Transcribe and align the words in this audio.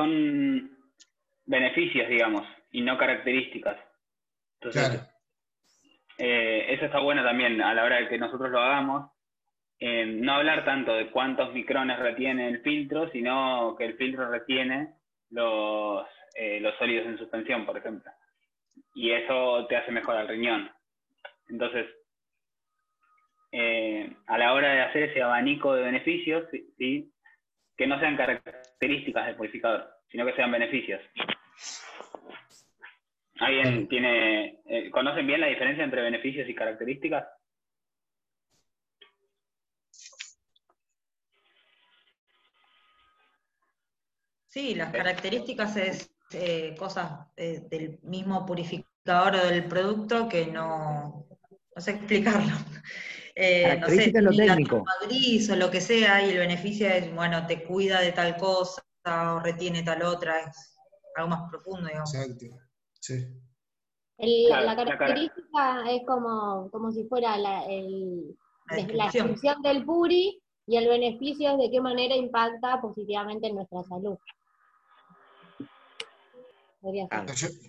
son 0.00 0.70
beneficios, 1.44 2.08
digamos, 2.08 2.46
y 2.70 2.80
no 2.80 2.96
características. 2.96 3.76
Entonces, 4.60 5.06
eh, 6.18 6.66
eso 6.70 6.86
está 6.86 7.00
bueno 7.00 7.22
también 7.22 7.60
a 7.60 7.74
la 7.74 7.84
hora 7.84 7.96
de 7.96 8.08
que 8.08 8.18
nosotros 8.18 8.50
lo 8.50 8.60
hagamos. 8.60 9.10
Eh, 9.78 10.06
no 10.06 10.34
hablar 10.34 10.64
tanto 10.64 10.94
de 10.94 11.10
cuántos 11.10 11.52
micrones 11.52 11.98
retiene 11.98 12.48
el 12.48 12.60
filtro, 12.62 13.10
sino 13.10 13.74
que 13.76 13.86
el 13.86 13.96
filtro 13.96 14.30
retiene 14.30 14.94
los, 15.30 16.06
eh, 16.34 16.60
los 16.60 16.76
sólidos 16.76 17.06
en 17.06 17.18
suspensión, 17.18 17.66
por 17.66 17.76
ejemplo. 17.76 18.10
Y 18.94 19.10
eso 19.10 19.66
te 19.66 19.76
hace 19.76 19.92
mejor 19.92 20.16
al 20.16 20.28
riñón. 20.28 20.70
Entonces, 21.48 21.86
a 24.26 24.38
la 24.38 24.52
hora 24.52 24.72
de 24.72 24.82
hacer 24.82 25.02
ese 25.04 25.22
abanico 25.22 25.74
de 25.74 25.82
beneficios, 25.82 26.44
¿sí? 26.78 27.10
Que 27.80 27.86
no 27.86 27.98
sean 27.98 28.14
características 28.14 29.24
del 29.24 29.36
purificador, 29.36 29.88
sino 30.10 30.26
que 30.26 30.34
sean 30.34 30.52
beneficios. 30.52 31.00
¿Alguien 33.38 33.88
tiene, 33.88 34.60
eh, 34.66 34.90
conocen 34.90 35.26
bien 35.26 35.40
la 35.40 35.46
diferencia 35.46 35.82
entre 35.82 36.02
beneficios 36.02 36.46
y 36.46 36.54
características? 36.54 37.26
Sí, 44.46 44.74
las 44.74 44.92
características 44.92 45.74
es 45.78 46.14
eh, 46.34 46.74
cosas 46.78 47.28
eh, 47.38 47.62
del 47.70 47.98
mismo 48.02 48.44
purificador 48.44 49.36
o 49.36 49.46
del 49.46 49.64
producto 49.64 50.28
que 50.28 50.44
no, 50.48 51.26
no 51.74 51.80
sé 51.80 51.92
explicarlo. 51.92 52.52
No 53.36 53.88
sé, 53.88 54.12
lo 54.20 54.30
técnico. 54.30 54.84
gris 55.08 55.50
o 55.50 55.56
lo 55.56 55.70
que 55.70 55.80
sea, 55.80 56.26
y 56.26 56.30
el 56.30 56.38
beneficio 56.38 56.88
es, 56.88 57.14
bueno, 57.14 57.46
te 57.46 57.64
cuida 57.64 58.00
de 58.00 58.12
tal 58.12 58.36
cosa 58.36 58.82
o 59.06 59.40
retiene 59.40 59.82
tal 59.82 60.02
otra, 60.02 60.40
es 60.40 60.76
algo 61.16 61.30
más 61.30 61.50
profundo, 61.50 61.88
digamos. 61.88 62.14
Exacto. 62.14 62.46
Sí. 63.00 63.26
la 64.18 64.76
característica 64.76 65.90
es 65.90 66.02
como, 66.06 66.70
como 66.70 66.92
si 66.92 67.04
fuera 67.04 67.38
la, 67.38 67.64
el, 67.64 68.36
la, 68.68 69.06
descripción 69.06 69.62
del 69.62 69.84
puri 69.84 70.40
y 70.66 70.76
el 70.76 70.88
beneficio 70.88 71.52
es 71.52 71.58
de 71.58 71.70
qué 71.70 71.80
manera 71.80 72.14
impacta 72.14 72.80
positivamente 72.80 73.48
en 73.48 73.56
nuestra 73.56 73.82
salud. 73.84 74.16
Ah, 77.10 77.26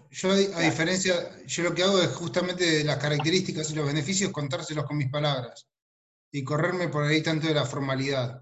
yo, 0.09 0.31
a 0.31 0.61
diferencia, 0.61 1.45
yo 1.45 1.63
lo 1.63 1.73
que 1.73 1.83
hago 1.83 2.01
es 2.01 2.09
justamente 2.09 2.83
las 2.85 2.97
características 2.97 3.69
y 3.69 3.75
los 3.75 3.85
beneficios 3.85 4.31
contárselos 4.31 4.85
con 4.85 4.97
mis 4.97 5.09
palabras 5.09 5.67
y 6.31 6.43
correrme 6.45 6.87
por 6.87 7.03
ahí 7.03 7.21
tanto 7.21 7.47
de 7.47 7.53
la 7.53 7.65
formalidad. 7.65 8.41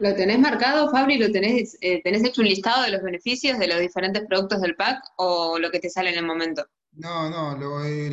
¿Lo 0.00 0.14
tenés 0.14 0.40
marcado, 0.40 0.90
Fabri? 0.90 1.16
¿Lo 1.16 1.30
tenés, 1.30 1.76
eh, 1.80 2.02
tenés 2.02 2.24
hecho 2.24 2.40
un 2.40 2.48
listado 2.48 2.82
de 2.82 2.90
los 2.90 3.02
beneficios 3.02 3.58
de 3.58 3.68
los 3.68 3.80
diferentes 3.80 4.24
productos 4.26 4.60
del 4.60 4.74
pack 4.74 5.00
o 5.16 5.58
lo 5.58 5.70
que 5.70 5.80
te 5.80 5.90
sale 5.90 6.10
en 6.10 6.18
el 6.18 6.26
momento? 6.26 6.66
No, 6.92 7.30
no, 7.30 7.84
eh, 7.84 8.10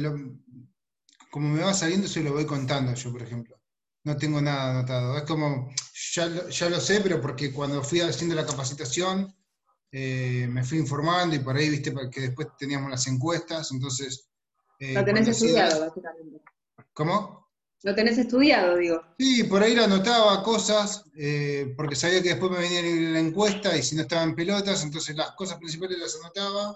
como 1.32 1.50
me 1.50 1.64
va 1.64 1.74
saliendo, 1.74 2.08
se 2.08 2.22
lo 2.22 2.34
voy 2.34 2.46
contando 2.46 2.94
yo, 2.94 3.12
por 3.12 3.24
ejemplo. 3.24 3.60
No 4.04 4.18
tengo 4.18 4.40
nada 4.40 4.72
anotado. 4.72 5.18
Es 5.18 5.24
como, 5.24 5.72
ya, 6.14 6.50
ya 6.50 6.70
lo 6.70 6.80
sé, 6.80 7.02
pero 7.02 7.20
porque 7.20 7.52
cuando 7.52 7.84
fui 7.84 8.02
haciendo 8.02 8.36
la 8.36 8.46
capacitación, 8.46 9.36
eh, 9.92 10.48
me 10.50 10.64
fui 10.64 10.78
informando 10.78 11.36
y 11.36 11.40
por 11.40 11.56
ahí, 11.56 11.70
viste, 11.70 11.94
que 12.12 12.22
después 12.22 12.50
teníamos 12.58 12.90
las 12.90 13.08
encuestas, 13.08 13.72
entonces... 13.72 14.28
lo 14.80 15.06
tenés 15.06 15.28
estudiado, 15.28 15.80
básicamente. 15.80 16.42
¿Cómo? 16.94 17.46
Lo 17.86 17.94
tenés 17.94 18.18
estudiado, 18.18 18.78
digo. 18.78 19.00
Sí, 19.20 19.44
por 19.44 19.62
ahí 19.62 19.76
lo 19.76 19.84
anotaba 19.84 20.42
cosas, 20.42 21.04
eh, 21.16 21.72
porque 21.78 21.96
sabía 21.96 22.20
que 22.24 22.30
después 22.30 22.52
me 22.52 22.58
venía 22.58 22.82
la 23.12 23.20
encuesta 23.20 23.78
y 23.78 23.84
si 23.84 23.96
no 23.96 24.02
estaba 24.02 24.24
en 24.24 24.34
pelotas, 24.34 24.84
entonces 24.84 25.16
las 25.16 25.34
cosas 25.34 25.60
principales 25.60 26.00
las 26.00 26.16
anotaba. 26.16 26.76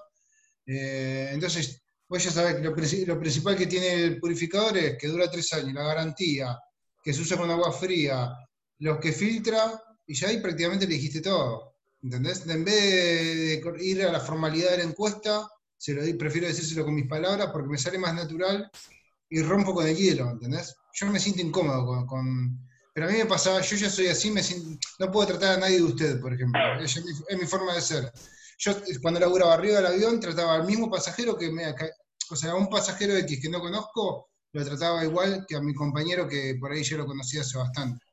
Eh, 0.68 1.32
entonces, 1.34 1.82
vos 2.08 2.24
ya 2.24 2.30
sabés 2.30 2.58
que 2.58 2.62
lo, 2.62 3.20
principal 3.20 3.58
que 3.58 3.66
tiene 3.66 4.04
el 4.04 4.20
purificador 4.20 4.78
es 4.78 4.98
que 5.00 5.08
dura 5.08 5.32
tres 5.32 5.52
años, 5.54 5.74
la 5.74 5.82
garantía, 5.82 6.60
que 7.02 7.12
se 7.12 7.22
usa 7.22 7.38
con 7.38 7.50
agua 7.50 7.72
fría, 7.72 8.32
los 8.78 9.00
que 9.00 9.12
filtra, 9.12 9.82
y 10.06 10.14
ya 10.14 10.28
ahí 10.28 10.40
prácticamente 10.40 10.86
le 10.86 10.94
dijiste 10.94 11.22
todo. 11.22 11.78
¿Entendés? 12.02 12.48
En 12.48 12.64
vez 12.64 12.76
de, 12.76 13.62
ir 13.82 14.04
a 14.04 14.12
la 14.12 14.20
formalidad 14.20 14.72
de 14.72 14.78
la 14.78 14.84
encuesta, 14.84 15.48
se 15.78 15.94
lo 15.94 16.18
prefiero 16.18 16.48
decírselo 16.48 16.86
con 16.86 16.96
mis 16.96 17.08
palabras 17.08 17.50
porque 17.52 17.70
me 17.70 17.78
sale 17.78 17.98
más 17.98 18.14
natural 18.14 18.70
y 19.30 19.42
rompo 19.42 19.74
con 19.74 19.88
el 19.88 19.96
hielo, 19.96 20.30
¿entendés? 20.32 20.76
yo 20.94 21.08
me 21.08 21.20
siento 21.20 21.42
incómodo 21.42 22.06
con, 22.06 22.60
Pero 22.94 23.08
a 23.08 23.12
mí 23.12 23.18
me 23.18 23.26
pasaba, 23.26 23.62
yo 23.62 23.76
ya 23.78 23.90
soy 23.90 24.08
así, 24.08 24.32
me 24.32 24.42
no 25.00 25.12
puedo 25.12 25.28
tratar 25.28 25.58
a 25.58 25.60
nadie 25.60 25.78
de 25.78 25.84
usted, 25.84 26.20
por 26.20 26.34
ejemplo. 26.34 26.60
Es, 26.82 27.02
mi, 27.04 27.46
forma 27.46 27.74
de 27.74 27.82
ser. 27.82 28.12
Yo 28.58 28.74
cuando 29.02 29.20
laburaba 29.20 29.54
arriba 29.54 29.78
del 29.78 29.86
avión 29.86 30.20
trataba 30.20 30.56
al 30.56 30.66
mismo 30.66 30.90
pasajero 30.90 31.38
que 31.38 31.52
me... 31.52 31.74
O 32.32 32.36
sea, 32.36 32.52
a 32.52 32.56
un 32.56 32.70
pasajero 32.70 33.16
X 33.16 33.40
que 33.42 33.50
no 33.50 33.60
conozco, 33.60 34.30
lo 34.52 34.66
trataba 34.66 35.04
igual 35.04 35.46
que 35.48 35.56
a 35.56 35.62
mi 35.62 35.74
compañero 35.74 36.28
que 36.28 36.58
por 36.60 36.72
ahí 36.72 36.84
yo 36.84 36.98
lo 36.98 37.06
conocía 37.06 37.42
hace 37.42 37.58
bastante. 37.58 38.06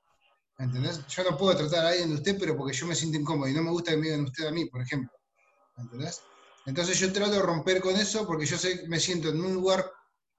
¿Entendés? 0.58 1.06
Yo 1.08 1.22
no 1.24 1.36
puedo 1.36 1.56
tratar 1.56 1.84
a 1.84 1.88
alguien 1.90 2.08
de 2.08 2.14
usted, 2.16 2.38
pero 2.38 2.56
porque 2.56 2.74
yo 2.74 2.86
me 2.86 2.94
siento 2.94 3.18
incómodo 3.18 3.48
y 3.48 3.54
no 3.54 3.62
me 3.62 3.70
gusta 3.70 3.90
que 3.90 3.98
me 3.98 4.06
digan 4.06 4.24
usted 4.24 4.46
a 4.46 4.52
mí, 4.52 4.64
por 4.66 4.80
ejemplo. 4.80 5.12
¿Entendés? 5.76 6.22
Entonces 6.66 6.98
yo 6.98 7.12
trato 7.12 7.32
de 7.32 7.42
romper 7.42 7.80
con 7.80 7.94
eso 7.96 8.26
porque 8.26 8.46
yo 8.46 8.58
sé, 8.58 8.84
me 8.88 8.98
siento 8.98 9.28
en 9.28 9.40
un 9.40 9.54
lugar 9.54 9.90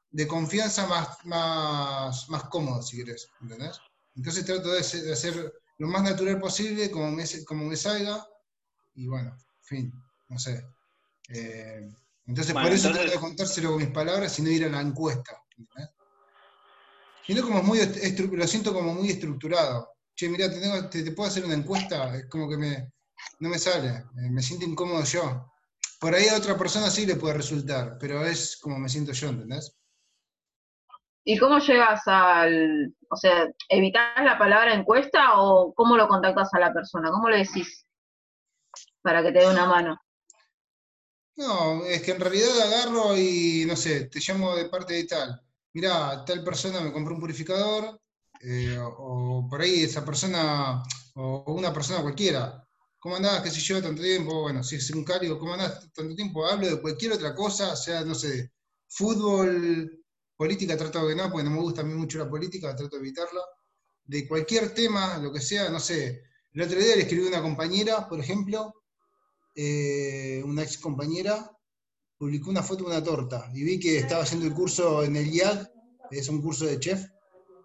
de 0.10 0.28
confianza 0.28 0.88
más, 0.88 1.26
más, 1.26 2.30
más 2.30 2.44
cómodo, 2.46 2.82
si 2.82 2.98
querés, 2.98 3.30
¿entendés? 3.42 3.80
Entonces 4.16 4.46
trato 4.46 4.72
de, 4.72 4.80
hacer 4.80 5.54
lo 5.78 5.88
más 5.88 6.04
natural 6.04 6.40
posible, 6.40 6.90
como 6.90 7.12
me, 7.12 7.24
como 7.46 7.66
me 7.66 7.78
salga, 7.78 8.26
y 8.96 9.08
bueno, 9.08 9.30
en 9.32 9.64
fin, 9.64 9.94
no 10.28 10.40
sé. 10.40 10.66
Eh, 11.30 11.90
entonces 12.26 12.54
por 12.54 12.72
eso 12.72 12.92
trato 12.92 13.12
de 13.12 13.20
contárselo 13.20 13.70
con 13.70 13.80
mis 13.80 13.92
palabras 13.92 14.38
y 14.40 14.42
no 14.42 14.50
ir 14.50 14.66
a 14.66 14.70
la 14.70 14.82
encuesta, 14.82 15.42
¿entendés? 15.58 15.94
como 17.44 17.60
es 17.60 17.64
muy, 17.64 17.80
lo 18.38 18.48
siento 18.48 18.74
como 18.74 18.94
muy 18.94 19.12
estructurado. 19.12 19.97
Che, 20.18 20.28
mira, 20.30 20.50
te, 20.50 21.04
te, 21.04 21.12
puedo 21.12 21.30
hacer 21.30 21.46
una 21.46 21.54
encuesta, 21.54 22.16
es 22.18 22.28
como 22.28 22.50
que 22.50 22.58
me, 22.58 22.92
no 23.40 23.50
me 23.50 23.60
sale, 23.60 23.90
eh, 23.90 24.32
me 24.32 24.42
siento 24.42 24.66
incómodo 24.66 25.04
yo. 25.04 25.54
Por 26.00 26.16
ahí 26.16 26.28
a 26.28 26.38
otra 26.38 26.58
persona 26.58 26.90
sí 26.90 27.06
le 27.06 27.18
puede 27.18 27.36
resultar, 27.36 27.98
pero 28.00 28.26
es 28.26 28.58
como 28.58 28.80
me 28.80 28.90
siento 28.90 29.12
yo, 29.12 29.30
¿entendés? 29.30 29.78
¿Y 31.24 31.38
cómo 31.38 31.60
llegas 31.60 32.02
al, 32.08 32.96
o 33.12 33.16
sea, 33.16 33.48
evitas 33.70 34.24
la 34.24 34.40
palabra 34.40 34.74
encuesta 34.74 35.40
o 35.40 35.72
cómo 35.76 35.96
lo 35.96 36.08
contactas 36.08 36.52
a 36.56 36.60
la 36.62 36.74
persona? 36.74 37.12
¿Cómo 37.12 37.30
le 37.30 37.38
decís 37.38 37.86
para 39.04 39.22
que 39.22 39.32
te 39.32 39.40
dé 39.40 39.48
una 39.48 39.68
mano? 39.68 40.02
No, 41.36 41.86
es 41.86 42.02
que 42.02 42.12
en 42.14 42.22
realidad 42.22 42.60
agarro 42.60 43.16
y, 43.16 43.66
no 43.68 43.76
sé, 43.76 44.06
te 44.06 44.20
llamo 44.20 44.56
de 44.56 44.66
parte 44.66 44.96
de 44.96 45.04
tal. 45.04 45.40
Mirá, 45.74 46.26
tal 46.26 46.44
persona 46.44 46.82
me 46.82 46.92
compró 46.92 47.14
un 47.14 47.20
purificador, 47.20 48.02
eh, 48.42 48.78
o, 48.80 49.48
por 49.50 49.62
ahí 49.62 49.84
esa 49.84 50.06
persona, 50.06 50.84
o 51.16 51.54
una 51.54 51.74
persona 51.74 52.02
cualquiera. 52.02 52.64
¿Cómo 53.00 53.16
andás? 53.16 53.42
¿Qué 53.42 53.52
sé 53.52 53.62
yo? 53.62 53.82
Tanto 53.82 54.02
tiempo. 54.02 54.42
Bueno, 54.42 54.64
si 54.64 54.76
es 54.78 54.90
un 54.92 55.04
cálido, 55.04 55.40
¿cómo 55.40 55.54
andás? 55.54 55.92
Tanto 55.94 56.16
tiempo. 56.16 56.46
Hablo 56.46 56.68
de 56.68 56.82
cualquier 56.82 57.14
otra 57.14 57.36
cosa, 57.36 57.76
sea, 57.76 58.04
no 58.04 58.16
sé, 58.16 58.52
fútbol, 58.88 60.04
política 60.36 60.78
trato 60.78 61.08
de 61.08 61.16
no, 61.16 61.30
porque 61.32 61.44
no 61.44 61.52
me 61.52 61.62
gusta 61.62 61.82
a 61.82 61.84
mí 61.84 61.94
mucho 61.94 62.20
la 62.20 62.30
política, 62.30 62.76
trato 62.76 62.96
de 62.98 63.02
evitarla. 63.02 63.42
De 64.06 64.28
cualquier 64.28 64.74
tema, 64.74 65.18
lo 65.18 65.32
que 65.34 65.42
sea, 65.42 65.70
no 65.70 65.80
sé. 65.80 66.24
El 66.54 66.62
otro 66.62 66.80
día 66.80 66.96
le 66.96 67.02
escribí 67.04 67.26
a 67.26 67.30
una 67.30 67.42
compañera, 67.42 68.08
por 68.08 68.20
ejemplo, 68.20 68.74
eh, 69.56 70.42
una 70.46 70.64
ex 70.64 70.78
compañera, 70.78 71.52
publicó 72.18 72.50
una 72.50 72.64
foto 72.64 72.84
de 72.84 72.92
una 72.92 73.04
torta 73.04 73.50
y 73.54 73.64
vi 73.64 73.80
que 73.80 73.98
estaba 73.98 74.24
haciendo 74.24 74.48
el 74.48 74.54
curso 74.54 75.04
en 75.04 75.16
el 75.16 75.34
IAG, 75.34 75.72
es 76.12 76.30
un 76.30 76.42
curso 76.42 76.66
de 76.66 76.80
chef, 76.80 77.06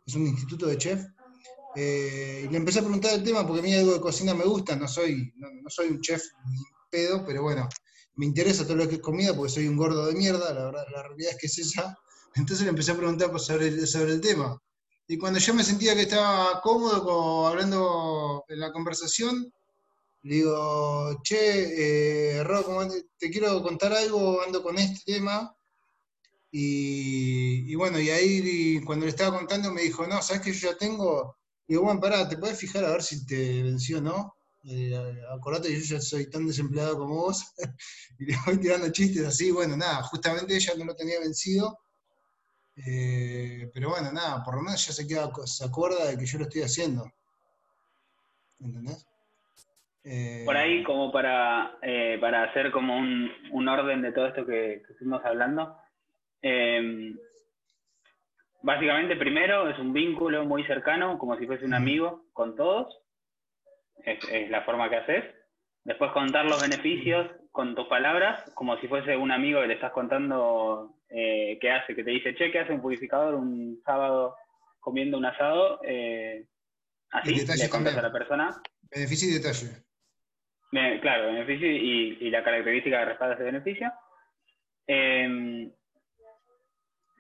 es 0.07 0.15
un 0.15 0.27
instituto 0.27 0.67
de 0.67 0.79
chef. 0.79 1.05
Eh, 1.75 2.45
y 2.45 2.49
le 2.49 2.57
empecé 2.59 2.81
a 2.81 2.83
preguntar 2.83 3.15
el 3.15 3.23
tema 3.23 3.47
porque 3.47 3.61
a 3.61 3.63
mí 3.63 3.75
algo 3.75 3.95
de 3.95 4.01
cocina 4.01 4.35
me 4.35 4.45
gusta, 4.45 4.77
no 4.77 4.87
soy, 4.87 5.33
no, 5.37 5.49
soy 5.71 5.89
un 5.89 6.01
chef 6.01 6.23
ni 6.51 6.63
pedo, 6.91 7.25
pero 7.25 7.43
bueno, 7.43 7.67
me 8.17 8.27
interesa 8.27 8.65
todo 8.65 8.77
lo 8.77 8.89
que 8.89 8.97
es 8.97 9.01
comida 9.01 9.35
porque 9.35 9.53
soy 9.53 9.69
un 9.69 9.77
gordo 9.77 10.07
de 10.07 10.15
mierda, 10.15 10.53
la 10.53 10.65
verdad, 10.67 10.85
la 10.93 11.03
realidad 11.03 11.33
es 11.33 11.39
que 11.39 11.47
es 11.47 11.59
esa. 11.59 11.97
Entonces 12.35 12.65
le 12.65 12.71
empecé 12.71 12.93
a 12.93 12.97
preguntar 12.97 13.31
sobre 13.41 13.69
el, 13.69 13.87
sobre 13.87 14.13
el 14.13 14.21
tema. 14.21 14.61
Y 15.09 15.19
cuando 15.19 15.39
yo 15.39 15.55
me 15.55 15.65
sentía 15.65 15.95
que 15.95 16.03
estaba 16.03 16.61
cómodo 16.63 17.47
hablando 17.47 18.45
en 18.49 18.61
la 18.61 18.73
conversación, 18.73 19.53
le 20.23 20.37
digo, 20.37 21.21
che, 21.23 22.39
eh, 22.39 22.45
te 23.19 23.31
quiero 23.31 23.63
contar 23.63 23.93
algo, 23.93 24.41
ando 24.43 24.63
con 24.63 24.79
este 24.79 25.15
tema. 25.15 25.55
Y, 26.55 27.75
bueno, 27.77 27.99
y 27.99 28.11
ahí 28.11 28.81
cuando 28.85 29.07
le 29.07 29.11
estaba 29.11 29.39
contando 29.39 29.73
me 29.73 29.83
dijo, 29.83 30.07
no, 30.07 30.21
¿sabes 30.21 30.43
que 30.43 30.53
yo 30.53 30.71
ya 30.71 30.77
tengo? 30.77 31.39
Y 31.67 31.73
digo, 31.73 31.85
bueno, 31.85 32.01
pará, 32.01 32.29
¿te 32.29 32.37
puedes 32.37 32.59
fijar 32.59 32.85
a 32.85 32.91
ver 32.91 33.03
si 33.03 33.27
te 33.27 33.63
venció 33.63 33.99
o 33.99 34.03
no? 34.03 34.37
Eh, 34.65 34.95
acordate 35.35 35.69
que 35.69 35.81
yo 35.81 35.97
ya 35.97 36.01
soy 36.01 36.29
tan 36.29 36.47
desempleado 36.47 36.99
como 36.99 37.15
vos. 37.17 37.43
y 38.19 38.27
le 38.27 38.37
voy 38.47 38.59
tirando 38.59 38.93
chistes 38.93 39.27
así, 39.27 39.51
bueno, 39.51 39.77
nada, 39.77 40.03
justamente 40.03 40.55
ella 40.55 40.75
no 40.77 40.85
lo 40.85 40.95
tenía 40.95 41.19
vencido 41.21 41.79
eh, 42.77 43.71
pero 43.73 43.91
bueno, 43.91 44.13
nada, 44.13 44.43
por 44.43 44.55
lo 44.57 44.63
menos 44.63 44.87
ya 44.87 44.93
se, 44.93 45.07
queda, 45.07 45.31
se 45.45 45.65
acuerda 45.65 46.07
de 46.07 46.17
que 46.17 46.27
yo 46.27 46.39
lo 46.39 46.45
estoy 46.45 46.63
haciendo. 46.63 47.05
¿Entendés? 48.61 49.07
Eh, 50.05 50.43
por 50.45 50.57
ahí, 50.57 50.83
como 50.85 51.13
para, 51.13 51.79
eh, 51.83 52.19
para 52.21 52.45
hacer 52.45 52.73
como 52.73 52.97
un, 52.97 53.69
orden 53.69 54.03
de 54.03 54.13
todo 54.13 54.27
esto 54.27 54.47
que, 54.47 54.83
que 54.85 54.93
estuvimos 54.93 55.25
hablando, 55.25 55.77
em, 56.43 57.17
básicamente 58.63 59.17
primero 59.17 59.69
es 59.69 59.79
un 59.79 59.93
vínculo 59.93 60.45
muy 60.45 60.65
cercano, 60.65 61.19
como 61.19 61.37
si 61.39 61.47
fuese 61.47 61.65
un 61.65 61.75
amigo 61.75 62.27
con 62.33 62.57
todos, 62.57 62.95
es, 64.05 64.51
la 64.51 64.63
forma 64.63 64.91
que 64.91 64.97
haces. 64.97 65.25
Después 65.85 66.13
contar 66.13 66.45
los 66.45 66.63
beneficios 66.63 67.29
con 67.51 67.75
tus 67.75 67.87
palabras, 67.89 68.51
como 68.55 68.77
si 68.79 68.89
fuese 68.89 69.17
un 69.17 69.33
amigo 69.33 69.61
que 69.61 69.69
le 69.69 69.75
estás 69.75 69.93
contando 69.93 70.95
eh, 71.09 71.59
qué 71.61 71.71
hace, 71.71 71.95
que 71.95 72.05
te 72.05 72.11
dice, 72.11 72.35
che, 72.35 72.51
¿qué 72.51 72.61
hace 72.61 72.73
un 72.73 72.83
purificador 72.83 73.35
un 73.35 73.81
sábado 73.85 74.37
comiendo 74.81 75.19
un 75.19 75.27
asado? 75.27 75.81
así, 77.11 77.47
le 77.47 77.69
contas 77.69 77.97
a 77.97 78.03
la 78.03 78.13
persona. 78.13 78.63
Beneficio 78.91 79.29
y 79.29 79.33
detalle 79.35 79.83
claro, 81.01 81.27
beneficio 81.27 81.71
y, 81.71 82.31
la 82.31 82.43
característica 82.43 82.99
que 82.99 83.05
respalda 83.05 83.35
ese 83.35 83.45
beneficio. 83.45 83.93
Em, 84.87 85.71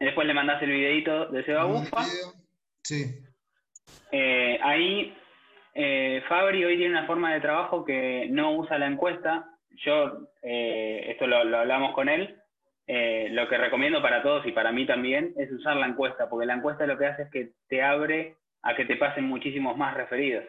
después 0.05 0.27
le 0.27 0.35
mandas 0.35 0.63
el 0.63 0.71
videito 0.71 1.27
de 1.27 1.45
Seba 1.45 1.65
Bufa. 1.65 2.03
Sí. 2.83 3.05
Eh, 4.11 4.59
ahí 4.63 5.17
eh, 5.75 6.23
Fabri 6.29 6.65
hoy 6.65 6.77
tiene 6.77 6.99
una 6.99 7.07
forma 7.07 7.33
de 7.33 7.41
trabajo 7.41 7.85
que 7.85 8.27
no 8.31 8.57
usa 8.57 8.79
la 8.79 8.87
encuesta. 8.87 9.49
Yo, 9.71 10.29
eh, 10.43 11.07
esto 11.09 11.27
lo, 11.27 11.37
hablamos 11.37 11.95
con 11.95 12.09
él, 12.09 12.37
lo 12.87 13.49
que 13.49 13.57
recomiendo 13.57 14.03
para 14.03 14.23
todos 14.23 14.47
y 14.47 14.53
para 14.53 14.71
mí 14.71 14.87
también 14.87 15.33
es 15.39 15.51
usar 15.51 15.77
la 15.77 15.87
encuesta, 15.87 16.29
porque 16.29 16.47
la 16.47 16.55
encuesta 16.55 16.87
lo 16.87 16.99
que 16.99 17.07
hace 17.07 17.23
es 17.23 17.31
que 17.31 17.53
te 17.69 17.83
abre 17.83 18.37
a 18.63 18.77
que 18.77 18.85
te 18.85 18.97
pasen 18.97 19.25
muchísimos 19.25 19.77
más 19.77 19.95
referidos. 19.95 20.45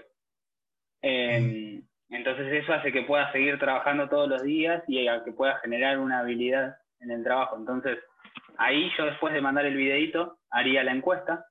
Em, 1.01 1.77
mm. 1.77 1.83
Entonces 2.09 2.53
eso 2.53 2.73
hace 2.73 2.91
que 2.91 3.01
puedas 3.03 3.31
seguir 3.31 3.57
trabajando 3.57 4.07
todos 4.07 4.29
los 4.29 4.43
días 4.43 4.83
y 4.87 5.07
a 5.07 5.23
que 5.23 5.31
puedas 5.31 5.59
generar 5.61 5.97
una 5.99 6.19
habilidad 6.19 6.77
en 6.99 7.11
el 7.11 7.23
trabajo. 7.23 7.57
Entonces 7.57 7.97
ahí 8.57 8.91
yo 8.97 9.05
después 9.05 9.33
de 9.33 9.41
mandar 9.41 9.65
el 9.65 9.75
videito 9.75 10.39
haría 10.49 10.83
la 10.83 10.91
encuesta, 10.91 11.45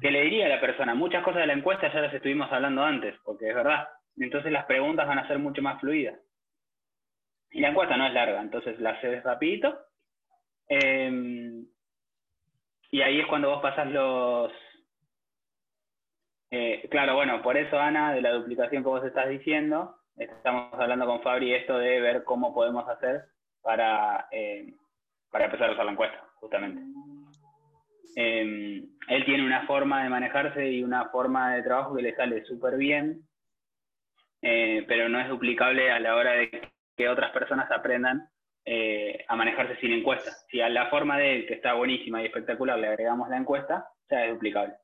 que 0.00 0.10
le 0.10 0.22
diría 0.22 0.46
a 0.46 0.48
la 0.48 0.60
persona, 0.60 0.94
muchas 0.94 1.22
cosas 1.22 1.42
de 1.42 1.46
la 1.48 1.52
encuesta 1.52 1.92
ya 1.92 2.00
las 2.00 2.14
estuvimos 2.14 2.50
hablando 2.50 2.82
antes, 2.82 3.14
porque 3.24 3.50
es 3.50 3.54
verdad. 3.54 3.88
Entonces 4.16 4.50
las 4.50 4.64
preguntas 4.64 5.06
van 5.06 5.18
a 5.18 5.28
ser 5.28 5.38
mucho 5.38 5.60
más 5.60 5.78
fluidas. 5.80 6.18
Y 7.50 7.60
la 7.60 7.68
encuesta 7.68 7.96
no 7.96 8.06
es 8.06 8.14
larga, 8.14 8.40
entonces 8.40 8.80
la 8.80 8.90
haces 8.90 9.22
rapidito. 9.22 9.78
Em, 10.66 11.66
y 12.90 13.02
ahí 13.02 13.20
es 13.20 13.26
cuando 13.26 13.50
vos 13.50 13.60
pasás 13.60 13.90
los, 13.90 14.52
eh, 16.50 16.88
claro, 16.90 17.14
bueno, 17.14 17.42
por 17.42 17.56
eso, 17.56 17.78
Ana, 17.78 18.12
de 18.12 18.22
la 18.22 18.32
duplicación 18.32 18.82
que 18.82 18.88
vos 18.88 19.04
estás 19.04 19.28
diciendo, 19.28 19.96
estamos 20.16 20.72
hablando 20.74 21.06
con 21.06 21.22
Fabri 21.22 21.54
esto 21.54 21.78
de 21.78 22.00
ver 22.00 22.24
cómo 22.24 22.52
podemos 22.52 22.88
hacer 22.88 23.24
para, 23.62 24.26
eh, 24.32 24.74
para 25.30 25.46
empezar 25.46 25.70
a 25.70 25.72
usar 25.72 25.84
la 25.84 25.92
encuesta, 25.92 26.24
justamente. 26.36 26.82
Eh, 28.16 28.82
él 29.08 29.24
tiene 29.24 29.44
una 29.44 29.66
forma 29.66 30.02
de 30.02 30.08
manejarse 30.08 30.70
y 30.70 30.82
una 30.82 31.08
forma 31.10 31.54
de 31.54 31.62
trabajo 31.62 31.94
que 31.94 32.02
le 32.02 32.14
sale 32.14 32.44
súper 32.44 32.76
bien, 32.76 33.22
pero 34.40 35.08
no 35.08 35.20
es 35.20 35.28
duplicable 35.28 35.90
a 35.90 36.00
la 36.00 36.16
hora 36.16 36.32
de 36.32 36.50
que 36.96 37.08
otras 37.08 37.30
personas 37.30 37.70
aprendan 37.70 38.28
a 39.28 39.36
manejarse 39.36 39.76
sin 39.76 39.92
encuesta. 39.92 40.30
Si 40.50 40.60
a 40.60 40.68
la 40.68 40.86
forma 40.86 41.18
de 41.18 41.36
él, 41.36 41.46
que 41.46 41.54
está 41.54 41.74
buenísima 41.74 42.22
y 42.22 42.26
espectacular, 42.26 42.78
le 42.78 42.88
agregamos 42.88 43.28
la 43.28 43.36
encuesta, 43.36 43.88
ya 44.10 44.24
es 44.24 44.32
duplicable. 44.32 44.74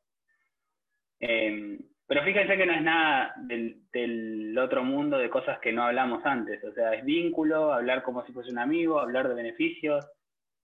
Em, 1.21 1.79
pero 2.07 2.23
fíjense 2.23 2.57
que 2.57 2.67
no 2.67 2.73
es 2.73 2.83
nada 2.83 3.35
del, 3.39 4.57
otro 4.59 4.83
mundo 4.83 5.19
de 5.19 5.29
cosas 5.29 5.59
que 5.61 5.73
no 5.73 5.83
hablamos 5.83 6.25
antes. 6.25 6.63
O 6.65 6.73
sea, 6.73 6.95
es 6.95 7.05
vínculo, 7.05 7.73
hablar 7.73 8.03
como 8.03 8.25
si 8.25 8.33
fuese 8.33 8.51
un 8.51 8.59
amigo, 8.59 8.99
hablar 8.99 9.29
de 9.29 9.35
beneficios, 9.35 10.07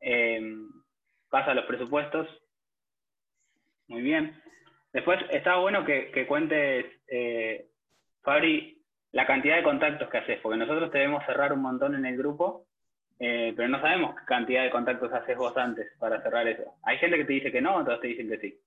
em, 0.03 0.69
pasa 1.31 1.55
los 1.55 1.65
presupuestos. 1.65 2.29
Muy 3.89 4.03
bien. 4.03 4.41
Después, 4.93 5.21
está 5.31 5.57
bueno 5.57 5.85
que, 5.85 6.27
cuentes, 6.27 6.85
eh, 7.09 7.67
Fabri, 8.23 8.83
la 9.13 9.27
cantidad 9.27 9.57
de 9.57 9.63
contactos 9.63 10.09
que 10.11 10.19
haces, 10.19 10.41
porque 10.41 10.59
nosotros 10.59 10.91
debemos 10.91 11.25
cerrar 11.25 11.53
un 11.53 11.63
montón 11.63 11.95
en 11.95 12.05
el 12.05 12.17
grupo, 12.17 12.67
eh, 13.19 13.55
pero 13.57 13.69
no 13.69 13.81
sabemos 13.81 14.15
qué 14.17 14.25
cantidad 14.27 14.65
de 14.65 14.71
contactos 14.71 15.13
haces 15.13 15.37
vos 15.37 15.57
antes 15.57 15.93
para 15.99 16.23
cerrar 16.23 16.47
eso. 16.49 16.75
Hay 16.83 16.99
gente 16.99 17.17
que 17.17 17.25
te 17.25 17.33
dice 17.33 17.53
que 17.53 17.63
no, 17.63 17.77
otros 17.77 18.01
te 18.01 18.09
dicen 18.09 18.29
que 18.29 18.39
sí. 18.39 18.61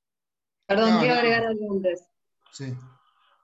Perdón, 0.65 0.99
quiero 0.99 1.15
agregar 1.15 1.45
algo 1.45 1.73
antes. 1.73 2.09
Sí. 2.51 2.73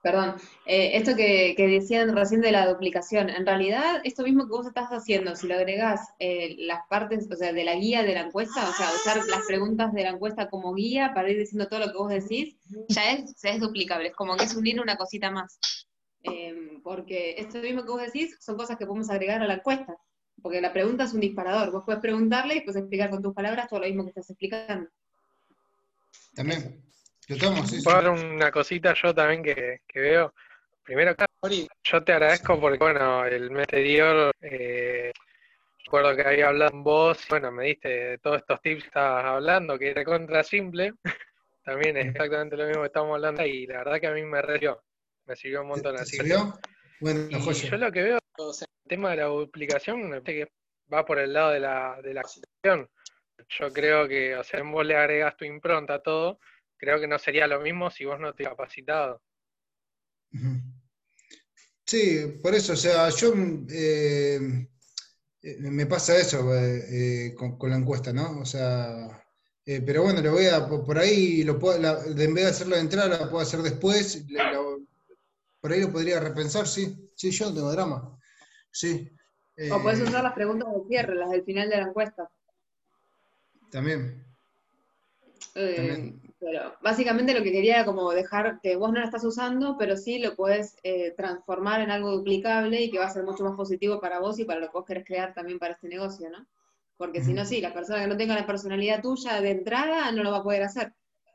Perdón, 0.02 0.34
eh, 0.66 0.96
esto 0.96 1.14
que, 1.14 1.54
decían 1.56 2.14
recién 2.14 2.40
de 2.40 2.50
la 2.50 2.66
duplicación, 2.66 3.30
en 3.30 3.46
realidad 3.46 4.00
esto 4.02 4.24
mismo 4.24 4.46
que 4.46 4.50
vos 4.50 4.66
estás 4.66 4.88
haciendo, 4.90 5.36
si 5.36 5.46
lo 5.46 5.54
agregás 5.54 6.00
eh, 6.18 6.56
las 6.58 6.80
partes, 6.88 7.30
o 7.30 7.36
sea, 7.36 7.52
de 7.52 7.62
la 7.62 7.76
guía 7.76 8.02
de 8.02 8.14
la 8.14 8.22
encuesta, 8.22 8.68
o 8.68 8.72
sea, 8.72 8.90
usar 8.92 9.24
las 9.28 9.46
preguntas 9.46 9.92
de 9.92 10.02
la 10.02 10.10
encuesta 10.10 10.50
como 10.50 10.74
guía 10.74 11.12
para 11.14 11.30
ir 11.30 11.38
diciendo 11.38 11.68
todo 11.68 11.78
lo 11.78 11.92
que 11.92 11.98
vos 11.98 12.10
decís, 12.10 12.56
ya 12.88 13.12
es, 13.12 13.44
es 13.44 13.60
duplicable, 13.60 14.08
es 14.08 14.16
como 14.16 14.36
que 14.36 14.44
es 14.44 14.56
unir 14.56 14.80
una 14.80 14.96
cosita 14.96 15.30
más. 15.30 15.56
Em, 16.24 16.82
porque 16.82 17.36
esto 17.38 17.58
mismo 17.58 17.82
que 17.84 17.90
vos 17.90 18.02
decís 18.02 18.36
son 18.40 18.56
cosas 18.56 18.76
que 18.76 18.86
podemos 18.86 19.08
agregar 19.08 19.40
a 19.40 19.46
la 19.46 19.54
encuesta, 19.54 19.96
porque 20.42 20.60
la 20.60 20.72
pregunta 20.72 21.04
es 21.04 21.14
un 21.14 21.20
disparador, 21.20 21.70
vos 21.70 21.84
puedes 21.84 22.00
preguntarle 22.00 22.56
y 22.56 22.60
puedes 22.62 22.80
explicar 22.80 23.08
con 23.10 23.22
tus 23.22 23.34
palabras 23.34 23.68
todo 23.68 23.78
lo 23.78 23.86
mismo 23.86 24.02
que 24.02 24.10
estás 24.10 24.30
explicando. 24.30 24.88
También. 26.34 26.91
Puedo 27.84 28.12
una 28.12 28.50
cosita 28.50 28.94
yo 28.94 29.14
también 29.14 29.42
que, 29.42 29.80
veo. 29.94 30.34
Primero, 30.82 31.14
yo 31.84 32.04
te 32.04 32.12
agradezco 32.12 32.60
porque, 32.60 32.78
bueno, 32.78 33.24
el 33.24 33.50
mes 33.50 33.62
anterior, 33.62 34.32
eh, 34.40 35.12
recuerdo 35.84 36.16
que 36.16 36.22
había 36.22 36.48
hablado 36.48 36.72
con 36.72 36.82
vos, 36.84 37.24
y, 37.24 37.28
bueno, 37.28 37.52
me 37.52 37.66
diste 37.66 38.18
todos 38.18 38.38
estos 38.38 38.60
tips 38.60 38.82
que 38.82 38.88
estabas 38.88 39.24
hablando, 39.24 39.78
que 39.78 39.90
era 39.90 40.04
contra 40.04 40.42
simple. 40.42 40.92
también 41.64 41.96
es 41.96 42.06
exactamente 42.06 42.56
lo 42.56 42.66
mismo 42.66 42.82
que 42.82 42.86
estamos 42.88 43.14
hablando 43.14 43.46
y 43.46 43.66
la 43.66 43.78
verdad 43.78 44.00
que 44.00 44.06
a 44.08 44.12
mí 44.12 44.22
me 44.22 44.40
sirvió, 44.42 44.82
me 45.26 45.36
sirvió 45.36 45.62
un 45.62 45.68
montón. 45.68 45.96
así 45.96 46.18
Bueno, 47.00 47.28
yo 47.30 47.76
lo 47.76 47.92
que 47.92 48.02
veo, 48.02 48.18
el 48.38 48.88
tema 48.88 49.10
de 49.10 49.16
la 49.18 49.24
duplicación, 49.24 50.02
me 50.02 50.20
parece 50.20 50.44
que 50.44 50.52
va 50.92 51.04
por 51.04 51.18
el 51.18 51.32
lado 51.32 51.50
de 51.50 51.60
la, 51.60 52.00
de 52.02 52.14
la 52.14 52.20
acción. 52.20 52.88
Yo 53.48 53.72
creo 53.72 54.08
que, 54.08 54.36
o 54.36 54.44
sea, 54.44 54.62
vos 54.62 54.84
le 54.84 54.96
agregas 54.96 55.36
tu 55.36 55.44
impronta 55.44 55.94
a 55.94 56.02
todo, 56.02 56.38
creo 56.82 56.98
que 56.98 57.06
no 57.06 57.16
sería 57.16 57.46
lo 57.46 57.60
mismo 57.60 57.90
si 57.90 58.04
vos 58.04 58.18
no 58.18 58.34
te 58.34 58.42
capacitado. 58.42 59.22
Sí, 61.84 62.38
por 62.42 62.56
eso, 62.56 62.72
o 62.72 62.76
sea, 62.76 63.08
yo 63.10 63.32
eh, 63.70 64.68
eh, 65.42 65.56
me 65.60 65.86
pasa 65.86 66.16
eso 66.16 66.52
eh, 66.52 67.36
con, 67.36 67.70
la 67.70 67.76
encuesta, 67.76 68.12
¿no? 68.12 68.40
O 68.40 68.44
sea, 68.44 69.24
pero 69.64 70.02
bueno, 70.02 70.20
lo 70.22 70.32
voy 70.32 70.46
a, 70.46 70.66
por 70.66 70.98
ahí, 70.98 71.44
lo 71.44 71.56
puedo, 71.56 71.76
en 71.76 72.34
vez 72.34 72.44
de 72.44 72.50
hacerlo 72.50 72.74
de 72.74 72.82
entrada, 72.82 73.16
lo 73.16 73.30
puedo 73.30 73.44
hacer 73.44 73.60
después, 73.60 74.24
por 75.60 75.70
ahí 75.70 75.82
lo 75.82 75.92
podría 75.92 76.18
repensar, 76.18 76.66
sí, 76.66 77.08
sí, 77.14 77.30
yo 77.30 77.46
no 77.46 77.54
tengo 77.54 77.70
drama, 77.70 78.18
sí. 78.72 79.08
o 79.70 79.80
puedes 79.80 80.00
usar 80.00 80.24
las 80.24 80.32
preguntas 80.32 80.68
de 80.68 80.88
cierre, 80.88 81.14
las 81.14 81.30
del 81.30 81.44
final 81.44 81.68
de 81.68 81.76
la 81.76 81.84
encuesta. 81.84 82.28
También. 83.70 84.26
también. 85.54 86.31
Pero 86.42 86.74
básicamente 86.82 87.34
lo 87.34 87.42
que 87.44 87.52
quería 87.52 87.76
era 87.76 87.84
como 87.84 88.10
dejar 88.10 88.58
que 88.60 88.74
vos 88.74 88.90
no 88.92 88.98
la 88.98 89.04
estás 89.04 89.24
usando, 89.24 89.76
pero 89.78 89.96
sí 89.96 90.18
lo 90.18 90.34
puedes 90.34 90.76
eh, 90.82 91.14
transformar 91.16 91.80
en 91.80 91.92
algo 91.92 92.10
duplicable 92.10 92.82
y 92.82 92.90
que 92.90 92.98
va 92.98 93.06
a 93.06 93.10
ser 93.10 93.22
mucho 93.22 93.44
más 93.44 93.54
positivo 93.54 94.00
para 94.00 94.18
vos 94.18 94.40
y 94.40 94.44
para 94.44 94.58
lo 94.58 94.66
que 94.66 94.72
vos 94.72 94.84
querés 94.84 95.04
crear 95.06 95.34
también 95.34 95.60
para 95.60 95.74
este 95.74 95.88
negocio, 95.88 96.28
¿no? 96.30 96.44
Porque 96.96 97.22
si 97.22 97.32
no, 97.32 97.44
sí, 97.44 97.60
la 97.60 97.72
persona 97.72 98.00
que 98.00 98.08
no 98.08 98.16
tenga 98.16 98.34
la 98.34 98.46
personalidad 98.46 99.02
tuya 99.02 99.40
de 99.40 99.52
entrada 99.52 100.10
no 100.10 100.24
lo 100.24 100.32
va 100.32 100.38
a 100.38 100.42
poder 100.42 100.64
hacer. 100.64 100.92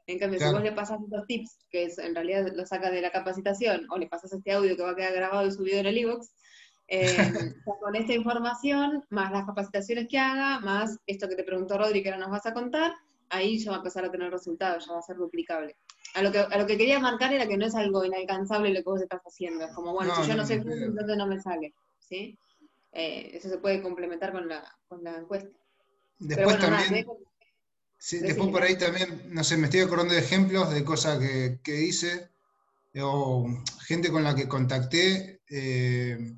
En 0.08 0.20
cambio, 0.20 0.40
si 0.40 0.52
vos 0.52 0.62
le 0.62 0.74
pasas 0.74 1.00
estos 1.02 1.26
tips, 1.26 1.58
que 1.70 1.86
es, 1.86 1.98
en 2.00 2.14
realidad 2.14 2.52
lo 2.54 2.66
sacas 2.66 2.92
de 2.92 3.02
la 3.02 3.10
capacitación, 3.10 3.88
o 3.90 3.98
le 3.98 4.08
pasas 4.08 4.34
este 4.34 4.52
audio 4.52 4.76
que 4.76 4.84
va 4.84 4.92
a 4.92 4.96
quedar 4.96 5.14
grabado 5.14 5.48
y 5.48 5.52
subido 5.52 5.80
en 5.80 5.86
el 5.86 5.98
e-box, 5.98 6.32
eh, 6.90 7.16
con 7.82 7.96
esta 7.96 8.14
información, 8.14 9.06
más 9.10 9.32
las 9.32 9.46
capacitaciones 9.46 10.08
que 10.10 10.20
haga, 10.20 10.60
más 10.60 10.98
esto 11.06 11.30
que 11.30 11.36
te 11.36 11.44
preguntó 11.44 11.78
Rodri 11.78 12.04
que 12.04 12.10
ahora 12.10 12.22
nos 12.22 12.32
vas 12.32 12.46
a 12.46 12.54
contar, 12.54 12.94
ahí 13.30 13.60
ya 13.60 13.72
va 13.72 13.78
a 13.78 13.80
empezar 13.80 14.06
a 14.06 14.12
tener 14.12 14.32
resultados, 14.32 14.86
ya 14.86 14.94
va 14.94 15.00
a 15.00 15.04
ser 15.04 15.18
duplicable. 15.18 15.76
A 16.14 16.22
lo, 16.22 16.32
que, 16.32 16.40
a 16.40 16.58
lo 16.58 16.66
que 16.66 16.78
quería 16.78 17.00
marcar 17.00 17.34
era 17.34 17.48
que 17.48 17.58
no 17.58 17.66
es 17.66 17.76
algo 17.76 18.04
inalcanzable 18.04 18.70
lo 18.70 18.80
que 18.80 18.90
vos 18.90 19.02
estás 19.02 19.22
haciendo. 19.22 19.66
Es 19.66 19.74
como, 19.74 19.94
bueno, 19.94 20.16
si 20.16 20.28
yo 20.28 20.36
no, 20.36 20.46
sé 20.46 20.60
cómo, 20.60 20.74
entonces 20.74 21.18
no 21.18 21.28
me 21.28 21.40
sale. 21.40 21.74
¿sí? 22.00 22.38
Eh, 22.92 23.32
eso 23.34 23.50
se 23.50 23.58
puede 23.58 23.82
complementar 23.82 24.32
con 24.32 24.48
la, 24.48 24.64
con 24.88 25.04
la 25.04 25.18
encuesta. 25.18 25.50
Después 26.20 26.58
también, 26.60 27.06
después 28.22 28.50
por 28.50 28.64
ahí 28.64 28.78
también, 28.78 29.22
no 29.28 29.44
sé, 29.44 29.58
me 29.58 29.66
estoy 29.66 29.82
acordando 29.82 30.14
de 30.14 30.20
ejemplos 30.22 30.74
de 30.74 30.84
cosas 30.84 31.20
que, 31.20 31.60
que 31.62 31.82
hice, 31.84 32.30
o 33.00 33.48
gente 33.86 34.10
con 34.10 34.24
la 34.24 34.34
que 34.34 34.48
contacté, 34.48 35.42
eh, 35.50 36.34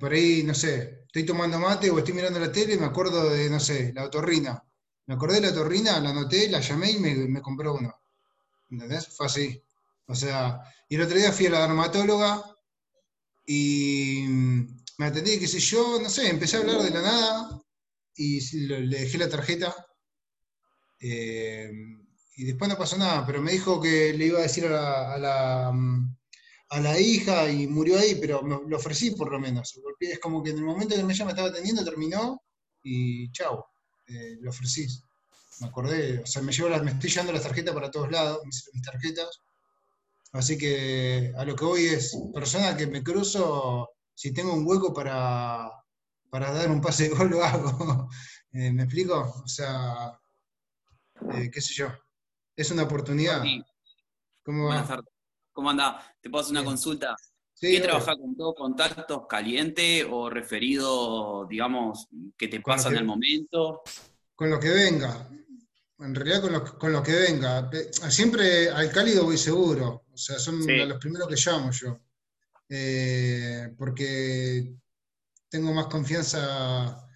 por 0.00 0.12
ahí, 0.12 0.42
no 0.42 0.54
sé, 0.54 1.04
estoy 1.06 1.24
tomando 1.24 1.60
mate 1.60 1.90
o 1.90 1.98
estoy 1.98 2.14
mirando 2.14 2.40
la 2.40 2.50
tele 2.50 2.74
y 2.74 2.78
me 2.78 2.86
acuerdo 2.86 3.30
de, 3.30 3.48
no 3.48 3.60
sé, 3.60 3.92
la 3.94 4.04
otorrina 4.04 4.64
me 5.06 5.14
acordé 5.14 5.40
de 5.40 5.48
la 5.48 5.54
torrina, 5.54 6.00
la 6.00 6.10
anoté, 6.10 6.48
la 6.48 6.60
llamé 6.60 6.90
y 6.92 6.98
me, 6.98 7.42
compró 7.42 7.74
uno. 7.74 7.94
¿Entendés? 8.70 9.08
Fue 9.08 9.26
así. 9.26 9.62
O 10.06 10.14
sea, 10.14 10.60
y 10.88 10.96
el 10.96 11.02
otro 11.02 11.16
día 11.16 11.32
fui 11.32 11.46
a 11.46 11.50
la 11.50 11.66
dermatóloga 11.66 12.42
y 13.46 14.24
me 14.98 15.06
atendí, 15.06 15.38
qué 15.38 15.46
sé 15.46 15.60
yo, 15.60 16.00
no 16.00 16.08
sé, 16.08 16.28
empecé 16.28 16.56
a 16.56 16.60
hablar 16.60 16.82
de 16.82 16.90
la 16.90 17.02
nada 17.02 17.62
y 18.16 18.40
le 18.58 18.98
dejé 18.98 19.18
la 19.18 19.28
tarjeta. 19.28 19.74
Eh, 21.00 21.70
y 22.36 22.44
después 22.44 22.68
no 22.68 22.78
pasó 22.78 22.96
nada, 22.96 23.24
pero 23.26 23.42
me 23.42 23.52
dijo 23.52 23.80
que 23.80 24.12
le 24.14 24.26
iba 24.26 24.38
a 24.38 24.42
decir 24.42 24.66
a 24.66 25.18
la, 25.18 25.68
a 26.70 26.80
la, 26.80 27.00
hija 27.00 27.50
y 27.50 27.66
murió 27.66 27.98
ahí, 27.98 28.16
pero 28.16 28.42
lo 28.42 28.76
ofrecí 28.76 29.12
por 29.12 29.30
lo 29.30 29.38
menos. 29.38 29.78
Es 30.00 30.18
como 30.18 30.42
que 30.42 30.50
en 30.50 30.58
el 30.58 30.64
momento 30.64 30.94
que 30.94 31.00
ella 31.00 31.24
me 31.24 31.32
estaba 31.32 31.48
atendiendo 31.48 31.84
terminó 31.84 32.42
y 32.82 33.30
chao, 33.32 33.73
eh, 34.06 34.36
lo 34.40 34.50
ofrecí. 34.50 34.86
Me 35.60 35.68
acordé, 35.68 36.20
o 36.20 36.26
sea, 36.26 36.42
me, 36.42 36.52
llevo 36.52 36.68
las, 36.68 36.82
me 36.82 36.92
estoy 36.92 37.10
llevando 37.10 37.32
las 37.32 37.42
tarjetas 37.42 37.74
para 37.74 37.90
todos 37.90 38.10
lados, 38.10 38.40
mis, 38.44 38.68
mis 38.72 38.82
tarjetas. 38.82 39.40
Así 40.32 40.58
que 40.58 41.32
a 41.36 41.44
lo 41.44 41.54
que 41.54 41.64
voy 41.64 41.84
es, 41.86 42.16
persona 42.34 42.76
que 42.76 42.88
me 42.88 43.02
cruzo, 43.04 43.88
si 44.14 44.32
tengo 44.32 44.52
un 44.52 44.66
hueco 44.66 44.92
para, 44.92 45.70
para 46.28 46.52
dar 46.52 46.70
un 46.70 46.80
pase 46.80 47.08
de 47.08 47.14
gol, 47.14 47.30
lo 47.30 47.44
hago. 47.44 48.08
Eh, 48.56 48.70
¿Me 48.70 48.84
explico? 48.84 49.42
O 49.44 49.48
sea, 49.48 50.16
eh, 51.32 51.50
qué 51.52 51.60
sé 51.60 51.74
yo. 51.74 51.88
Es 52.54 52.70
una 52.70 52.84
oportunidad. 52.84 53.42
¿Cómo 54.44 54.66
Buenas 54.66 54.86
tardes. 54.86 55.12
¿Cómo 55.52 55.70
anda? 55.70 56.16
¿Te 56.20 56.30
puedo 56.30 56.44
hacer 56.44 56.52
una 56.52 56.64
consulta? 56.64 57.16
¿Qué 57.70 57.80
trabaja 57.80 58.16
con 58.16 58.36
todos 58.36 58.54
contactos 58.54 59.22
caliente 59.28 60.04
o 60.04 60.28
referido, 60.28 61.46
digamos, 61.48 62.08
que 62.36 62.48
te 62.48 62.60
pasa 62.60 62.88
en 62.90 62.96
el 62.96 63.04
momento? 63.04 63.82
Con 64.34 64.50
lo 64.50 64.60
que 64.60 64.70
venga. 64.70 65.28
En 65.98 66.14
realidad 66.14 66.42
con 66.42 66.52
lo, 66.52 66.78
con 66.78 66.92
lo 66.92 67.02
que 67.02 67.12
venga. 67.12 67.70
Siempre 68.08 68.68
al 68.68 68.90
cálido 68.90 69.24
voy 69.24 69.38
seguro. 69.38 70.04
O 70.12 70.16
sea, 70.16 70.38
son 70.38 70.58
los 70.58 70.98
primeros 70.98 71.28
que 71.28 71.36
llamo 71.36 71.70
yo. 71.70 72.00
Eh, 72.68 73.72
porque 73.76 74.74
tengo 75.48 75.72
más 75.72 75.86
confianza 75.86 77.06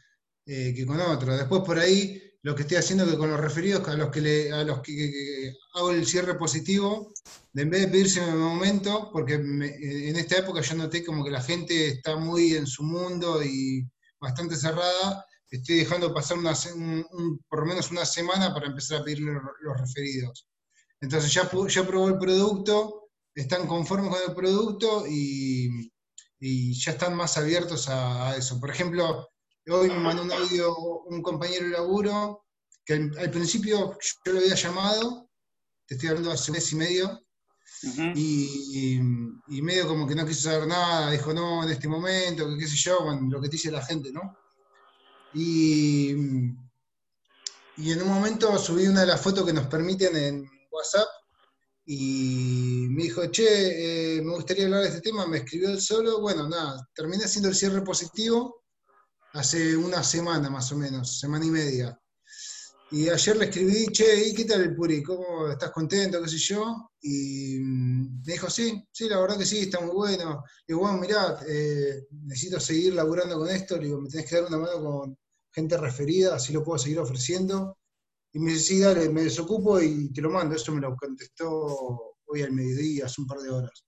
eh, 0.46 0.72
que 0.74 0.86
con 0.86 1.00
otros. 1.00 1.36
Después 1.36 1.62
por 1.62 1.78
ahí 1.78 2.22
lo 2.42 2.54
que 2.54 2.62
estoy 2.62 2.76
haciendo 2.76 3.04
es 3.04 3.10
que 3.10 3.18
con 3.18 3.30
los 3.30 3.40
referidos 3.40 3.86
a 3.88 3.94
los 3.94 4.10
que, 4.10 4.52
a 4.52 4.62
los 4.64 4.80
que, 4.80 5.52
hago 5.74 5.90
el 5.90 6.06
cierre 6.06 6.34
positivo, 6.34 7.12
de 7.52 7.62
en 7.62 7.70
vez 7.70 7.80
de 7.82 7.88
pedirse 7.88 8.22
en 8.22 8.30
el 8.30 8.36
momento, 8.36 9.10
porque 9.12 9.34
en 9.34 10.16
esta 10.16 10.38
época 10.38 10.60
yo 10.60 10.76
noté 10.76 11.04
como 11.04 11.24
que 11.24 11.30
la 11.30 11.42
gente 11.42 11.88
está 11.88 12.16
muy 12.16 12.54
en 12.54 12.66
su 12.66 12.84
mundo 12.84 13.42
y 13.42 13.86
bastante 14.20 14.56
cerrada, 14.56 15.24
estoy 15.50 15.76
dejando 15.76 16.12
pasar 16.12 16.38
una, 16.38 16.54
por 17.48 17.60
lo 17.60 17.66
menos 17.66 17.90
una 17.90 18.04
semana 18.04 18.52
para 18.52 18.66
empezar 18.66 19.00
a 19.00 19.04
pedirle 19.04 19.32
los, 19.32 19.80
referidos. 19.80 20.48
Entonces 21.00 21.32
ya, 21.32 21.48
ya 21.68 21.86
probó 21.86 22.08
el 22.08 22.18
producto, 22.18 23.08
están 23.34 23.66
conformes 23.66 24.10
con 24.10 24.28
el 24.28 24.34
producto 24.34 25.04
y, 25.08 25.90
ya 26.40 26.92
están 26.92 27.16
más 27.16 27.36
abiertos 27.36 27.88
a, 27.88 28.36
eso. 28.36 28.60
Por 28.60 28.70
ejemplo, 28.70 29.28
hoy 29.70 29.88
me 29.88 29.98
mandó 29.98 30.22
un 30.22 30.32
audio 30.32 30.76
un 30.76 31.22
compañero 31.22 31.66
de 31.66 31.72
laburo 31.72 32.44
que 32.84 32.94
al, 32.94 33.30
principio 33.30 33.98
yo 34.24 34.32
lo 34.32 34.38
había 34.38 34.54
llamado, 34.54 35.28
te 35.86 35.94
estoy 35.94 36.08
hablando 36.08 36.32
hace 36.32 36.50
un 36.50 36.54
mes 36.56 36.72
y 36.72 36.76
medio, 36.76 37.20
y, 38.14 38.98
medio 39.62 39.86
como 39.86 40.06
que 40.06 40.14
no 40.14 40.26
quiso 40.26 40.48
saber 40.48 40.66
nada, 40.66 41.10
dijo 41.10 41.34
no 41.34 41.64
en 41.64 41.70
este 41.70 41.86
momento, 41.86 42.48
que 42.48 42.56
qué 42.56 42.66
sé 42.66 42.76
yo, 42.76 42.98
lo 43.28 43.40
que 43.42 43.48
te 43.48 43.56
dice 43.56 43.70
la 43.70 43.84
gente, 43.84 44.10
¿no? 44.10 44.34
Y, 45.34 46.12
y 47.76 47.92
en 47.92 48.02
un 48.02 48.08
momento 48.08 48.58
subí 48.58 48.86
una 48.86 49.02
de 49.02 49.08
las 49.08 49.20
fotos 49.20 49.44
que 49.44 49.52
nos 49.52 49.66
permiten 49.66 50.16
en 50.16 50.50
WhatsApp 50.70 51.08
y 51.84 52.86
me 52.90 53.02
dijo, 53.04 53.26
che, 53.26 54.16
eh, 54.16 54.22
me 54.22 54.32
gustaría 54.34 54.64
hablar 54.64 54.82
de 54.82 54.88
este 54.88 55.02
tema, 55.02 55.26
me 55.26 55.38
escribió 55.38 55.68
él 55.68 55.80
solo, 55.80 56.20
bueno, 56.20 56.48
nada, 56.48 56.88
terminé 56.94 57.24
haciendo 57.24 57.50
el 57.50 57.54
cierre 57.54 57.82
positivo 57.82 58.62
hace 59.38 59.76
una 59.76 60.02
semana 60.02 60.50
más 60.50 60.72
o 60.72 60.76
menos, 60.76 61.20
semana 61.20 61.46
y 61.46 61.50
media. 61.50 61.98
Y 62.90 63.08
ayer 63.08 63.36
le 63.36 63.44
escribí, 63.44 63.86
che, 63.92 64.28
¿y 64.28 64.34
qué 64.34 64.44
tal 64.44 64.62
el 64.62 64.74
Puri? 64.74 65.02
¿Cómo 65.02 65.48
estás 65.48 65.70
contento? 65.70 66.20
¿Qué 66.20 66.28
sé 66.28 66.38
yo? 66.38 66.90
Y 67.02 67.60
mm, 67.60 68.22
me 68.26 68.32
dijo, 68.32 68.50
sí, 68.50 68.82
sí, 68.90 69.08
la 69.08 69.20
verdad 69.20 69.38
que 69.38 69.46
sí, 69.46 69.60
está 69.60 69.80
muy 69.80 69.94
bueno. 69.94 70.42
Y 70.66 70.72
digo, 70.72 70.80
bueno, 70.80 70.98
mirá, 70.98 71.38
eh, 71.46 72.06
necesito 72.10 72.58
seguir 72.58 72.94
laburando 72.94 73.38
con 73.38 73.48
esto. 73.48 73.76
Le 73.76 73.84
digo, 73.86 74.00
me 74.00 74.08
tenés 74.08 74.28
que 74.28 74.36
dar 74.36 74.46
una 74.46 74.58
mano 74.58 74.82
con 74.82 75.18
gente 75.52 75.76
referida, 75.76 76.34
así 76.34 76.52
lo 76.52 76.64
puedo 76.64 76.78
seguir 76.78 76.98
ofreciendo. 76.98 77.78
Y 78.32 78.40
me 78.40 78.52
dice, 78.52 78.64
sí, 78.64 78.80
dale, 78.80 79.08
me 79.10 79.22
desocupo 79.22 79.80
y 79.80 80.12
te 80.12 80.20
lo 80.20 80.30
mando. 80.30 80.56
Eso 80.56 80.72
me 80.72 80.80
lo 80.80 80.96
contestó 80.96 82.16
hoy 82.26 82.42
al 82.42 82.52
mediodía, 82.52 83.06
hace 83.06 83.20
un 83.20 83.26
par 83.28 83.38
de 83.38 83.50
horas. 83.50 83.84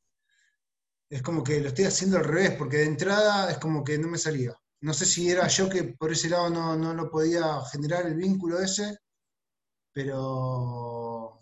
Es 1.09 1.23
como 1.23 1.43
que 1.43 1.61
lo 1.61 1.69
estoy 1.69 1.87
haciendo 1.87 2.19
al 2.19 2.25
revés, 2.25 2.53
porque 2.57 2.79
de 2.79 2.85
entrada 2.85 3.51
es 3.51 3.59
como 3.59 3.83
que 3.83 3.99
no 3.99 4.07
me 4.07 4.19
salía. 4.19 4.60
No 4.83 4.95
sé 4.95 5.05
si 5.05 5.31
era 5.31 5.47
yo 5.49 5.69
que 5.69 5.85
por 5.85 6.13
ese 6.13 6.31
lado 6.31 6.49
no, 6.49 6.77
no 6.77 6.95
lo 6.95 7.11
podía 7.11 7.61
generar 7.71 8.07
el 8.07 8.15
vínculo 8.15 8.61
ese, 8.61 8.99
pero 9.93 11.39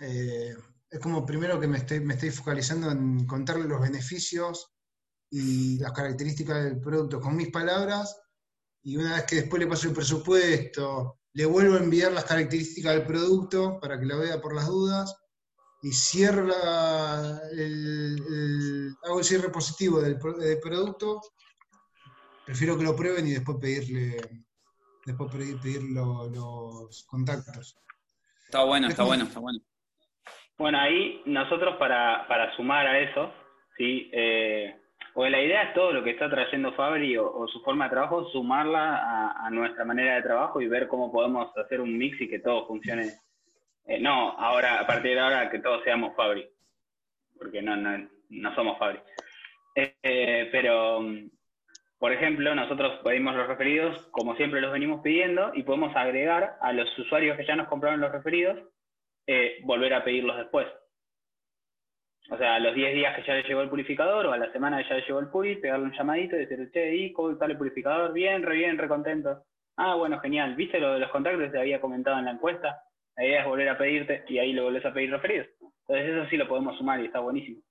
eh, 0.00 0.54
es 0.90 1.00
como 1.00 1.24
primero 1.24 1.60
que 1.60 1.68
me 1.68 1.78
estoy, 1.78 2.00
me 2.00 2.14
estoy 2.14 2.30
focalizando 2.30 2.90
en 2.90 3.26
contarle 3.26 3.68
los 3.68 3.80
beneficios 3.80 4.72
y 5.30 5.78
las 5.78 5.92
características 5.92 6.64
del 6.64 6.80
producto 6.80 7.20
con 7.20 7.36
mis 7.36 7.50
palabras, 7.50 8.20
y 8.82 8.96
una 8.96 9.14
vez 9.14 9.24
que 9.24 9.36
después 9.36 9.60
le 9.60 9.68
paso 9.68 9.88
el 9.88 9.94
presupuesto, 9.94 11.20
le 11.32 11.46
vuelvo 11.46 11.74
a 11.74 11.80
enviar 11.80 12.12
las 12.12 12.24
características 12.24 12.94
del 12.94 13.06
producto 13.06 13.78
para 13.80 13.98
que 13.98 14.06
lo 14.06 14.18
vea 14.18 14.40
por 14.40 14.54
las 14.54 14.66
dudas, 14.66 15.14
y 15.82 15.92
cierro 15.92 16.48
el, 17.52 18.96
hago 19.02 19.18
el 19.18 19.24
cierre 19.24 19.50
positivo 19.50 20.00
del, 20.00 20.18
del 20.38 20.60
producto 20.60 21.20
prefiero 22.44 22.76
que 22.76 22.84
lo 22.84 22.96
prueben 22.96 23.26
y 23.26 23.32
después 23.32 23.58
pedirle, 23.60 24.16
después 25.04 25.30
pedir, 25.32 25.82
los 25.82 27.04
contactos. 27.04 27.76
Está 28.44 28.64
bueno, 28.64 28.88
está 28.88 29.02
bueno, 29.04 29.24
está 29.24 29.40
bueno. 29.40 29.60
Bueno, 30.56 30.78
ahí 30.78 31.22
nosotros 31.26 31.76
para, 31.78 32.54
sumar 32.56 32.86
a 32.86 33.00
eso, 33.00 33.32
¿sí? 33.76 34.08
Eh, 34.12 34.76
o 35.14 35.26
la 35.26 35.40
idea 35.40 35.62
es 35.64 35.74
todo 35.74 35.92
lo 35.92 36.02
que 36.02 36.10
está 36.10 36.28
trayendo 36.28 36.72
Fabri 36.74 37.16
o, 37.16 37.46
su 37.48 37.60
forma 37.62 37.84
de 37.84 37.90
trabajo, 37.90 38.28
sumarla 38.30 39.34
a, 39.36 39.50
nuestra 39.50 39.84
manera 39.84 40.16
de 40.16 40.22
trabajo 40.22 40.60
y 40.60 40.68
ver 40.68 40.88
cómo 40.88 41.10
podemos 41.10 41.56
hacer 41.56 41.80
un 41.80 41.96
mix 41.96 42.20
y 42.20 42.28
que 42.28 42.40
todo 42.40 42.66
funcione. 42.66 43.12
Eh, 43.86 44.00
no, 44.00 44.32
ahora, 44.32 44.80
a 44.80 44.86
partir 44.86 45.14
de 45.14 45.20
ahora, 45.20 45.50
que 45.50 45.58
todos 45.58 45.82
seamos 45.84 46.16
Fabri, 46.16 46.48
porque 47.38 47.62
no, 47.62 47.76
no, 47.76 48.08
no 48.30 48.54
somos 48.54 48.78
Fabri. 48.78 48.98
Eh, 49.74 50.48
pero 50.52 51.00
por 52.04 52.12
ejemplo, 52.12 52.54
nosotros 52.54 53.00
pedimos 53.02 53.34
los 53.34 53.48
referidos, 53.48 53.96
como 54.10 54.36
siempre 54.36 54.60
los 54.60 54.70
venimos 54.70 55.00
pidiendo, 55.00 55.52
y 55.54 55.62
podemos 55.62 55.96
agregar 55.96 56.58
a 56.60 56.70
los 56.74 56.86
usuarios 56.98 57.34
que 57.34 57.46
ya 57.46 57.56
nos 57.56 57.66
compraron 57.66 58.02
los 58.02 58.12
referidos, 58.12 58.58
eh, 59.26 59.56
volver 59.62 59.94
a 59.94 60.04
pedirlos 60.04 60.36
después. 60.36 60.66
O 62.30 62.36
sea, 62.36 62.56
a 62.56 62.60
los 62.60 62.74
10 62.74 62.94
días 62.94 63.16
que 63.16 63.26
ya 63.26 63.32
le 63.32 63.44
llegó 63.44 63.62
el 63.62 63.70
purificador 63.70 64.26
o 64.26 64.32
a 64.32 64.36
la 64.36 64.52
semana 64.52 64.82
que 64.82 64.88
ya 64.90 64.96
le 64.96 65.06
llegó 65.06 65.18
el 65.18 65.28
puri, 65.28 65.56
pegarle 65.56 65.86
un 65.86 65.96
llamadito 65.96 66.36
y 66.36 66.40
decir, 66.40 66.70
che, 66.74 66.94
¿y 66.94 67.10
cómo 67.14 67.30
está 67.30 67.46
el 67.46 67.56
purificador? 67.56 68.12
Bien, 68.12 68.42
re 68.42 68.56
bien, 68.56 68.76
re 68.76 68.86
contento. 68.86 69.42
Ah, 69.78 69.94
bueno, 69.94 70.20
genial. 70.20 70.56
¿Viste 70.56 70.78
lo 70.80 70.92
de 70.92 71.00
los 71.00 71.10
contactos 71.10 71.44
que 71.44 71.52
te 71.52 71.58
había 71.58 71.80
comentado 71.80 72.18
en 72.18 72.26
la 72.26 72.32
encuesta? 72.32 72.82
La 73.16 73.24
idea 73.24 73.40
es 73.40 73.46
volver 73.46 73.70
a 73.70 73.78
pedirte 73.78 74.24
y 74.28 74.36
ahí 74.36 74.52
lo 74.52 74.64
volvés 74.64 74.84
a 74.84 74.92
pedir 74.92 75.10
referidos. 75.10 75.46
Entonces 75.88 76.14
eso 76.14 76.28
sí 76.28 76.36
lo 76.36 76.48
podemos 76.48 76.76
sumar 76.76 77.00
y 77.00 77.06
está 77.06 77.20
buenísimo. 77.20 77.62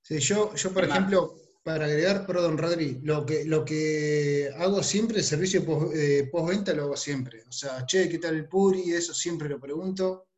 Sí, 0.00 0.18
yo, 0.18 0.54
yo 0.54 0.72
por 0.72 0.84
ejemplo, 0.84 1.34
para 1.62 1.84
agregar, 1.84 2.26
perdón, 2.26 2.58
Rodri, 2.58 3.00
lo 3.02 3.24
que, 3.24 3.44
lo 3.44 3.64
que 3.64 4.50
hago 4.58 4.82
siempre, 4.82 5.18
el 5.18 5.24
servicio 5.24 5.62
eh, 5.94 6.28
postventa 6.30 6.74
lo 6.74 6.84
hago 6.84 6.96
siempre. 6.96 7.44
O 7.48 7.52
sea, 7.52 7.86
che, 7.86 8.08
¿qué 8.08 8.18
tal 8.18 8.34
el 8.34 8.48
Puri? 8.48 8.92
Eso 8.92 9.14
siempre 9.14 9.48
lo 9.48 9.60
pregunto. 9.60 10.28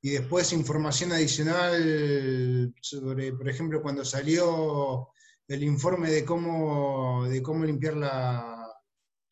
Y 0.00 0.10
después 0.10 0.52
información 0.52 1.12
adicional 1.12 2.74
sobre, 2.80 3.32
por 3.34 3.48
ejemplo, 3.48 3.82
cuando 3.82 4.04
salió 4.04 5.08
el 5.46 5.62
informe 5.62 6.10
de 6.10 6.24
cómo, 6.24 7.26
de 7.28 7.42
cómo 7.42 7.64
limpiar 7.64 7.96
la, 7.96 8.66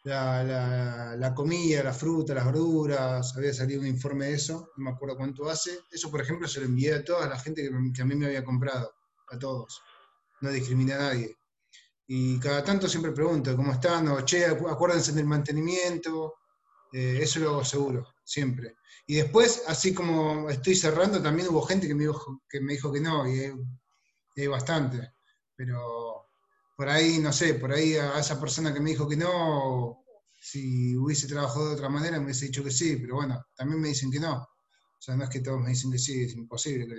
la, 0.04 1.32
comida, 1.34 1.82
la 1.82 1.92
fruta, 1.92 2.34
las 2.34 2.46
verduras, 2.46 3.36
había 3.36 3.54
salido 3.54 3.80
un 3.80 3.86
informe 3.86 4.26
de 4.26 4.34
eso, 4.34 4.70
no 4.76 4.84
me 4.84 4.90
acuerdo 4.90 5.16
cuánto 5.16 5.48
hace. 5.48 5.70
Eso, 5.90 6.10
por 6.10 6.20
ejemplo, 6.20 6.46
se 6.46 6.60
lo 6.60 6.66
envié 6.66 6.94
a 6.94 7.04
toda 7.04 7.26
la 7.26 7.38
gente 7.38 7.62
que, 7.62 7.70
que 7.94 8.02
a 8.02 8.04
mí 8.04 8.14
me 8.14 8.26
había 8.26 8.44
comprado, 8.44 8.92
a 9.28 9.38
todos 9.38 9.80
no 10.40 10.50
discrimina 10.50 10.96
a 10.96 10.98
nadie. 10.98 11.36
Y 12.06 12.40
cada 12.40 12.64
tanto 12.64 12.88
siempre 12.88 13.12
pregunto 13.12 13.56
cómo 13.56 13.72
están, 13.72 14.08
o 14.08 14.24
che, 14.24 14.44
acuérdense 14.46 15.12
del 15.12 15.26
mantenimiento, 15.26 16.34
eh, 16.92 17.18
eso 17.22 17.38
lo 17.38 17.50
hago 17.50 17.64
seguro, 17.64 18.14
siempre. 18.24 18.76
Y 19.06 19.14
después, 19.14 19.62
así 19.66 19.94
como 19.94 20.50
estoy 20.50 20.74
cerrando, 20.74 21.22
también 21.22 21.48
hubo 21.48 21.62
gente 21.62 21.86
que 21.86 21.94
me 21.94 22.04
dijo 22.04 22.92
que, 22.92 23.00
no, 23.00 23.28
y 23.28 23.52
hay, 24.36 24.46
bastante. 24.46 25.12
Pero 25.54 26.28
por 26.76 26.88
ahí, 26.88 27.18
no 27.18 27.32
sé, 27.32 27.54
por 27.54 27.72
ahí 27.72 27.94
a 27.94 28.18
esa 28.18 28.40
persona 28.40 28.72
que 28.72 28.80
me 28.80 28.90
dijo 28.90 29.08
que 29.08 29.16
no, 29.16 30.04
si 30.40 30.96
hubiese 30.96 31.28
trabajado 31.28 31.68
de 31.68 31.74
otra 31.74 31.88
manera, 31.88 32.18
me 32.18 32.24
hubiese 32.24 32.46
dicho 32.46 32.64
que 32.64 32.70
sí, 32.70 32.96
pero 32.96 33.16
bueno, 33.16 33.44
también 33.54 33.80
me 33.80 33.88
dicen 33.88 34.10
que 34.10 34.20
no. 34.20 34.34
O 34.34 35.02
sea, 35.02 35.16
no 35.16 35.24
es 35.24 35.30
que 35.30 35.40
todos 35.40 35.60
me 35.60 35.70
dicen 35.70 35.92
que 35.92 35.98
sí, 35.98 36.24
es 36.24 36.34
imposible 36.34 36.86
que 36.86 36.94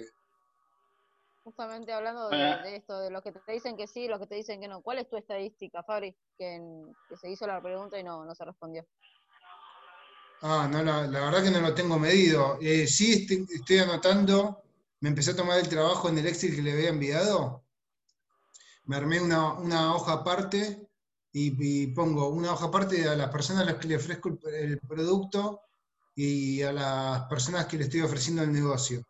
justamente 1.43 1.91
hablando 1.91 2.29
de, 2.29 2.75
esto, 2.75 2.99
de 2.99 3.09
los 3.09 3.21
que 3.21 3.31
te 3.31 3.51
dicen 3.51 3.75
que 3.75 3.87
sí, 3.87 4.07
los 4.07 4.19
que 4.19 4.27
te 4.27 4.35
dicen 4.35 4.61
que 4.61 4.67
no. 4.67 4.81
¿Cuál 4.81 4.99
es 4.99 5.09
tu 5.09 5.17
estadística, 5.17 5.83
Fabri? 5.83 6.15
Que, 6.37 6.61
se 7.19 7.29
hizo 7.29 7.47
la 7.47 7.61
pregunta 7.61 7.99
y 7.99 8.03
no, 8.03 8.25
no 8.25 8.35
se 8.35 8.45
respondió. 8.45 8.85
Ah, 10.41 10.67
no, 10.71 10.83
la, 10.83 11.07
verdad 11.07 11.43
que 11.43 11.51
no 11.51 11.61
lo 11.61 11.73
tengo 11.73 11.99
medido. 11.99 12.57
Eh, 12.61 12.87
sí 12.87 13.27
estoy, 13.29 13.77
anotando, 13.79 14.63
me 14.99 15.09
empecé 15.09 15.31
a 15.31 15.35
tomar 15.35 15.59
el 15.59 15.69
trabajo 15.69 16.09
en 16.09 16.17
el 16.17 16.27
Excel 16.27 16.55
que 16.55 16.61
le 16.61 16.73
había 16.73 16.89
enviado. 16.89 17.63
Me 18.85 18.95
armé 18.95 19.21
una, 19.21 19.95
hoja 19.95 20.13
aparte 20.13 20.89
y, 21.31 21.87
pongo 21.87 22.29
una 22.29 22.53
hoja 22.53 22.65
aparte 22.65 23.07
a 23.07 23.15
las 23.15 23.29
personas 23.29 23.63
a 23.63 23.71
las 23.71 23.75
que 23.75 23.87
le 23.87 23.95
ofrezco 23.95 24.37
el 24.51 24.79
producto 24.79 25.61
y 26.15 26.61
a 26.63 26.73
las 26.73 27.21
personas 27.25 27.67
que 27.67 27.77
le 27.77 27.83
estoy 27.83 28.01
ofreciendo 28.01 28.41
el 28.41 28.51
negocio. 28.51 29.03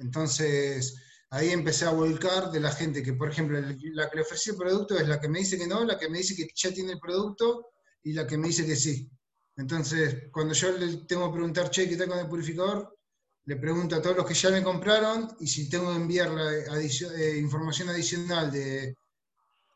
Entonces, 0.00 0.96
ahí 1.30 1.50
empecé 1.50 1.84
a 1.84 1.90
volcar 1.90 2.50
de 2.50 2.60
la 2.60 2.72
gente 2.72 3.02
que, 3.02 3.12
por 3.12 3.30
ejemplo, 3.30 3.60
la 3.60 4.10
que 4.10 4.16
le 4.16 4.22
ofrecí 4.22 4.50
el 4.50 4.56
producto 4.56 4.98
es 4.98 5.06
la 5.06 5.20
que 5.20 5.28
me 5.28 5.40
dice 5.40 5.58
que 5.58 5.66
no, 5.66 5.84
la 5.84 5.98
que 5.98 6.08
me 6.08 6.18
dice 6.18 6.34
que 6.34 6.48
ya 6.54 6.72
tiene 6.72 6.92
el 6.92 6.98
producto 6.98 7.68
y 8.02 8.12
la 8.12 8.26
que 8.26 8.38
me 8.38 8.48
dice 8.48 8.66
que 8.66 8.76
sí. 8.76 9.10
Entonces, 9.56 10.24
cuando 10.32 10.54
yo 10.54 10.72
le 10.72 11.04
tengo 11.06 11.30
que 11.30 11.34
preguntar, 11.34 11.70
che, 11.70 11.88
¿qué 11.88 11.96
tal 11.96 12.08
con 12.08 12.18
el 12.18 12.28
purificador? 12.28 12.96
Le 13.44 13.56
pregunto 13.56 13.96
a 13.96 14.02
todos 14.02 14.16
los 14.16 14.26
que 14.26 14.34
ya 14.34 14.50
me 14.50 14.62
compraron 14.62 15.28
y 15.40 15.46
si 15.46 15.68
tengo 15.68 15.90
que 15.90 15.96
enviar 15.96 16.30
la 16.30 16.80
eh, 16.80 17.38
información 17.38 17.88
adicional 17.90 18.50
de, 18.50 18.96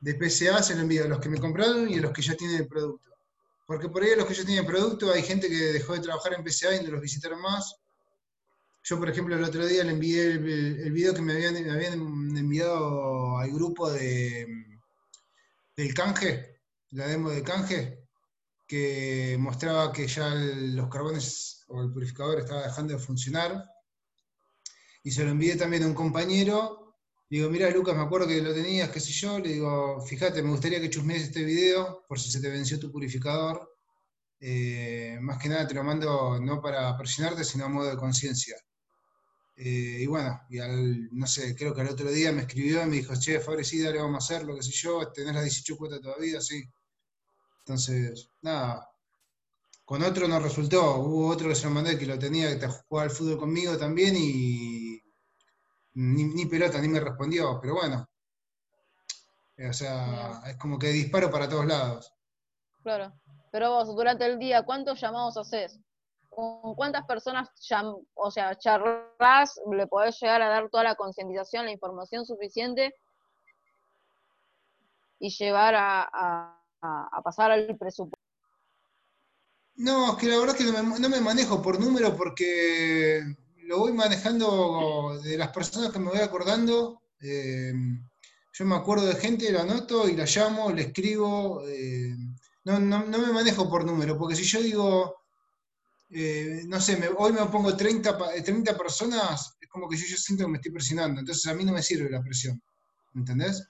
de 0.01 0.15
PCA, 0.15 0.63
se 0.63 0.75
lo 0.75 0.83
envío 0.83 1.05
a 1.05 1.09
los 1.09 1.21
que 1.21 1.29
me 1.29 1.41
compraron 1.41 1.89
y 1.91 1.99
a 1.99 2.01
los 2.01 2.13
que 2.13 2.23
ya 2.23 2.35
tienen 2.35 2.57
el 2.57 2.69
producto. 2.69 3.11
Porque 3.67 3.89
por 3.89 4.03
ahí 4.03 4.13
a 4.13 4.17
los 4.17 4.27
que 4.27 4.35
ya 4.35 4.45
tienen 4.45 4.65
el 4.65 4.71
producto 4.71 5.13
hay 5.13 5.23
gente 5.23 5.49
que 5.49 5.73
dejó 5.73 5.95
de 5.95 6.01
trabajar 6.01 6.35
en 6.35 6.45
PCA 6.45 6.77
y 6.77 6.85
no 6.85 6.93
los 6.93 7.01
visitaron 7.01 7.41
más 7.41 7.75
yo, 8.85 8.99
por 8.99 9.09
ejemplo, 9.09 9.35
el 9.35 9.43
otro 9.43 9.67
día 9.67 9.83
le 9.83 9.93
envié 9.93 10.33
el, 10.33 10.93
video 10.93 11.15
que 11.15 11.23
me 11.23 11.33
habían, 11.33 11.57
enviado 11.57 13.39
al 13.39 13.51
grupo 13.51 13.91
de, 13.91 14.47
del 15.75 15.95
canje, 15.95 16.61
la 16.91 17.07
demo 17.07 17.31
de 17.31 17.43
canje, 17.43 18.05
que 18.67 19.39
mostraba 19.41 19.91
que 19.91 20.07
ya 20.07 20.29
los 20.35 20.91
carbones 20.91 21.65
o 21.69 21.81
el 21.81 21.93
purificador 21.93 22.41
estaba 22.41 22.65
dejando 22.65 22.93
de 22.93 22.99
funcionar. 22.99 23.65
Y 25.03 25.11
se 25.11 25.25
lo 25.25 25.31
envié 25.31 25.57
también 25.57 25.85
a 25.85 25.87
un 25.87 25.95
compañero. 25.95 26.97
Digo, 27.31 27.49
mira 27.49 27.71
Lucas, 27.71 27.97
me 27.97 28.03
acuerdo 28.03 28.27
que 28.29 28.43
lo 28.43 28.53
tenías, 28.53 28.91
qué 28.91 29.01
sé 29.01 29.13
yo. 29.13 29.39
Le 29.39 29.55
digo, 29.55 30.03
fíjate, 30.03 30.43
me 30.43 30.51
gustaría 30.51 30.81
que 30.81 30.91
chusmees 30.91 31.23
este 31.23 31.43
video 31.43 32.05
por 32.07 32.21
si 32.21 32.31
se 32.31 32.41
te 32.41 32.51
venció 32.51 32.79
tu 32.79 32.93
purificador. 32.93 33.67
Eh, 34.41 35.17
más 35.23 35.39
que 35.39 35.49
nada 35.49 35.67
te 35.67 35.73
lo 35.73 35.83
mando 35.83 36.39
no 36.39 36.61
para 36.61 36.95
presionarte, 36.99 37.45
sino 37.45 37.65
a 37.65 37.69
modo 37.69 37.89
de 37.89 37.97
conciencia. 37.97 38.57
Eh, 39.57 39.99
y 40.01 40.07
bueno, 40.07 40.41
y 40.51 40.59
al, 40.59 41.09
no 41.13 41.27
sé, 41.27 41.55
creo 41.55 41.75
que 41.75 41.83
al 41.83 41.89
otro 41.89 42.11
día 42.11 42.33
me 42.33 42.43
escribió 42.43 42.83
y 42.83 42.87
me 42.87 42.97
dijo, 42.97 43.15
che, 43.19 43.41
Fabre, 43.41 43.65
sí, 43.65 43.81
dale, 43.81 44.01
vamos 44.01 44.31
a 44.31 44.35
hacer 44.35 44.47
lo 44.47 44.57
que 44.57 44.63
sé 44.63 44.73
yo, 44.73 45.13
tenés 45.13 45.35
las 45.35 45.45
18 45.45 45.77
cuotas 45.77 46.01
todavía, 46.01 46.41
sí. 46.41 46.65
Entonces, 47.61 48.31
nada, 48.43 48.91
con 49.85 50.03
otro 50.03 50.27
no 50.27 50.41
resultó, 50.41 50.97
hubo 50.97 51.29
otro 51.29 51.49
que 51.49 51.55
se 51.55 51.67
lo 51.67 51.71
mandé 51.71 51.99
que 51.99 52.07
lo 52.07 52.19
tenía, 52.19 52.59
que 52.59 52.67
jugaba 52.67 53.05
al 53.05 53.11
fútbol 53.11 53.39
conmigo 53.39 53.77
también 53.77 54.17
y 54.17 55.01
ni, 55.95 56.47
pelota, 56.47 56.81
ni 56.81 56.89
me 56.89 57.01
respondió, 57.01 57.59
pero 57.61 57.75
bueno. 57.75 58.09
O 59.57 59.73
sea, 59.73 60.43
es 60.47 60.57
como 60.57 60.79
que 60.79 60.89
disparo 60.89 61.31
para 61.31 61.49
todos 61.49 61.67
lados. 61.67 62.13
Claro. 62.83 63.13
Pero 63.53 63.71
vos, 63.71 63.95
durante 63.95 64.27
el 64.27 64.39
día, 64.39 64.63
¿cuántos 64.63 65.01
llamados 65.01 65.37
haces? 65.37 65.79
Con 66.35 66.75
cuántas 66.75 67.05
personas, 67.07 67.49
o 68.15 68.31
sea, 68.31 68.57
charlas, 68.59 69.61
le 69.71 69.87
podés 69.87 70.19
llegar 70.21 70.43
a 70.43 70.49
dar 70.49 70.69
toda 70.69 70.85
la 70.85 70.95
concientización, 70.95 71.67
la 71.67 71.73
información 71.73 72.27
suficiente 72.27 72.95
y 75.19 75.31
llevar 75.31 75.75
a, 75.77 76.61
pasar 77.23 77.53
al 77.53 77.77
presupuesto. 77.79 78.19
No, 79.77 80.13
es 80.13 80.19
que 80.19 80.29
la 80.29 80.39
verdad 80.39 80.57
es 80.57 80.65
que 80.65 80.73
no 80.73 81.09
me, 81.09 81.21
manejo 81.21 81.61
por 81.61 81.81
número 81.81 82.15
porque 82.15 83.23
lo 83.65 83.79
voy 83.79 83.93
manejando 83.93 85.19
de 85.23 85.37
las 85.37 85.49
personas 85.49 85.91
que 85.91 85.99
me 85.99 86.11
voy 86.11 86.21
acordando. 86.21 87.03
Eh, 87.21 87.73
yo 88.53 88.65
me 88.65 88.77
acuerdo 88.77 89.07
de 89.07 89.17
gente, 89.17 89.51
la 89.51 89.63
anoto 89.63 90.09
y 90.09 90.15
la 90.15 90.27
llamo, 90.27 90.71
le 90.71 90.83
escribo. 90.83 91.67
Eh, 91.67 92.15
no, 92.65 92.79
no, 92.79 93.05
me 93.07 93.33
manejo 93.33 93.69
por 93.69 93.85
número, 93.85 94.17
porque 94.17 94.37
si 94.37 94.45
yo 94.45 94.63
digo, 94.63 95.24
eh, 96.11 96.63
no 96.67 96.81
sé, 96.81 96.99
hoy 97.17 97.33
me 97.33 97.45
pongo 97.47 97.77
30, 97.77 98.43
30 98.45 98.71
eh, 98.71 98.75
personas, 98.75 99.57
es 99.61 99.69
como 99.69 99.89
que 99.89 99.97
yo, 99.97 100.17
siento 100.17 100.45
que 100.45 100.51
me 100.51 100.59
estoy 100.59 100.73
presionando, 100.73 101.21
entonces 101.21 101.47
a 101.47 101.55
mí 101.55 101.65
no 101.65 101.73
me 101.73 101.83
sirve 101.83 102.11
la 102.11 102.23
presión, 102.23 102.63
¿entendés? 103.15 103.67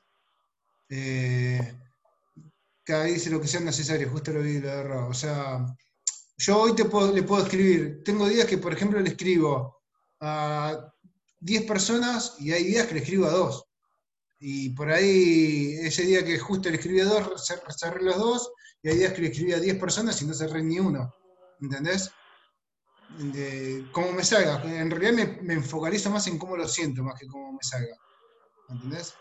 Eh, 0.89 1.77
cada 2.83 3.05
día 3.05 3.15
dice 3.15 3.31
lo 3.31 3.41
que 3.41 3.49
sea 3.49 3.61
necesario, 3.61 4.11
justo 4.11 4.33
lo 4.33 4.43
vi 4.43 4.61
lo 4.61 4.69
de 4.69 4.93
O 5.09 5.15
sea, 5.15 5.65
yo 6.37 6.61
hoy 6.61 6.75
te 6.75 6.85
puedo, 6.85 7.13
le 7.13 7.23
puedo 7.23 7.43
escribir, 7.43 8.03
tengo 8.05 8.29
días 8.29 8.47
que, 8.47 8.59
por 8.59 8.73
ejemplo, 8.73 9.01
le 9.01 9.11
escribo 9.11 9.83
a 10.21 10.93
10 11.41 11.63
personas 11.65 12.37
y 12.39 12.53
hay 12.53 12.65
días 12.65 12.87
que 12.87 12.95
le 12.95 13.01
escribo 13.01 13.27
a 13.27 13.31
2. 13.31 13.65
Y 14.41 14.71
por 14.71 14.91
ahí, 14.91 15.79
ese 15.81 16.03
día 16.03 16.25
que 16.25 16.39
justo 16.39 16.69
le 16.69 16.77
escribí 16.77 17.01
a 17.01 17.07
2, 17.07 17.47
cerré 17.79 18.03
los 18.03 18.19
dos, 18.19 18.53
y 18.83 18.89
hay 18.91 18.99
días 18.99 19.13
que 19.15 19.23
le 19.23 19.29
escribí 19.29 19.53
a 19.53 19.61
10 19.61 19.79
personas 19.79 20.21
y 20.21 20.27
no 20.27 20.35
cerré 20.35 20.63
ni 20.63 20.79
uno. 20.79 21.15
¿Entendés? 21.61 22.11
De 23.19 23.85
cómo 23.93 24.13
me 24.13 24.25
salga. 24.25 24.63
En 24.65 24.91
realidad 24.91 25.13
me, 25.13 25.43
me, 25.43 25.63
focalizo 25.63 26.11
más 26.11 26.27
en 26.27 26.39
cómo 26.39 26.57
lo 26.57 26.67
siento, 26.67 27.03
más 27.03 27.19
que 27.19 27.27
cómo 27.27 27.53
me 27.53 27.63
salga. 27.63 27.97
¿Entendés? 28.69 29.17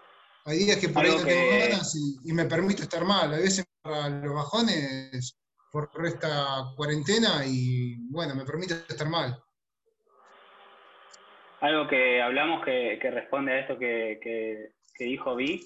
Hay 0.46 0.58
días 0.58 0.78
que 0.78 0.90
por 0.90 1.06
ahí 1.06 1.12
no 1.12 1.24
tengo 1.24 1.60
ganas 1.60 1.96
y, 2.24 2.34
me 2.34 2.46
permito 2.46 2.84
estar 2.84 3.06
mal. 3.06 3.34
A 3.34 3.38
veces 3.38 3.66
para 3.82 4.10
los 4.10 4.34
bajones 4.34 5.38
por 5.72 5.90
esta 6.06 6.74
cuarentena 6.76 7.46
y 7.46 7.96
bueno, 8.10 8.36
me 8.36 8.46
permite 8.46 8.74
estar 8.74 9.10
mal. 9.10 9.38
Algo 11.62 11.88
que 11.88 12.22
hablamos 12.22 12.64
que, 12.66 13.00
responde 13.02 13.54
a 13.54 13.60
esto 13.62 13.80
que, 13.80 14.74
dijo 15.00 15.36
Vi. 15.36 15.62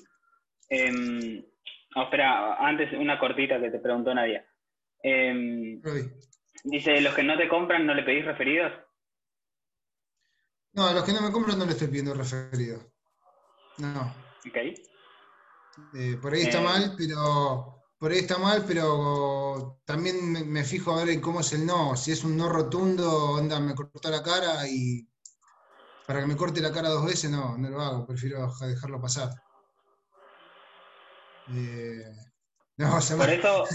Eh, 0.69 1.43
espera, 1.95 2.55
antes 2.55 2.93
una 2.93 3.17
cortita 3.19 3.59
que 3.59 3.71
te 3.71 3.79
preguntó 3.79 4.13
Nadia. 4.13 4.45
Eh, 5.01 5.79
Dice, 6.63 7.01
¿los 7.01 7.13
que 7.15 7.23
no 7.23 7.37
te 7.37 7.47
compran 7.47 7.85
no 7.85 7.93
le 7.93 8.03
pedís 8.03 8.25
referidos? 8.25 8.71
No, 10.73 10.87
a 10.87 10.93
los 10.93 11.03
que 11.03 11.13
no 11.13 11.21
me 11.21 11.31
compran 11.31 11.57
no 11.57 11.65
le 11.65 11.71
estoy 11.71 11.87
pidiendo 11.87 12.13
referidos. 12.13 12.85
No. 13.77 14.13
Ok. 14.47 14.57
Eh, 15.93 16.17
por 16.21 16.33
ahí 16.33 16.41
está 16.41 16.59
eh. 16.59 16.63
mal, 16.63 16.95
pero 16.97 17.83
por 17.97 18.11
ahí 18.11 18.19
está 18.19 18.37
mal, 18.37 18.63
pero 18.67 19.79
también 19.85 20.51
me, 20.51 20.63
fijo 20.63 20.91
a 20.91 21.03
ver 21.03 21.09
en 21.09 21.21
cómo 21.21 21.39
es 21.39 21.53
el 21.53 21.65
no. 21.65 21.95
Si 21.95 22.11
es 22.11 22.23
un 22.23 22.37
no 22.37 22.49
rotundo, 22.49 23.31
onda, 23.31 23.59
me 23.59 23.75
cortó 23.75 24.09
la 24.09 24.21
cara 24.21 24.67
y 24.67 25.07
para 26.05 26.21
que 26.21 26.27
me 26.27 26.37
corte 26.37 26.61
la 26.61 26.71
cara 26.71 26.89
dos 26.89 27.05
veces, 27.05 27.29
no, 27.29 27.57
no 27.57 27.69
lo 27.69 27.81
hago, 27.81 28.05
prefiero 28.05 28.51
dejarlo 28.61 29.01
pasar. 29.01 29.29
Eh, 31.53 32.11
no, 32.77 33.01
se 33.01 33.15
Por 33.15 33.29
eso, 33.29 33.65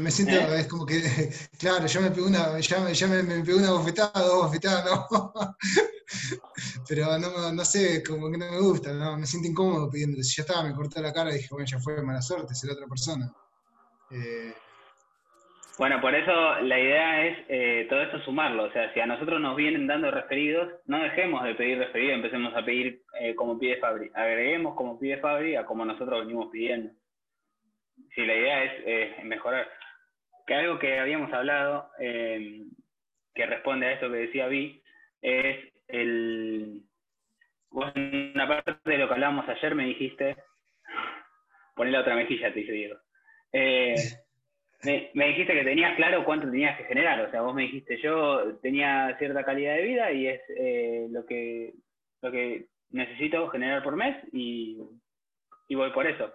me 0.00 0.10
siento, 0.10 0.34
¿Eh? 0.34 0.60
es 0.60 0.68
como 0.68 0.86
que, 0.86 1.00
claro, 1.58 1.86
yo 1.86 2.00
me 2.00 2.10
pego 2.10 2.26
una, 2.26 2.58
ya, 2.60 2.90
ya 2.90 3.06
me, 3.06 3.22
me 3.22 3.44
pegó 3.44 3.58
una 3.58 3.72
bofetada, 3.72 4.24
dos 4.24 4.46
bofetadas, 4.46 4.84
no. 5.10 5.32
Pero 6.88 7.18
no, 7.18 7.52
no 7.52 7.64
sé, 7.64 8.02
como 8.02 8.30
que 8.30 8.38
no 8.38 8.50
me 8.50 8.60
gusta, 8.60 8.92
no, 8.92 9.16
me 9.18 9.26
siento 9.26 9.48
incómodo 9.48 9.90
pidiendo. 9.90 10.22
Si 10.22 10.36
ya 10.36 10.42
estaba, 10.42 10.68
me 10.68 10.74
cortó 10.74 11.00
la 11.00 11.12
cara 11.12 11.30
y 11.30 11.34
dije, 11.34 11.48
bueno, 11.50 11.66
ya 11.66 11.78
fue 11.78 12.02
mala 12.02 12.22
suerte, 12.22 12.54
será 12.54 12.74
otra 12.74 12.86
persona. 12.86 13.32
Eh, 14.10 14.52
bueno, 15.78 16.00
por 16.00 16.14
eso 16.14 16.32
la 16.60 16.78
idea 16.78 17.26
es 17.26 17.38
eh, 17.48 17.86
todo 17.88 18.02
esto 18.02 18.20
sumarlo. 18.20 18.64
O 18.64 18.72
sea, 18.72 18.92
si 18.94 19.00
a 19.00 19.06
nosotros 19.06 19.40
nos 19.40 19.56
vienen 19.56 19.86
dando 19.86 20.10
referidos, 20.10 20.72
no 20.86 21.02
dejemos 21.02 21.42
de 21.42 21.54
pedir 21.54 21.78
referidos, 21.78 22.16
empecemos 22.16 22.54
a 22.54 22.64
pedir 22.64 23.02
como 23.36 23.58
pide 23.58 23.78
Fabri. 23.78 24.10
Agreguemos 24.14 24.76
como 24.76 24.98
pide 24.98 25.18
Fabri 25.18 25.56
a 25.56 25.66
como 25.66 25.84
nosotros 25.84 26.20
venimos 26.20 26.48
pidiendo. 26.52 26.90
Sí, 28.14 28.24
la 28.24 28.34
idea 28.34 28.64
es 28.64 29.24
mejorar. 29.24 29.68
Que 30.46 30.54
algo 30.54 30.78
que 30.78 30.98
habíamos 30.98 31.32
hablado, 31.32 31.90
eh, 31.98 32.62
que 33.34 33.46
responde 33.46 33.86
a 33.86 33.92
esto 33.92 34.10
que 34.10 34.18
decía 34.18 34.46
Vi, 34.46 34.82
es 35.22 35.72
el. 35.88 36.82
una 37.70 38.46
parte 38.46 38.90
de 38.90 38.98
lo 38.98 39.08
que 39.08 39.14
hablábamos 39.14 39.48
ayer 39.48 39.74
me 39.74 39.86
dijiste. 39.86 40.36
Poné 41.74 41.90
la 41.90 42.00
otra 42.00 42.14
mejilla, 42.14 42.52
te 42.52 42.60
dice 42.60 42.72
Diego. 42.72 42.98
Eh, 43.52 43.94
me, 45.14 45.28
dijiste 45.28 45.54
que 45.54 45.64
tenías 45.64 45.96
claro 45.96 46.24
cuánto 46.24 46.50
tenías 46.50 46.76
que 46.76 46.84
generar. 46.84 47.20
O 47.22 47.30
sea, 47.30 47.40
vos 47.40 47.54
me 47.54 47.62
dijiste, 47.62 47.96
yo 48.00 48.56
tenía 48.58 49.16
cierta 49.18 49.44
calidad 49.44 49.74
de 49.74 49.82
vida 49.82 50.12
y 50.12 50.28
es 50.28 50.40
eh, 50.56 51.06
lo, 51.10 51.24
que, 51.26 51.72
lo 52.22 52.30
que 52.30 52.66
necesito 52.90 53.48
generar 53.48 53.82
por 53.82 53.96
mes 53.96 54.16
y, 54.32 54.78
y 55.68 55.74
voy 55.74 55.90
por 55.90 56.06
eso. 56.06 56.32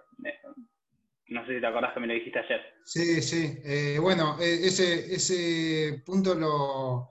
No 1.30 1.46
sé 1.46 1.54
si 1.54 1.60
te 1.60 1.66
acordás 1.66 1.94
que 1.94 2.00
me 2.00 2.08
lo 2.08 2.14
dijiste 2.14 2.40
ayer. 2.40 2.60
Sí, 2.84 3.22
sí. 3.22 3.60
Eh, 3.62 3.98
bueno, 4.00 4.36
eh, 4.40 4.66
ese, 4.66 5.14
ese 5.14 6.02
punto 6.04 6.34
lo 6.34 7.10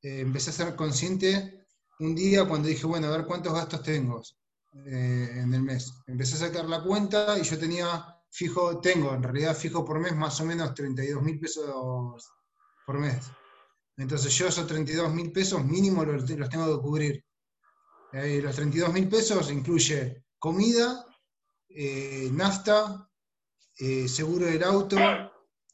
eh, 0.00 0.20
empecé 0.20 0.50
a 0.50 0.52
ser 0.54 0.74
consciente 0.74 1.66
un 1.98 2.14
día 2.14 2.46
cuando 2.46 2.68
dije, 2.68 2.86
bueno, 2.86 3.08
a 3.08 3.16
ver 3.16 3.26
cuántos 3.26 3.52
gastos 3.52 3.82
tengo 3.82 4.22
eh, 4.86 5.28
en 5.34 5.52
el 5.52 5.62
mes. 5.62 5.92
Empecé 6.06 6.36
a 6.36 6.48
sacar 6.48 6.64
la 6.64 6.82
cuenta 6.82 7.38
y 7.38 7.42
yo 7.42 7.58
tenía 7.58 8.06
fijo, 8.30 8.80
tengo 8.80 9.14
en 9.14 9.22
realidad 9.22 9.54
fijo 9.54 9.84
por 9.84 10.00
mes 10.00 10.16
más 10.16 10.40
o 10.40 10.46
menos 10.46 10.74
32 10.74 11.22
mil 11.22 11.38
pesos 11.38 12.32
por 12.86 12.98
mes. 12.98 13.30
Entonces 13.98 14.32
yo 14.34 14.48
esos 14.48 14.66
32 14.66 15.12
mil 15.12 15.30
pesos 15.30 15.62
mínimo 15.62 16.04
los, 16.06 16.24
tengo 16.24 16.74
que 16.74 16.82
cubrir. 16.82 17.24
Los 18.12 18.56
32 18.56 18.92
mil 18.94 19.08
pesos 19.08 19.50
incluye 19.50 20.24
comida, 20.38 21.04
nafta, 22.30 23.07
eh, 23.78 24.08
seguro 24.08 24.46
del 24.46 24.62
auto, 24.62 24.96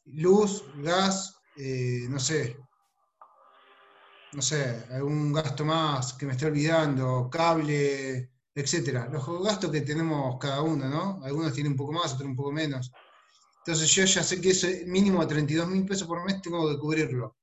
luz, 0.05 0.63
gas, 0.77 1.35
no 2.09 2.19
sé, 2.19 2.57
no 4.33 4.41
sé, 4.41 4.85
algún 4.91 5.31
gasto 5.31 5.63
más 5.63 6.13
que 6.13 6.25
me 6.25 6.33
esté 6.33 6.45
olvidando, 6.47 7.29
cable, 7.29 8.31
etcétera. 8.53 9.07
Los 9.11 9.25
gastos 9.43 9.71
que 9.71 9.81
tenemos 9.81 10.37
cada 10.39 10.61
uno, 10.61 10.89
¿no? 10.89 11.21
Algunos 11.23 11.53
tienen 11.53 11.73
un 11.73 11.77
poco 11.77 11.93
más, 11.93 12.13
otros 12.13 12.29
un 12.29 12.35
poco 12.35 12.51
menos. 12.51 12.91
Entonces 13.59 13.89
yo 13.89 14.05
ya 14.05 14.23
sé 14.23 14.39
que 14.39 14.51
ese 14.51 14.85
mínimo 14.85 15.21
de 15.21 15.27
32 15.27 15.67
mil 15.67 15.85
pesos 15.85 16.07
por 16.07 16.23
mes 16.23 16.41
tengo 16.41 16.69
que 16.69 16.77
cubrirlo. 16.77 17.37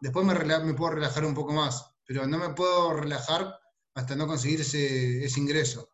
Después 0.00 0.26
me, 0.26 0.34
me, 0.34 0.74
puedo 0.74 0.92
relajar 0.92 1.24
un 1.24 1.34
poco 1.34 1.52
más, 1.52 1.92
pero 2.06 2.26
no 2.26 2.38
me 2.38 2.54
puedo 2.54 2.94
relajar 2.94 3.54
hasta 3.94 4.16
no 4.16 4.26
conseguir 4.26 4.62
ese, 4.62 5.40
ingreso. 5.40 5.90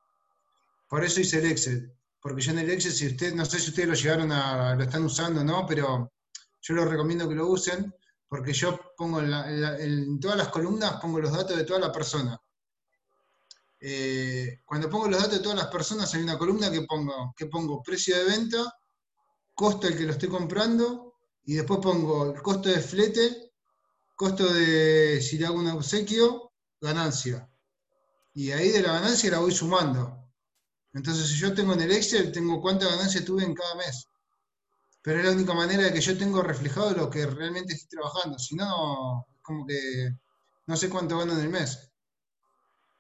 Por 0.89 1.05
eso 1.05 1.21
hice 1.21 1.41
el 1.41 1.47
Excel, 1.47 1.93
porque 2.27 2.43
yo 2.43 2.53
en 2.53 2.59
el 2.59 2.71
Excel, 2.71 2.93
si 2.93 3.07
usted, 3.07 3.35
no 3.35 3.45
sé 3.45 3.61
si 3.61 3.71
ustedes 3.71 3.89
lo 3.89 3.95
llegaron 3.95 4.33
a, 4.33 4.75
lo 4.75 4.83
están 4.83 5.05
usando 5.05 5.43
o 5.43 5.45
no, 5.45 5.65
pero 5.67 6.13
yo 6.61 6.75
les 6.75 6.89
recomiendo 6.89 7.29
que 7.29 7.35
lo 7.37 7.47
usen, 7.47 7.95
porque 8.29 8.53
yo 8.53 8.93
pongo 8.97 9.21
en, 9.21 9.33
en 9.33 10.19
todas 10.19 10.37
las 10.37 10.49
columnas, 10.49 11.01
pongo 11.01 11.21
los 11.21 11.33
datos 11.33 11.57
de 11.57 11.65
toda 11.65 11.79
la 11.79 11.93
persona 11.93 12.41
eh, 13.81 14.63
cuando 14.65 14.89
pongo 14.89 15.09
los 15.09 15.21
datos 15.21 15.39
de 15.39 15.43
todas 15.43 15.59
las 15.59 15.69
personas, 15.69 16.13
hay 16.15 16.23
una 16.23 16.39
columna 16.39 16.71
que 16.71 16.83
pongo, 16.83 17.35
que 17.37 17.47
pongo 17.47 17.83
precio 17.83 18.17
de 18.17 18.25
venta, 18.25 18.75
costo 19.55 19.87
al 19.87 19.97
que 19.97 20.05
lo 20.05 20.13
estoy 20.13 20.29
comprando, 20.29 21.15
y 21.45 21.55
después 21.55 21.81
pongo 21.81 22.33
el 22.35 22.43
costo 22.43 22.69
de 22.69 22.81
flete, 22.81 23.53
costo 24.17 24.53
de 24.53 25.21
si 25.21 25.39
le 25.39 25.47
hago 25.47 25.59
un 25.59 25.69
obsequio, 25.69 26.53
ganancia. 26.81 27.49
Y 28.35 28.51
ahí 28.51 28.71
de 28.71 28.83
la 28.83 28.95
ganancia 28.95 29.31
la 29.31 29.39
voy 29.39 29.53
sumando. 29.53 30.26
Entonces, 30.97 31.29
si 31.29 31.37
yo 31.39 31.53
tengo 31.53 31.75
en 31.75 31.83
el 31.83 31.93
Excel, 31.93 32.33
tengo 32.33 32.59
cuánta 32.59 32.89
ganancia 32.89 33.23
tuve 33.23 33.45
en 33.45 33.55
cada 33.55 33.75
mes. 33.75 34.09
Pero 35.03 35.19
es 35.19 35.27
la 35.27 35.33
única 35.33 35.53
manera 35.53 35.83
de 35.83 35.93
que 35.93 36.01
yo 36.01 36.17
tengo 36.17 36.43
reflejado 36.43 36.93
lo 36.93 37.11
que 37.11 37.27
realmente 37.27 37.75
estoy 37.75 37.99
trabajando. 37.99 38.39
Si 38.39 38.57
no, 38.57 39.27
es 39.31 39.43
como 39.43 39.67
que 39.67 40.17
no 40.67 40.75
sé 40.75 40.89
cuánto 40.89 41.19
gano 41.19 41.35
en 41.35 41.41
el 41.41 41.51
mes. 41.51 41.93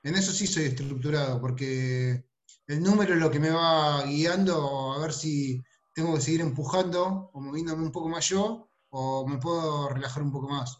En 0.02 0.14
eso 0.14 0.30
sí 0.30 0.46
soy 0.46 0.64
estructurado, 0.64 1.40
porque 1.40 2.22
el 2.66 2.82
número 2.82 3.14
es 3.14 3.18
lo 3.18 3.30
que 3.30 3.40
me 3.40 3.48
va 3.48 4.04
guiando 4.04 4.92
a 4.92 4.98
ver 5.00 5.14
si 5.14 5.64
tengo 5.94 6.14
que 6.14 6.20
seguir 6.20 6.42
empujando 6.42 7.30
o 7.32 7.40
moviéndome 7.40 7.82
un 7.82 7.92
poco 7.92 8.10
más 8.10 8.28
yo 8.28 8.68
o 8.90 9.26
me 9.26 9.38
puedo 9.38 9.88
relajar 9.88 10.22
un 10.22 10.32
poco 10.32 10.50
más. 10.50 10.78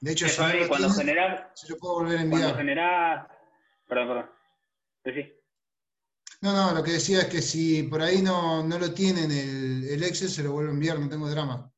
De 0.00 0.12
hecho, 0.12 0.26
si 0.26 0.40
no 0.40 0.66
cuando 0.66 0.90
generás, 0.90 1.50
se 1.54 1.68
lo 1.68 1.76
puedo 1.76 1.96
volver 1.96 2.18
a 2.20 2.22
enviar. 2.22 2.40
Cuando 2.40 2.58
generás, 2.58 3.28
perdón, 3.86 4.08
perdón. 5.04 5.39
No, 6.42 6.52
no, 6.54 6.72
lo 6.72 6.82
que 6.82 6.92
decía 6.92 7.20
es 7.22 7.26
que 7.26 7.42
si 7.42 7.82
por 7.82 8.00
ahí 8.00 8.22
no, 8.22 8.62
lo 8.62 8.94
tienen 8.94 9.30
el, 9.30 9.84
el, 9.88 10.02
Excel, 10.02 10.30
se 10.30 10.42
lo 10.42 10.52
vuelvo 10.52 10.70
a 10.70 10.74
enviar, 10.74 10.98
no 10.98 11.08
tengo 11.08 11.28
drama. 11.28 11.70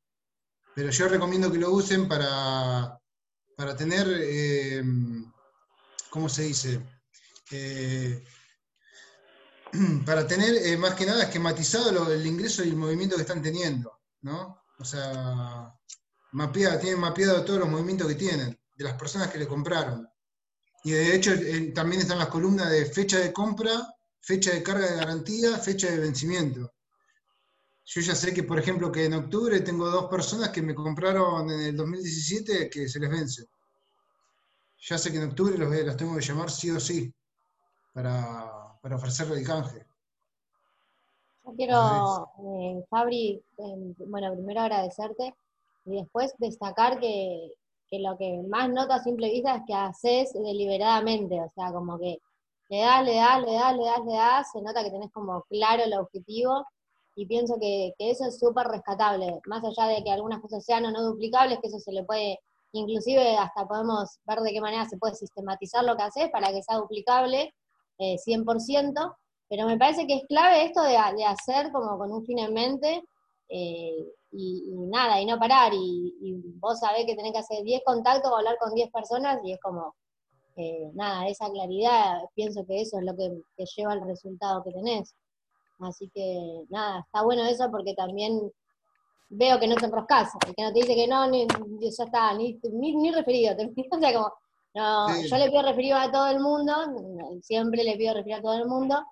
Pero 0.75 0.91
yo 0.91 1.09
recomiendo 1.09 1.51
que 1.51 1.59
lo 1.59 1.71
usen 1.73 2.09
para, 2.09 2.99
para 3.57 3.77
tener 3.77 4.07
eh, 4.09 4.83
¿cómo 6.13 6.29
se 6.29 6.43
dice? 6.43 6.81
Eh, 7.51 8.23
para 10.07 10.27
tener 10.27 10.55
eh, 10.57 10.77
más 10.77 10.95
que 10.95 11.07
nada 11.07 11.23
esquematizado 11.23 12.13
el 12.13 12.27
ingreso 12.27 12.63
y 12.63 12.69
el 12.69 12.77
movimiento 12.77 13.17
que 13.17 13.23
están 13.23 13.41
teniendo, 13.41 13.99
¿no? 14.21 14.63
O 14.79 14.85
sea, 14.85 15.75
tienen 16.81 17.01
mapeado 17.01 17.45
todos 17.45 17.61
los 17.61 17.69
movimientos 17.69 18.09
que 18.09 18.15
tienen, 18.15 18.61
de 18.77 18.85
las 18.85 18.95
personas 18.95 19.31
que 19.31 19.39
le 19.39 19.49
compraron. 19.49 20.07
Y 20.85 20.91
de 20.91 21.15
hecho 21.15 21.33
también 21.75 22.03
están 22.03 22.19
las 22.19 22.29
columnas 22.29 22.71
de 22.71 22.85
fecha 22.85 23.19
de 23.19 23.33
compra, 23.33 23.89
fecha 24.23 24.53
de 24.53 24.63
carga 24.63 24.91
de 24.91 24.97
garantía, 24.97 25.59
fecha 25.59 25.91
de 25.91 25.99
vencimiento. 25.99 26.73
Yo 27.85 28.01
ya 28.01 28.15
sé 28.15 28.33
que, 28.33 28.45
por 28.45 28.59
ejemplo, 28.59 28.91
que 28.91 29.05
en 29.05 29.15
octubre 29.15 29.61
tengo 29.61 29.91
dos 29.91 30.07
personas 30.07 30.49
que 30.49 30.63
me 30.63 30.75
compraron 30.75 31.51
en 31.51 31.61
el 31.61 31.77
2017 31.77 32.71
que 32.71 32.89
se 32.89 32.99
les 32.99 33.11
vence 33.11 33.47
ya 34.83 34.99
sé 34.99 35.13
que 35.13 35.19
en 35.19 35.29
octubre 35.29 35.57
los, 35.57 35.97
tengo 35.97 36.17
que 36.17 36.23
llamar 36.23 36.51
sí 36.51 36.71
o 36.71 36.81
sí 36.81 37.13
para, 37.93 38.77
para 38.81 38.97
ofrecerle 38.97 39.39
el 39.39 39.47
canje. 39.47 39.87
Yo 41.45 41.53
quiero, 41.55 42.29
eh, 42.39 42.85
Fabri, 42.89 43.43
eh, 43.59 43.95
bueno, 44.07 44.33
primero 44.33 44.61
agradecerte 44.61 45.35
y 45.85 45.97
después 45.97 46.35
destacar 46.39 46.99
que, 46.99 47.53
lo 47.93 48.17
que 48.17 48.43
más 48.49 48.71
nota 48.71 48.97
a 48.97 49.03
simple 49.03 49.31
vista 49.31 49.57
es 49.57 49.63
que 49.67 49.75
haces 49.75 50.33
deliberadamente, 50.33 51.41
o 51.41 51.53
sea, 51.55 51.73
como 51.73 51.99
que 51.99 52.19
le 52.73 52.81
das, 52.81 53.05
le 53.05 53.15
das, 53.15 53.43
le 53.45 53.53
das, 53.53 53.77
le 53.77 53.85
das, 53.85 54.05
le 54.05 54.15
das, 54.15 54.53
se 54.53 54.63
nota 54.63 54.83
que 54.83 54.91
tenés 54.91 55.13
como 55.13 55.43
claro 55.49 55.83
el 55.85 55.95
objetivo 55.95 56.65
y 57.15 57.27
pienso 57.27 57.57
que, 57.61 57.93
que 57.99 58.11
eso 58.11 58.25
es 58.25 58.39
súper 58.39 58.67
rescatable, 58.67 59.41
más 59.47 59.63
allá 59.65 59.89
de 59.89 60.03
que 60.03 60.11
algunas 60.11 60.41
cosas 60.41 60.65
sean 60.65 60.87
o 60.87 60.91
no 60.91 61.03
duplicables, 61.03 61.59
que 61.61 61.69
eso 61.69 61.79
se 61.79 61.93
le 61.93 62.05
puede 62.05 62.39
inclusive 62.73 63.37
hasta 63.37 63.67
podemos 63.67 64.19
ver 64.25 64.41
de 64.41 64.53
qué 64.53 64.61
manera 64.61 64.89
se 64.89 64.97
puede 64.97 65.15
sistematizar 65.15 65.85
lo 65.85 65.97
que 65.97 66.03
haces 66.03 66.31
para 66.31 66.51
que 66.51 66.63
sea 66.63 66.77
duplicable 66.77 67.55
100%, 67.99 68.89
eh, 68.89 69.15
pero 69.49 69.67
me 69.67 69.79
parece 69.79 70.07
que 70.07 70.17
es 70.17 70.23
clave 70.27 70.65
esto 70.65 70.83
de, 70.83 70.97
hacer 70.97 71.71
como 71.73 71.99
con 71.99 72.11
un 72.11 72.25
fin 72.25 72.39
en 72.39 72.55
mente 72.55 73.03
eh, 73.49 74.09
y, 74.31 74.71
nada, 74.89 75.21
y 75.21 75.27
no 75.27 75.39
parar, 75.39 75.73
y, 75.75 76.43
vos 76.59 76.81
sabés 76.81 77.05
que 77.05 77.15
tenés 77.15 77.33
que 77.33 77.39
hacer 77.39 77.63
10 77.63 77.83
contactos 77.85 78.33
o 78.33 78.37
hablar 78.37 78.57
con 78.59 78.75
10 78.75 78.91
personas 78.91 79.41
y 79.45 79.53
es 79.53 79.61
como, 79.61 79.95
eh, 80.57 80.91
nada, 80.95 81.29
esa 81.29 81.51
claridad, 81.51 82.21
pienso 82.35 82.65
que 82.67 82.81
eso 82.81 82.99
es 82.99 83.05
lo 83.05 83.17
que, 83.17 83.43
que 83.57 83.65
lleva 83.65 83.93
al 83.93 84.07
resultado 84.07 84.63
que 84.65 84.73
tenés. 84.73 85.15
Así 85.81 86.11
que 86.15 86.65
nada, 86.69 87.01
está 87.01 87.23
bueno 87.23 87.45
eso 87.45 87.71
porque 87.71 87.95
también 87.95 88.53
veo 89.29 89.59
que 89.59 89.67
no 89.67 89.77
te 89.77 89.87
enroscas, 89.87 90.31
el 90.47 90.55
que 90.55 90.63
no 90.63 90.73
te 90.73 90.81
dice 90.81 90.95
que 90.95 91.09
no, 91.09 91.27
ni, 91.27 91.47
ya 91.81 92.05
está, 92.05 92.35
ni, 92.35 92.59
ni, 92.73 93.11
referido. 93.11 93.55
o 93.91 93.99
sea, 93.99 94.13
como, 94.13 94.33
no, 94.75 95.23
yo 95.23 95.37
le 95.37 95.51
pido 95.51 95.63
referido 95.63 95.97
a 95.97 96.11
todo 96.11 96.29
el 96.29 96.41
mundo, 96.41 96.75
siempre 97.43 97.83
le 97.83 97.97
pido 97.97 98.15
referido 98.15 98.39
a 98.39 98.43
todo 98.43 98.55
el 98.55 98.69
mundo, 98.69 99.03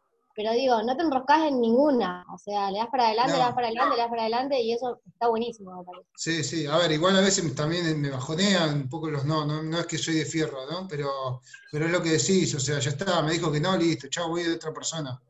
pero 0.42 0.54
digo, 0.54 0.82
no 0.82 0.96
te 0.96 1.02
enroscas 1.02 1.48
en 1.48 1.60
ninguna, 1.60 2.24
o 2.32 2.38
sea, 2.38 2.70
le 2.70 2.78
das 2.78 2.88
para 2.88 3.08
adelante, 3.08 3.32
le 3.34 3.38
das 3.40 3.52
para 3.52 3.66
adelante, 3.66 3.94
le 3.94 4.00
das 4.00 4.08
para 4.08 4.22
adelante, 4.22 4.62
y 4.62 4.72
eso 4.72 5.02
está 5.06 5.28
buenísimo, 5.28 5.76
me 5.76 5.84
parece. 5.84 6.08
Sí, 6.16 6.42
sí, 6.42 6.66
a 6.66 6.78
ver, 6.78 6.92
igual 6.92 7.14
a 7.18 7.20
veces 7.20 7.54
también 7.54 8.00
me 8.00 8.08
bajonean 8.08 8.74
un 8.74 8.88
poco 8.88 9.10
los 9.10 9.26
no, 9.26 9.44
no, 9.44 9.78
es 9.78 9.84
que 9.84 9.98
soy 9.98 10.14
de 10.14 10.24
fierro, 10.24 10.64
¿no? 10.70 10.88
Pero, 10.88 11.42
pero 11.70 11.84
es 11.84 11.92
lo 11.92 12.02
que 12.02 12.12
decís, 12.12 12.54
o 12.54 12.58
sea, 12.58 12.78
ya 12.78 12.88
está, 12.88 13.20
me 13.20 13.32
dijo 13.32 13.52
que 13.52 13.60
no, 13.60 13.76
listo, 13.76 14.08
chao, 14.08 14.30
voy 14.30 14.44
de 14.44 14.54
otra 14.54 14.72
persona. 14.72 15.20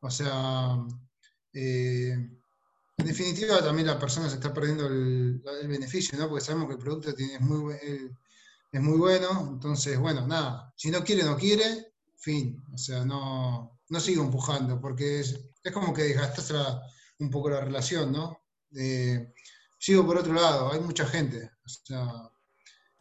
O 0.00 0.10
sea, 0.10 0.76
eh, 1.54 2.12
en 2.12 3.06
definitiva, 3.06 3.64
también 3.64 3.86
la 3.86 3.98
persona 3.98 4.28
se 4.28 4.34
está 4.34 4.52
perdiendo 4.52 4.86
el, 4.86 5.40
beneficio, 5.66 6.18
¿no? 6.18 6.28
Porque 6.28 6.44
sabemos 6.44 6.68
que 6.68 6.74
el 6.74 6.78
producto 6.78 7.14
tiene, 7.14 7.36
es, 7.36 7.40
muy, 7.40 7.74
es 8.70 8.82
muy 8.82 8.98
bueno, 8.98 9.48
entonces, 9.50 9.98
bueno, 9.98 10.26
nada, 10.26 10.70
si 10.76 10.90
no 10.90 11.02
quiere, 11.02 11.22
no 11.22 11.38
quiere, 11.38 11.94
fin, 12.18 12.62
o 12.70 12.76
sea, 12.76 13.02
no, 13.06 13.78
no 13.92 14.00
sigo 14.00 14.24
empujando, 14.24 14.80
porque 14.80 15.20
es, 15.20 15.38
como 15.70 15.92
que 15.92 16.04
desgastas 16.04 16.80
un 17.18 17.30
poco 17.30 17.50
la 17.50 17.60
relación, 17.60 18.10
¿no? 18.10 18.38
sigo 19.78 20.06
por 20.06 20.16
otro 20.16 20.32
lado, 20.32 20.72
hay 20.72 20.80
mucha 20.80 21.04
gente, 21.04 21.50
o 21.62 21.68
sea, 21.68 22.10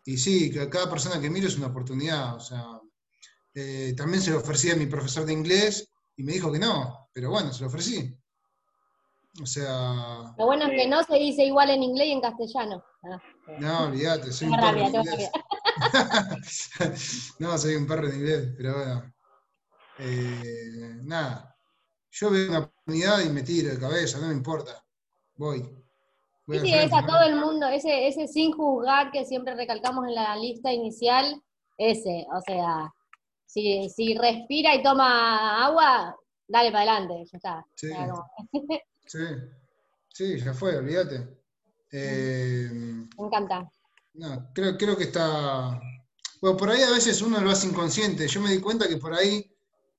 y 0.04 0.18
sí, 0.18 0.52
cada 0.70 0.90
persona 0.90 1.22
que 1.22 1.30
miro 1.30 1.48
es 1.48 1.58
una 1.58 1.68
oportunidad, 1.68 2.36
o 2.36 2.42
sea, 2.42 2.66
eh, 3.54 3.94
también 3.96 4.22
se 4.22 4.32
lo 4.32 4.40
ofrecí 4.40 4.70
a 4.70 4.76
mi 4.76 4.86
profesor 4.86 5.26
de 5.26 5.32
inglés 5.32 5.90
y 6.18 6.24
me 6.24 6.34
dijo 6.34 6.52
que 6.52 6.60
no, 6.60 7.08
pero 7.14 7.30
bueno, 7.30 7.54
se 7.54 7.62
lo 7.62 7.68
ofrecí. 7.68 8.14
O 9.42 9.46
sea. 9.46 10.34
Lo 10.38 10.46
bueno 10.46 10.66
es 10.66 10.72
que 10.72 10.88
no 10.90 11.04
se 11.06 11.16
dice 11.16 11.46
igual 11.46 11.70
en 11.70 11.84
inglés 11.84 12.08
y 12.08 12.12
en 12.12 12.22
castellano. 12.22 12.84
Ah, 13.04 13.22
no, 13.60 13.86
olvídate, 13.86 14.34
soy 14.34 14.50
un 14.50 14.58
perro 14.58 14.80
en 14.80 14.96
inglés. 14.96 15.32
no, 17.40 17.58
soy 17.58 17.76
un 17.76 17.88
perro 17.88 18.10
en 18.10 18.16
inglés, 18.16 18.54
pero 18.58 18.76
bueno. 18.76 19.14
Eh, 19.98 21.00
nada. 21.04 21.56
Yo 22.12 22.30
veo 22.30 22.50
una 22.50 22.60
oportunidad 22.60 23.22
y 23.22 23.30
me 23.30 23.44
tiro 23.44 23.70
de 23.70 23.80
cabeza, 23.80 24.20
no 24.20 24.28
me 24.28 24.34
importa. 24.34 24.84
Voy. 25.36 25.62
sí, 26.48 26.74
es 26.74 26.94
a 26.94 27.06
todo 27.06 27.22
el 27.22 27.36
mundo, 27.36 27.68
ese, 27.68 28.08
ese 28.08 28.28
sin 28.28 28.52
juzgar 28.52 29.12
que 29.12 29.26
siempre 29.26 29.56
recalcamos 29.56 30.08
en 30.08 30.16
la 30.16 30.36
lista 30.36 30.72
inicial, 30.74 31.42
ese, 31.78 32.28
o 32.34 32.42
sea, 32.42 32.94
si, 33.46 33.90
si 33.90 34.16
respira 34.16 34.76
y 34.76 34.84
toma 34.84 35.66
agua, 35.66 36.16
dale 36.48 36.72
para 36.72 36.92
adelante, 36.92 37.26
ya 37.32 37.38
está. 37.38 37.66
Sí. 37.76 37.90
Sí, 39.04 39.20
sí, 40.08 40.40
ya 40.40 40.54
fue, 40.54 40.78
olvídate. 40.78 41.28
Eh, 41.92 42.70
Me 42.72 43.26
encanta. 43.26 43.70
No, 44.14 44.50
creo, 44.54 44.78
creo 44.78 44.96
que 44.96 45.04
está, 45.06 45.82
Bueno, 46.42 46.56
por 46.56 46.70
ahí 46.70 46.82
a 46.82 46.92
veces 46.92 47.22
uno 47.22 47.42
lo 47.42 47.50
hace 47.50 47.68
inconsciente. 47.68 48.26
Yo 48.30 48.40
me 48.40 48.52
di 48.52 48.62
cuenta 48.62 48.88
que 48.88 48.96
por 48.96 49.14
ahí, 49.14 49.51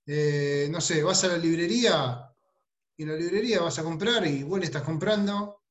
eh, 0.06 0.68
no 0.70 0.80
sé, 0.80 1.02
vas 1.02 1.24
a 1.24 1.28
la 1.28 1.38
librería 1.38 2.28
y 2.96 3.02
en 3.02 3.08
la 3.10 3.16
librería 3.16 3.60
vas 3.60 3.78
a 3.78 3.84
comprar 3.84 4.26
y 4.26 4.42
vos 4.42 4.58
le 4.58 4.66
estás 4.66 4.82
comprando. 4.82 5.62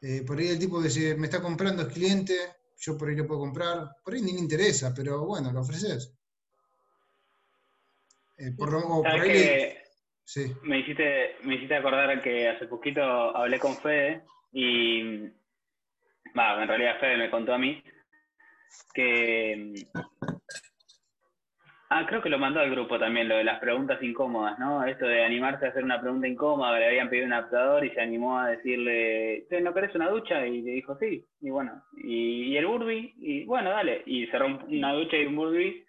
Eh, 0.00 0.22
por 0.26 0.38
ahí 0.38 0.48
el 0.48 0.58
tipo 0.58 0.82
que 0.82 1.14
me 1.16 1.26
está 1.26 1.40
comprando 1.40 1.82
es 1.82 1.92
cliente, 1.92 2.34
yo 2.78 2.98
por 2.98 3.08
ahí 3.08 3.16
le 3.16 3.24
puedo 3.24 3.40
comprar. 3.40 3.96
Por 4.04 4.14
ahí 4.14 4.22
ni 4.22 4.32
me 4.32 4.40
interesa, 4.40 4.92
pero 4.94 5.24
bueno, 5.24 5.52
lo 5.52 5.60
ofreces. 5.60 6.14
Eh, 8.38 8.50
por, 8.56 8.70
por 8.70 9.06
ahí 9.06 9.74
sí. 10.24 10.52
me, 10.62 10.80
hiciste, 10.80 11.36
me 11.44 11.56
hiciste 11.56 11.76
acordar 11.76 12.20
que 12.20 12.48
hace 12.48 12.66
poquito 12.66 13.02
hablé 13.02 13.58
con 13.58 13.76
Fede 13.76 14.24
y. 14.52 15.00
En 16.34 16.68
realidad 16.68 16.98
Fede 16.98 17.18
me 17.18 17.30
contó 17.30 17.52
a 17.52 17.58
mí 17.58 17.82
que... 18.94 19.74
Ah, 21.94 22.06
creo 22.08 22.22
que 22.22 22.30
lo 22.30 22.38
mandó 22.38 22.60
al 22.60 22.70
grupo 22.70 22.98
también, 22.98 23.28
lo 23.28 23.36
de 23.36 23.44
las 23.44 23.60
preguntas 23.60 24.02
incómodas, 24.02 24.58
¿no? 24.58 24.82
Esto 24.82 25.04
de 25.04 25.22
animarse 25.22 25.66
a 25.66 25.68
hacer 25.68 25.84
una 25.84 26.00
pregunta 26.00 26.26
incómoda, 26.26 26.78
le 26.78 26.86
habían 26.86 27.10
pedido 27.10 27.26
un 27.26 27.34
adaptador 27.34 27.84
y 27.84 27.90
se 27.90 28.00
animó 28.00 28.38
a 28.38 28.48
decirle, 28.48 29.44
¿no 29.60 29.74
querés 29.74 29.94
una 29.94 30.08
ducha? 30.08 30.46
Y 30.46 30.62
le 30.62 30.70
dijo, 30.70 30.96
sí, 30.96 31.22
y 31.42 31.50
bueno, 31.50 31.82
y, 32.02 32.56
el 32.56 32.64
burbi, 32.64 33.12
y 33.18 33.44
bueno, 33.44 33.68
dale, 33.68 34.02
y 34.06 34.26
cerró 34.28 34.46
una 34.46 34.94
ducha 34.94 35.18
y 35.18 35.26
un 35.26 35.36
burbi 35.36 35.84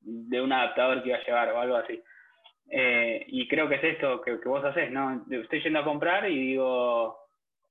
de 0.00 0.40
un 0.40 0.52
adaptador 0.52 1.04
que 1.04 1.10
iba 1.10 1.18
a 1.18 1.24
llevar 1.24 1.52
o 1.52 1.60
algo 1.60 1.76
así. 1.76 2.02
Eh, 2.68 3.24
y 3.28 3.46
creo 3.46 3.68
que 3.68 3.76
es 3.76 3.84
esto 3.84 4.22
que, 4.22 4.34
vos 4.44 4.64
haces, 4.64 4.90
¿no? 4.90 5.24
Estoy 5.30 5.62
yendo 5.62 5.78
a 5.78 5.84
comprar 5.84 6.28
y 6.28 6.48
digo, 6.48 7.16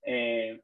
eh, 0.06 0.62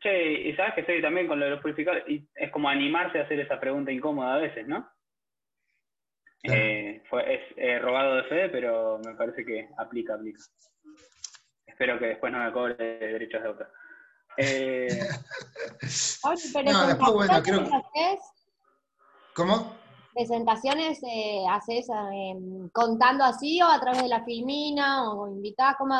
Che, 0.00 0.32
y 0.32 0.54
sabes 0.54 0.74
que 0.74 0.80
estoy 0.82 1.02
también 1.02 1.26
con 1.26 1.40
lo 1.40 1.46
de 1.46 1.50
los 1.50 1.60
purificadores, 1.60 2.08
y 2.08 2.28
es 2.36 2.50
como 2.52 2.68
animarse 2.68 3.18
a 3.18 3.22
hacer 3.22 3.40
esa 3.40 3.58
pregunta 3.58 3.90
incómoda 3.90 4.36
a 4.36 4.38
veces, 4.38 4.68
¿no? 4.68 4.88
Eh, 6.44 7.02
fue, 7.10 7.34
es 7.34 7.40
eh, 7.56 7.78
robado 7.78 8.16
de 8.16 8.24
fe, 8.24 8.48
pero 8.48 8.98
me 9.04 9.14
parece 9.14 9.44
que 9.44 9.68
aplica, 9.76 10.14
aplica. 10.14 10.42
Espero 11.66 11.98
que 11.98 12.06
después 12.06 12.32
no 12.32 12.44
me 12.44 12.52
cobre 12.52 12.76
derechos 12.76 13.42
de 13.42 13.48
autor. 13.48 13.72
Eh... 14.36 14.88
no, 16.64 16.86
después, 16.86 17.12
bueno, 17.12 17.42
creo 17.42 17.66
¿Cómo? 19.34 19.76
¿Presentaciones 20.14 21.00
eh, 21.04 21.44
haces 21.48 21.86
em, 22.12 22.68
contando 22.70 23.24
así 23.24 23.60
o 23.62 23.66
a 23.66 23.80
través 23.80 24.02
de 24.02 24.08
la 24.08 24.24
filmina 24.24 25.12
o 25.12 25.28
invitás? 25.28 25.76
¿Cómo 25.76 25.94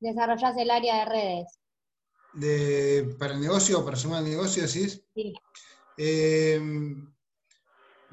desarrollás 0.00 0.56
el 0.56 0.70
área 0.70 0.98
de 0.98 1.04
redes? 1.06 1.60
de, 2.34 3.14
para 3.18 3.34
el 3.34 3.40
negocio, 3.40 3.84
para 3.84 3.96
sumar 3.96 4.22
el 4.22 4.30
negocio, 4.30 4.62
decís. 4.62 5.02
Sí. 5.14 5.32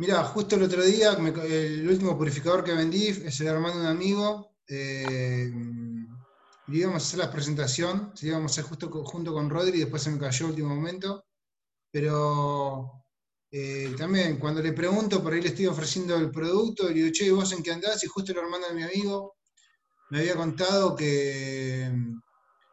Eh, 0.02 0.08
mira, 0.08 0.24
justo 0.24 0.56
el 0.56 0.64
otro 0.64 0.84
día, 0.84 1.12
el 1.14 1.88
último 1.88 2.18
purificador 2.18 2.64
que 2.64 2.74
vendí 2.74 3.08
es 3.08 3.40
el 3.40 3.48
hermano 3.48 3.76
de 3.76 3.82
un 3.82 3.88
amigo. 3.88 4.56
Eh, 4.68 5.52
íbamos 6.70 7.04
a 7.04 7.06
hacer 7.06 7.20
la 7.20 7.32
presentación, 7.32 8.12
sí, 8.16 8.28
íbamos 8.28 8.52
a 8.52 8.54
hacer 8.54 8.64
justo 8.64 8.90
junto 9.04 9.32
con 9.34 9.50
Rodri, 9.50 9.78
y 9.78 9.82
después 9.82 10.02
se 10.02 10.10
me 10.10 10.20
cayó 10.20 10.46
el 10.46 10.52
último 10.52 10.76
momento. 10.76 11.26
Pero 11.92 13.04
eh, 13.52 13.94
también 13.98 14.40
cuando 14.40 14.62
le 14.62 14.74
pregunto, 14.74 15.22
por 15.22 15.34
ahí 15.34 15.42
le 15.42 15.50
estoy 15.50 15.68
ofreciendo 15.68 16.16
el 16.18 16.32
producto, 16.32 16.90
y 16.90 16.96
le 16.96 17.02
digo, 17.02 17.12
che, 17.14 17.32
¿vos 17.32 17.52
en 17.54 17.64
qué 17.64 17.72
andás? 17.72 18.04
Y 18.04 18.08
justo 18.08 18.32
el 18.32 18.40
hermano 18.40 18.68
de 18.68 18.74
mi 18.74 18.84
amigo 18.84 19.36
me 20.10 20.20
había 20.20 20.36
contado 20.36 20.96
que 20.96 21.86
él 21.86 22.22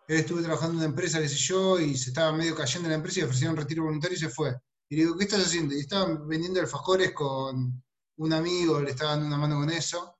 estuvo 0.08 0.40
trabajando 0.40 0.74
en 0.74 0.78
una 0.78 0.86
empresa, 0.86 1.20
qué 1.20 1.28
sé 1.28 1.36
yo, 1.36 1.78
y 1.78 1.96
se 1.96 2.10
estaba 2.10 2.32
medio 2.32 2.54
cayendo 2.54 2.86
en 2.86 2.92
la 2.92 2.96
empresa 2.96 3.20
y 3.20 3.24
ofrecieron 3.24 3.54
un 3.54 3.62
retiro 3.62 3.84
voluntario 3.84 4.16
y 4.16 4.20
se 4.20 4.30
fue. 4.30 4.54
Y 4.88 4.96
le 4.96 5.02
digo, 5.02 5.16
¿qué 5.16 5.24
estás 5.24 5.44
haciendo? 5.44 5.74
Y 5.74 5.80
estaban 5.80 6.26
vendiendo 6.26 6.60
alfajores 6.60 7.12
con 7.12 7.82
un 8.16 8.32
amigo, 8.32 8.80
le 8.80 8.90
estaba 8.90 9.12
dando 9.12 9.26
una 9.26 9.36
mano 9.36 9.56
con 9.56 9.70
eso. 9.70 10.18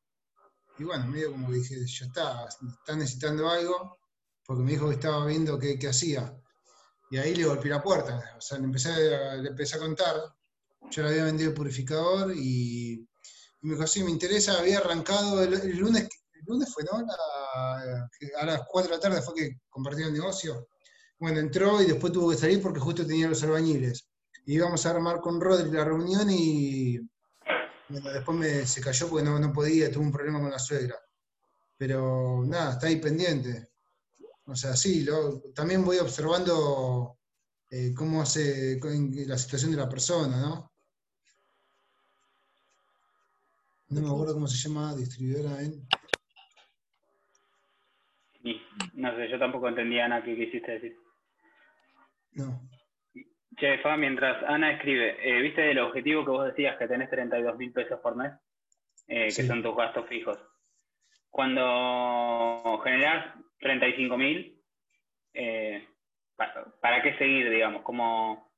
Y 0.78 0.85
bueno, 0.85 1.07
medio 1.07 1.33
como 1.33 1.50
dije, 1.50 1.74
ya 1.87 2.07
está, 2.07 2.46
está 2.46 2.94
necesitando 2.94 3.48
algo, 3.48 3.98
porque 4.44 4.62
me 4.62 4.72
dijo 4.72 4.88
que 4.88 4.94
estaba 4.94 5.26
viendo 5.26 5.59
qué, 5.59 5.78
hacía. 5.88 6.35
Y 7.11 7.16
ahí 7.16 7.35
le 7.35 7.46
golpeé 7.46 7.70
la 7.70 7.83
puerta. 7.83 8.35
O 8.37 8.40
sea, 8.40 8.59
le 8.59 8.64
empecé, 8.64 8.90
a, 8.90 9.37
le 9.37 9.48
empecé 9.48 9.76
a 9.76 9.81
contar. 9.81 10.16
Yo 10.90 11.02
le 11.02 11.09
había 11.09 11.24
vendido 11.24 11.50
el 11.50 11.57
purificador 11.57 12.33
y, 12.37 13.09
me 13.62 13.74
dijo, 13.74 13.87
sí, 13.87 14.04
me 14.04 14.11
interesa. 14.11 14.59
Había 14.59 14.78
arrancado 14.78 15.42
el, 15.42 15.78
lunes, 15.78 16.09
el 16.35 16.44
lunes 16.46 16.72
fue, 16.72 16.85
¿no? 16.85 17.04
a 17.57 18.44
las 18.44 18.62
4 18.68 18.90
de 18.90 18.96
la 18.96 19.00
tarde 19.00 19.22
fue 19.22 19.35
que 19.35 19.61
compartió 19.70 20.07
el 20.07 20.12
negocio. 20.12 20.68
Bueno, 21.18 21.40
entró 21.40 21.83
y 21.83 21.87
después 21.87 22.12
tuvo 22.12 22.31
que 22.31 22.37
salir 22.37 22.62
porque 22.62 22.78
justo 22.78 23.04
tenía 23.04 23.28
los 23.28 23.42
albañiles. 23.42 24.07
Íbamos 24.50 24.87
a 24.87 24.90
armar 24.90 25.20
con 25.20 25.38
Rodri 25.38 25.70
la 25.70 25.84
reunión 25.84 26.26
y 26.30 26.98
después 27.88 28.70
se 28.70 28.80
cayó 28.80 29.11
porque 29.11 29.22
no, 29.26 29.52
podía, 29.52 29.92
tuvo 29.92 30.04
un 30.04 30.11
problema 30.11 30.40
con 30.40 30.50
la 30.50 30.58
suegra. 30.58 30.96
Pero 31.76 32.42
nada, 32.46 32.72
está 32.72 32.87
ahí 32.87 32.96
pendiente. 32.96 33.68
O 34.46 34.54
sea, 34.56 34.74
sí, 34.74 35.06
también 35.54 35.84
voy 35.84 35.98
observando 35.98 37.18
eh, 37.70 37.92
cómo 37.94 38.22
hace 38.22 38.80
la 39.26 39.37
situación 39.37 39.72
de 39.72 39.76
la 39.76 39.88
persona, 39.88 40.40
¿no? 40.40 40.72
No 43.90 44.00
me 44.00 44.08
acuerdo 44.08 44.32
cómo 44.32 44.46
se 44.46 44.66
llama, 44.66 44.96
distribuidora 44.96 45.61
en... 45.61 45.87
No 48.94 49.14
sé, 49.14 49.28
yo 49.30 49.38
tampoco 49.38 49.68
entendía, 49.68 50.06
Ana, 50.06 50.24
qué 50.24 50.34
quisiste 50.34 50.72
decir. 50.72 50.96
No. 52.32 52.77
Che, 53.58 53.78
Fa, 53.78 53.96
mientras 53.96 54.42
Ana 54.44 54.72
escribe, 54.72 55.16
eh, 55.20 55.40
¿viste 55.40 55.70
el 55.70 55.80
objetivo 55.80 56.24
que 56.24 56.30
vos 56.30 56.46
decías 56.46 56.76
que 56.78 56.86
tenés 56.86 57.10
32 57.10 57.56
mil 57.56 57.72
pesos 57.72 57.98
por 58.00 58.14
mes? 58.14 58.32
Eh, 59.08 59.32
que 59.34 59.46
son 59.46 59.62
tus 59.62 59.74
gastos 59.74 60.06
fijos. 60.08 60.38
Cuando 61.28 62.80
generás 62.84 63.34
35 63.58 64.16
mil, 64.16 64.62
eh, 65.34 65.88
¿para, 66.36 67.02
qué 67.02 67.16
seguir, 67.18 67.50
digamos? 67.50 67.82
Como, 67.82 68.52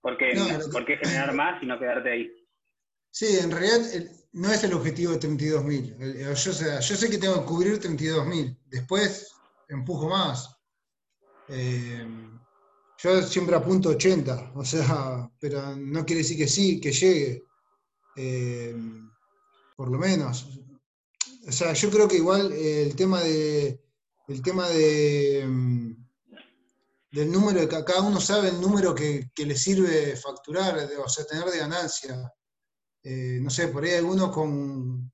¿por, 0.00 0.16
qué, 0.18 0.34
¿Por 0.70 0.84
qué 0.84 0.96
generar 0.98 1.32
más 1.34 1.60
y 1.60 1.66
no 1.66 1.78
quedarte 1.78 2.12
ahí? 2.12 2.32
Sí, 3.10 3.38
en 3.42 3.50
realidad 3.50 3.78
no 4.32 4.52
es 4.52 4.62
el 4.62 4.74
objetivo 4.74 5.12
de 5.12 5.20
32.000. 5.20 6.34
Yo, 6.34 6.80
yo 6.80 6.96
sé 6.96 7.10
que 7.10 7.18
tengo 7.18 7.40
que 7.40 7.46
cubrir 7.46 7.80
32.000. 7.80 8.56
Después 8.66 9.34
empujo 9.68 10.08
más. 10.08 10.60
Eh, 11.48 12.06
yo 13.04 13.22
siempre 13.22 13.54
apunto 13.54 13.90
80, 13.90 14.52
o 14.54 14.64
sea, 14.64 15.30
pero 15.38 15.76
no 15.76 16.06
quiere 16.06 16.22
decir 16.22 16.38
que 16.38 16.48
sí, 16.48 16.80
que 16.80 16.90
llegue. 16.90 17.44
Eh, 18.16 18.74
por 19.76 19.90
lo 19.90 19.98
menos. 19.98 20.48
O 21.46 21.52
sea, 21.52 21.74
yo 21.74 21.90
creo 21.90 22.08
que 22.08 22.16
igual 22.16 22.50
el 22.52 22.96
tema 22.96 23.20
de. 23.20 23.78
El 24.26 24.40
tema 24.40 24.68
de. 24.70 25.44
Mm, 25.46 26.04
del 27.12 27.30
número, 27.30 27.68
cada 27.68 28.00
uno 28.00 28.20
sabe 28.20 28.48
el 28.48 28.60
número 28.60 28.94
que, 28.94 29.30
le 29.36 29.54
sirve 29.54 30.16
facturar, 30.16 30.76
o 31.04 31.08
sea, 31.08 31.24
tener 31.26 31.44
de 31.44 31.58
ganancia. 31.58 32.32
Eh, 33.04 33.38
no 33.40 33.50
sé, 33.50 33.68
por 33.68 33.84
ahí 33.84 33.92
alguno 33.92 34.32
con 34.32 35.12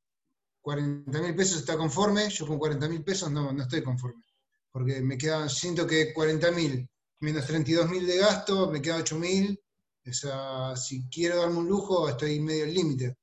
40 0.62 1.20
mil 1.20 1.34
pesos 1.34 1.58
está 1.58 1.76
conforme, 1.76 2.30
yo 2.30 2.46
con 2.46 2.58
40 2.58 2.88
mil 2.88 3.04
pesos 3.04 3.30
no, 3.30 3.52
no 3.52 3.62
estoy 3.64 3.82
conforme, 3.82 4.24
porque 4.70 5.02
me 5.02 5.18
queda, 5.18 5.46
siento 5.50 5.86
que 5.86 6.14
40 6.14 6.50
mil 6.52 6.88
menos 7.20 7.46
32 7.46 7.88
mil 7.90 8.06
de 8.06 8.18
gasto, 8.18 8.70
me 8.70 8.82
queda 8.82 8.96
8 8.96 9.18
mil, 9.18 9.60
o 10.06 10.12
sea, 10.12 10.74
si 10.76 11.08
quiero 11.08 11.36
darme 11.36 11.58
un 11.58 11.68
lujo, 11.68 12.08
estoy 12.08 12.40
medio 12.40 12.64
al 12.64 12.74
límite. 12.74 13.16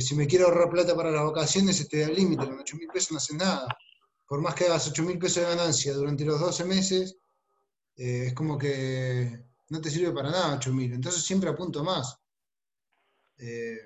si 0.00 0.14
me 0.14 0.26
quiero 0.26 0.46
ahorrar 0.46 0.70
plata 0.70 0.94
para 0.94 1.10
las 1.10 1.24
vacaciones, 1.24 1.80
estoy 1.80 2.02
al 2.02 2.14
límite, 2.14 2.46
con 2.46 2.58
8 2.58 2.76
mil 2.76 2.88
pesos 2.88 3.12
no 3.12 3.18
hace 3.18 3.34
nada. 3.34 3.66
Por 4.26 4.40
más 4.40 4.54
que 4.54 4.66
hagas 4.66 4.88
8 4.88 5.02
mil 5.04 5.18
pesos 5.18 5.42
de 5.42 5.50
ganancia 5.54 5.94
durante 5.94 6.24
los 6.24 6.40
12 6.40 6.64
meses, 6.64 7.16
eh, 7.96 8.26
es 8.28 8.34
como 8.34 8.58
que 8.58 9.44
no 9.68 9.80
te 9.80 9.90
sirve 9.90 10.12
para 10.12 10.30
nada 10.30 10.56
8 10.56 10.72
mil. 10.72 10.92
Entonces 10.92 11.22
siempre 11.22 11.50
apunto 11.50 11.84
más. 11.84 12.16
Eh, 13.38 13.78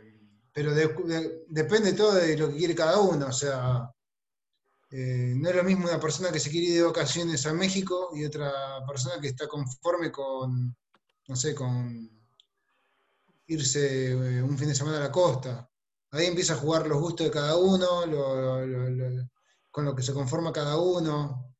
pero 0.53 0.73
depende 0.73 1.93
todo 1.95 2.14
de 2.14 2.37
lo 2.37 2.49
que 2.49 2.57
quiere 2.57 2.75
cada 2.75 3.01
uno, 3.01 3.27
o 3.27 3.33
sea, 3.33 3.90
eh, 4.96 5.35
no 5.37 5.48
es 5.48 5.57
lo 5.57 5.64
mismo 5.64 5.88
una 5.88 5.98
persona 5.98 6.30
que 6.30 6.38
se 6.38 6.50
quiere 6.50 6.68
ir 6.68 6.74
de 6.74 6.83
vacaciones 6.85 7.44
a 7.46 7.52
México 7.52 8.11
y 8.14 8.24
otra 8.24 8.52
persona 8.87 9.20
que 9.20 9.26
está 9.26 9.48
conforme 9.48 10.12
con, 10.12 10.76
no 11.26 11.35
sé, 11.35 11.52
con 11.52 12.09
irse 13.48 14.12
eh, 14.12 14.40
un 14.40 14.57
fin 14.57 14.68
de 14.68 14.74
semana 14.76 14.98
a 14.98 15.00
la 15.00 15.11
costa. 15.11 15.68
Ahí 16.12 16.26
empieza 16.26 16.52
a 16.54 16.59
jugar 16.59 16.87
los 16.87 17.00
gustos 17.00 17.26
de 17.26 17.33
cada 17.33 17.57
uno, 17.57 17.88
con 19.68 19.85
lo 19.85 19.96
que 19.96 20.02
se 20.04 20.14
conforma 20.14 20.52
cada 20.52 20.78
uno. 20.78 21.52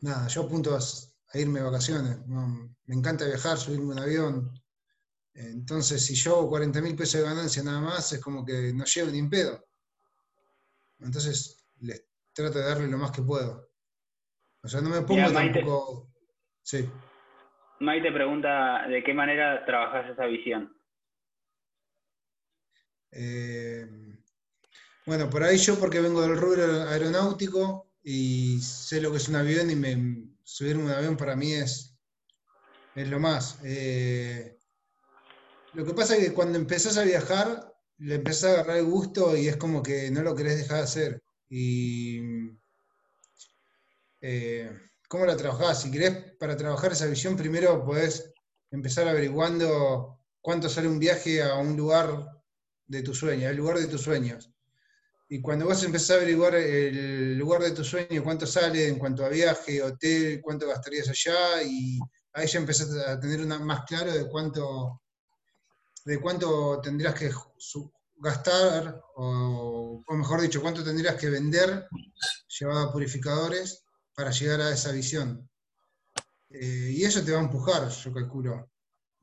nada, 0.00 0.28
yo 0.28 0.42
apunto 0.42 0.76
a, 0.76 0.80
irme 1.38 1.58
de 1.58 1.66
vacaciones. 1.66 2.18
Me 2.86 2.94
encanta 2.94 3.26
viajar, 3.26 3.58
subirme 3.58 3.94
a 3.94 3.96
un 3.96 3.98
avión. 3.98 4.62
Entonces, 5.34 6.06
si 6.06 6.14
yo 6.14 6.36
hago 6.36 6.50
40 6.50 6.80
mil 6.82 6.94
pesos 6.94 7.20
de 7.20 7.26
ganancia 7.26 7.64
nada 7.64 7.80
más, 7.80 8.12
es 8.12 8.20
como 8.20 8.44
que 8.44 8.72
no 8.72 8.84
llevo 8.84 9.10
ni 9.10 9.18
en 9.18 9.28
pedo. 9.28 9.67
Entonces, 11.00 11.68
les 11.80 12.06
trato 12.32 12.58
de 12.58 12.64
darle 12.64 12.88
lo 12.88 12.98
más 12.98 13.10
que 13.10 13.22
puedo. 13.22 13.70
O 14.62 14.68
sea, 14.68 14.80
no 14.80 14.90
me 14.90 15.02
pongo 15.02 15.32
tampoco. 15.32 16.12
Sí. 16.62 16.88
Maite 17.80 18.10
pregunta 18.12 18.86
de 18.88 19.02
qué 19.04 19.14
manera 19.14 19.64
trabajas 19.64 20.10
esa 20.10 20.26
visión. 20.26 20.76
Eh, 23.12 23.86
bueno, 25.06 25.30
por 25.30 25.42
ahí 25.42 25.56
yo 25.56 25.78
porque 25.78 26.00
vengo 26.00 26.20
del 26.20 26.36
rubro 26.36 26.88
aeronáutico 26.88 27.92
y 28.02 28.58
sé 28.60 29.00
lo 29.00 29.10
que 29.10 29.16
es 29.16 29.28
un 29.28 29.36
avión 29.36 29.70
y 29.70 29.76
me, 29.76 30.28
subir 30.42 30.76
un 30.76 30.90
avión 30.90 31.16
para 31.16 31.36
mí 31.36 31.52
es, 31.52 31.98
es 32.94 33.08
lo 33.08 33.20
más. 33.20 33.60
Eh, 33.64 34.58
lo 35.74 35.84
que 35.84 35.94
pasa 35.94 36.16
es 36.16 36.24
que 36.24 36.34
cuando 36.34 36.58
empezás 36.58 36.98
a 36.98 37.04
viajar, 37.04 37.67
le 37.98 38.14
empezás 38.16 38.44
a 38.44 38.52
agarrar 38.54 38.76
el 38.78 38.84
gusto 38.84 39.36
y 39.36 39.48
es 39.48 39.56
como 39.56 39.82
que 39.82 40.10
no 40.10 40.22
lo 40.22 40.34
querés 40.34 40.58
dejar 40.58 40.78
de 40.78 40.82
hacer. 40.84 41.22
Y 41.48 42.20
eh, 44.20 44.70
¿cómo 45.08 45.26
la 45.26 45.36
trabajás? 45.36 45.82
Si 45.82 45.90
querés 45.90 46.34
para 46.38 46.56
trabajar 46.56 46.92
esa 46.92 47.06
visión, 47.06 47.36
primero 47.36 47.84
podés 47.84 48.32
empezar 48.70 49.08
averiguando 49.08 50.20
cuánto 50.40 50.68
sale 50.68 50.88
un 50.88 50.98
viaje 50.98 51.42
a 51.42 51.56
un 51.56 51.76
lugar 51.76 52.28
de 52.86 53.02
tus 53.02 53.18
sueños, 53.18 53.50
el 53.50 53.56
lugar 53.56 53.78
de 53.78 53.86
tus 53.86 54.02
sueños. 54.02 54.50
Y 55.30 55.42
cuando 55.42 55.66
vas 55.66 55.82
a 55.82 55.86
empezar 55.86 56.16
a 56.16 56.20
averiguar 56.22 56.54
el 56.54 57.36
lugar 57.36 57.62
de 57.62 57.72
tu 57.72 57.84
sueño, 57.84 58.24
cuánto 58.24 58.46
sale 58.46 58.88
en 58.88 58.98
cuanto 58.98 59.24
a 59.24 59.28
viaje, 59.28 59.82
hotel, 59.82 60.40
cuánto 60.40 60.66
gastarías 60.66 61.08
allá, 61.08 61.62
y 61.62 61.98
ahí 62.32 62.46
ya 62.46 62.58
empezás 62.58 62.90
a 63.06 63.20
tener 63.20 63.40
una, 63.40 63.58
más 63.58 63.84
claro 63.84 64.10
de 64.10 64.26
cuánto, 64.26 65.02
de 66.08 66.18
cuánto 66.18 66.80
tendrías 66.80 67.14
que 67.14 67.30
gastar, 68.16 68.98
o, 69.16 70.02
mejor 70.08 70.40
dicho, 70.40 70.62
cuánto 70.62 70.82
tendrías 70.82 71.16
que 71.16 71.28
vender 71.28 71.86
llevado 72.58 72.88
a 72.88 72.92
purificadores 72.92 73.84
para 74.14 74.30
llegar 74.30 74.62
a 74.62 74.72
esa 74.72 74.90
visión. 74.90 75.46
Eh, 76.48 76.92
y 76.96 77.04
eso 77.04 77.22
te 77.22 77.32
va 77.32 77.40
a 77.40 77.42
empujar, 77.42 77.86
yo 77.90 78.14
calculo. 78.14 78.70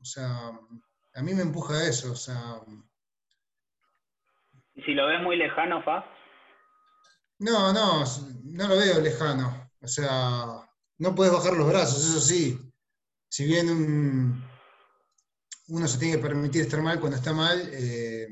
O 0.00 0.04
sea, 0.04 0.52
a 1.14 1.22
mí 1.22 1.34
me 1.34 1.42
empuja 1.42 1.88
eso, 1.88 2.12
o 2.12 2.16
sea, 2.16 2.60
¿Y 4.76 4.82
si 4.82 4.94
lo 4.94 5.08
ves 5.08 5.20
muy 5.22 5.36
lejano, 5.36 5.82
Fa? 5.82 6.04
No, 7.40 7.72
no, 7.72 8.04
no 8.44 8.68
lo 8.68 8.76
veo 8.76 9.00
lejano. 9.00 9.72
O 9.80 9.88
sea, 9.88 10.70
no 10.98 11.14
puedes 11.16 11.32
bajar 11.32 11.54
los 11.54 11.66
brazos, 11.66 11.98
eso 12.04 12.20
sí. 12.20 12.60
Si 13.28 13.44
bien 13.44 14.45
uno 15.68 15.88
se 15.88 15.98
tiene 15.98 16.16
que 16.16 16.22
permitir 16.22 16.62
estar 16.62 16.80
mal 16.80 17.00
cuando 17.00 17.16
está 17.16 17.32
mal, 17.32 17.68
eh, 17.72 18.28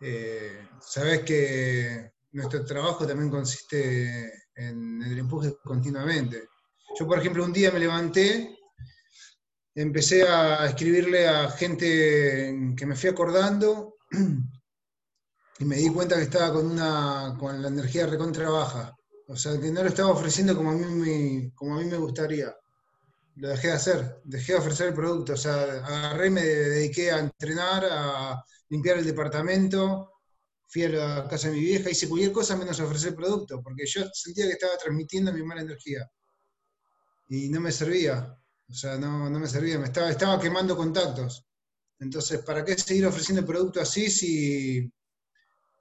eh, 0.00 0.68
sabes 0.80 1.20
que 1.22 2.12
nuestro 2.32 2.64
trabajo 2.64 3.06
también 3.06 3.30
consiste 3.30 4.32
en 4.54 5.02
el 5.02 5.18
empuje 5.18 5.56
continuamente. 5.62 6.48
Yo, 6.98 7.06
por 7.06 7.18
ejemplo, 7.18 7.44
un 7.44 7.52
día 7.52 7.70
me 7.70 7.80
levanté, 7.80 8.58
empecé 9.74 10.28
a 10.28 10.66
escribirle 10.66 11.28
a 11.28 11.50
gente 11.50 12.74
que 12.76 12.86
me 12.86 12.96
fui 12.96 13.10
acordando 13.10 13.96
y 15.58 15.64
me 15.64 15.76
di 15.76 15.88
cuenta 15.90 16.16
que 16.16 16.22
estaba 16.22 16.52
con 16.52 16.66
una 16.66 17.36
con 17.38 17.62
la 17.62 17.68
energía 17.68 18.06
recontra 18.06 18.50
baja. 18.50 18.94
O 19.28 19.36
sea, 19.36 19.58
que 19.58 19.70
no 19.70 19.82
lo 19.82 19.88
estaba 19.88 20.10
ofreciendo 20.10 20.56
como 20.56 20.70
a 20.70 20.74
mí 20.74 21.50
como 21.54 21.76
a 21.76 21.78
mí 21.78 21.84
me 21.86 21.96
gustaría. 21.96 22.54
Lo 23.36 23.48
dejé 23.48 23.68
de 23.68 23.72
hacer, 23.74 24.20
dejé 24.24 24.52
de 24.52 24.58
ofrecer 24.58 24.88
el 24.88 24.94
producto. 24.94 25.32
O 25.32 25.36
sea, 25.36 25.62
agarré 25.84 26.30
me 26.30 26.42
dediqué 26.42 27.10
a 27.10 27.20
entrenar, 27.20 27.86
a 27.90 28.44
limpiar 28.68 28.98
el 28.98 29.06
departamento, 29.06 30.12
fui 30.68 30.84
a 30.84 30.88
la 30.88 31.28
casa 31.28 31.48
de 31.48 31.54
mi 31.54 31.60
vieja, 31.60 31.90
hice 31.90 32.08
cualquier 32.08 32.32
cosa 32.32 32.56
menos 32.56 32.80
ofrecer 32.80 33.10
el 33.10 33.16
producto, 33.16 33.62
porque 33.62 33.86
yo 33.86 34.02
sentía 34.12 34.46
que 34.46 34.52
estaba 34.52 34.76
transmitiendo 34.76 35.32
mi 35.32 35.42
mala 35.42 35.62
energía. 35.62 36.10
Y 37.28 37.48
no 37.48 37.60
me 37.60 37.72
servía. 37.72 38.36
O 38.68 38.74
sea, 38.74 38.96
no, 38.96 39.28
no 39.28 39.38
me 39.38 39.48
servía, 39.48 39.78
me 39.78 39.86
estaba, 39.86 40.10
estaba 40.10 40.40
quemando 40.40 40.76
contactos. 40.76 41.46
Entonces, 41.98 42.40
¿para 42.42 42.64
qué 42.64 42.76
seguir 42.76 43.06
ofreciendo 43.06 43.46
producto 43.46 43.80
así 43.80 44.10
si, 44.10 44.92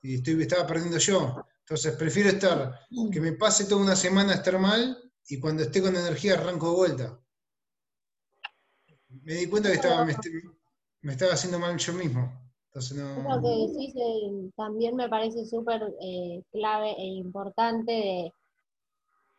y 0.01 0.15
estoy, 0.15 0.41
estaba 0.41 0.67
perdiendo 0.67 0.97
yo. 0.97 1.45
Entonces 1.59 1.95
prefiero 1.95 2.29
estar, 2.29 2.79
que 3.11 3.21
me 3.21 3.33
pase 3.33 3.65
toda 3.65 3.81
una 3.81 3.95
semana 3.95 4.33
estar 4.33 4.59
mal 4.59 4.97
y 5.27 5.39
cuando 5.39 5.63
esté 5.63 5.81
con 5.81 5.95
energía 5.95 6.33
arranco 6.33 6.69
de 6.69 6.75
vuelta. 6.75 7.19
Me 9.23 9.33
di 9.33 9.47
cuenta 9.47 9.69
que 9.69 9.75
estaba, 9.75 10.05
me, 10.05 11.11
estaba 11.11 11.33
haciendo 11.33 11.59
mal 11.59 11.77
yo 11.77 11.93
mismo. 11.93 12.31
Entonces 12.67 12.97
no... 12.97 13.35
Lo 13.35 13.41
que 13.41 13.49
decís 13.49 13.95
eh, 13.95 14.51
también 14.55 14.95
me 14.95 15.09
parece 15.09 15.45
súper 15.45 15.93
eh, 16.01 16.41
clave 16.51 16.91
e 16.97 17.05
importante 17.05 18.33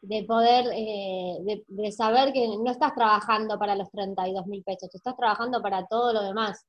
de, 0.03 0.25
poder, 0.25 0.67
eh, 0.75 1.39
de, 1.43 1.65
de, 1.67 1.93
saber 1.93 2.33
que 2.33 2.47
no 2.47 2.71
estás 2.71 2.95
trabajando 2.95 3.59
para 3.59 3.75
los 3.77 3.91
32 3.91 4.47
mil 4.47 4.63
pesos, 4.63 4.91
estás 4.93 5.17
trabajando 5.17 5.63
para 5.63 5.87
todo 5.87 6.13
lo 6.13 6.23
demás. 6.23 6.67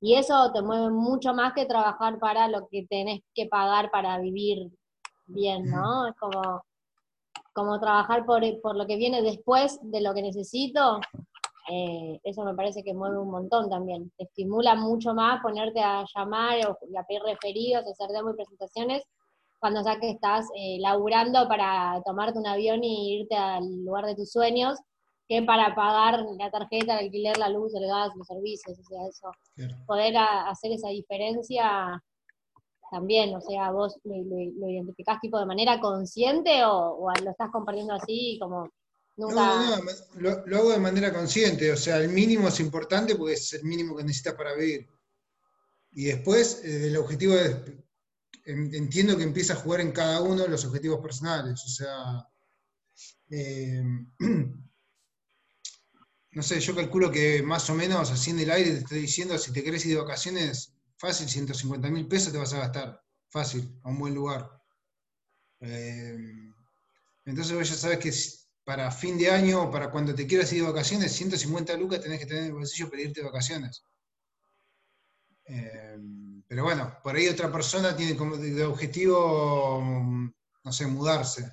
Y 0.00 0.14
eso 0.14 0.50
te 0.52 0.62
mueve 0.62 0.90
mucho 0.90 1.32
más 1.32 1.52
que 1.52 1.64
trabajar 1.64 2.18
para 2.18 2.48
lo 2.48 2.66
que 2.68 2.84
tenés 2.88 3.20
que 3.34 3.46
pagar 3.46 3.90
para 3.92 4.18
vivir 4.18 4.68
bien, 5.26 5.70
¿no? 5.70 6.08
Es 6.08 6.16
como, 6.16 6.64
como 7.52 7.78
trabajar 7.78 8.26
por, 8.26 8.42
por 8.60 8.74
lo 8.74 8.86
que 8.86 8.96
viene 8.96 9.22
después 9.22 9.78
de 9.82 10.00
lo 10.00 10.12
que 10.12 10.22
necesito. 10.22 11.00
Eh, 11.70 12.20
eso 12.24 12.44
me 12.44 12.54
parece 12.54 12.82
que 12.82 12.94
mueve 12.94 13.18
un 13.18 13.30
montón 13.30 13.70
también. 13.70 14.10
Te 14.16 14.24
estimula 14.24 14.74
mucho 14.74 15.14
más 15.14 15.40
ponerte 15.42 15.80
a 15.80 16.04
llamar 16.14 16.58
o 16.66 16.98
a 16.98 17.04
pedir 17.04 17.22
referidos, 17.22 17.86
hacer 17.86 18.08
demo 18.10 18.30
y 18.30 18.34
presentaciones, 18.34 19.04
cuando 19.60 19.82
ya 19.84 20.00
que 20.00 20.10
estás 20.10 20.48
eh, 20.56 20.78
laburando 20.80 21.46
para 21.46 22.02
tomarte 22.04 22.38
un 22.38 22.46
avión 22.46 22.82
y 22.82 23.20
irte 23.20 23.36
al 23.36 23.84
lugar 23.84 24.06
de 24.06 24.16
tus 24.16 24.32
sueños, 24.32 24.78
que 25.28 25.42
para 25.42 25.74
pagar 25.74 26.24
la 26.36 26.50
tarjeta, 26.50 26.98
el 26.98 27.06
alquiler, 27.06 27.38
la 27.38 27.48
luz, 27.48 27.72
el 27.74 27.86
gas, 27.86 28.10
los 28.16 28.26
servicios, 28.26 28.78
o 28.78 28.82
sea, 28.82 29.06
eso, 29.06 29.30
poder 29.86 30.16
hacer 30.16 30.72
esa 30.72 30.88
diferencia 30.88 32.02
también, 32.90 33.34
o 33.34 33.40
sea, 33.40 33.70
vos 33.70 33.98
lo, 34.04 34.14
lo, 34.14 34.68
identificás 34.68 35.18
tipo 35.20 35.38
de 35.38 35.46
manera 35.46 35.80
consciente 35.80 36.62
o, 36.66 37.08
lo 37.24 37.30
estás 37.30 37.50
compartiendo 37.50 37.94
así 37.94 38.38
como 38.38 38.68
nunca... 39.16 39.34
No, 39.34 39.76
no, 39.76 39.92
lo, 40.14 40.46
lo, 40.46 40.56
hago 40.58 40.72
de 40.72 40.78
manera 40.78 41.12
consciente, 41.12 41.70
o 41.70 41.76
sea, 41.76 41.98
el 41.98 42.08
mínimo 42.08 42.48
es 42.48 42.60
importante 42.60 43.16
porque 43.16 43.34
es 43.34 43.52
el 43.54 43.64
mínimo 43.64 43.96
que 43.96 44.04
necesitas 44.04 44.34
para 44.34 44.54
vivir. 44.54 44.88
Y 45.92 46.04
después 46.04 46.62
eh, 46.64 46.88
el 46.88 46.96
objetivo 46.96 47.34
es, 47.34 47.56
entiendo 48.44 49.16
que 49.16 49.22
empieza 49.22 49.52
a 49.52 49.56
jugar 49.56 49.80
en 49.80 49.92
cada 49.92 50.20
uno 50.20 50.46
los 50.46 50.64
objetivos 50.64 51.00
personales, 51.00 51.62
o 51.64 51.68
sea... 51.68 52.28
Eh, 53.30 53.82
no 56.32 56.42
sé, 56.42 56.60
yo 56.60 56.74
calculo 56.74 57.10
que 57.10 57.42
más 57.42 57.68
o 57.68 57.74
menos 57.74 58.10
así 58.10 58.30
en 58.30 58.40
el 58.40 58.50
aire 58.50 58.70
te 58.70 58.78
estoy 58.78 59.00
diciendo, 59.00 59.36
si 59.38 59.52
te 59.52 59.62
querés 59.62 59.84
ir 59.84 59.94
de 59.94 60.00
vacaciones, 60.00 60.74
fácil, 60.96 61.28
150 61.28 61.90
mil 61.90 62.06
pesos 62.08 62.32
te 62.32 62.38
vas 62.38 62.52
a 62.54 62.58
gastar, 62.60 63.02
fácil, 63.28 63.78
a 63.82 63.90
un 63.90 63.98
buen 63.98 64.14
lugar. 64.14 64.50
Eh, 65.60 66.16
entonces 67.24 67.54
vos 67.54 67.68
ya 67.68 67.76
sabes 67.76 67.98
que 67.98 68.12
para 68.64 68.90
fin 68.90 69.18
de 69.18 69.30
año, 69.30 69.70
para 69.70 69.90
cuando 69.90 70.14
te 70.14 70.26
quieras 70.26 70.52
ir 70.52 70.62
de 70.62 70.68
vacaciones, 70.68 71.12
150 71.12 71.76
lucas 71.76 72.00
tenés 72.00 72.20
que 72.20 72.26
tener 72.26 72.42
en 72.42 72.48
el 72.48 72.54
bolsillo 72.54 72.88
para 72.88 73.02
irte 73.02 73.20
de 73.20 73.26
vacaciones. 73.26 73.84
Eh, 75.44 75.98
pero 76.46 76.64
bueno, 76.64 76.98
por 77.02 77.16
ahí 77.16 77.28
otra 77.28 77.50
persona 77.50 77.96
tiene 77.96 78.16
como 78.16 78.36
de 78.36 78.64
objetivo, 78.64 79.82
no 80.64 80.72
sé, 80.72 80.86
mudarse. 80.86 81.50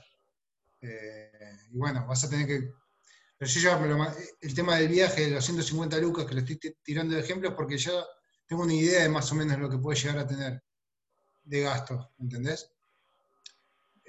Eh, 0.82 1.58
y 1.72 1.78
bueno, 1.78 2.06
vas 2.08 2.24
a 2.24 2.30
tener 2.30 2.48
que 2.48 2.80
pero 3.39 3.52
yo 3.52 3.62
ya 3.62 4.26
el 4.41 4.54
tema 4.54 4.76
del 4.76 4.89
viaje 4.89 5.22
de 5.22 5.32
los 5.32 5.45
150 5.45 5.98
lucas 6.00 6.26
que 6.26 6.34
lo 6.34 6.41
estoy 6.41 6.60
tirando 6.84 7.15
de 7.15 7.22
ejemplos 7.22 7.54
porque 7.56 7.78
yo 7.78 8.06
tengo 8.45 8.63
una 8.63 8.74
idea 8.74 9.04
de 9.04 9.10
más 9.10 9.32
o 9.32 9.36
menos 9.36 9.58
lo 9.58 9.69
que 9.69 9.78
puede 9.78 9.98
llegar 9.98 10.17
a 10.17 10.28
tener 10.28 10.62
de 11.43 11.62
gasto, 11.62 12.12
¿entendés? 12.19 12.69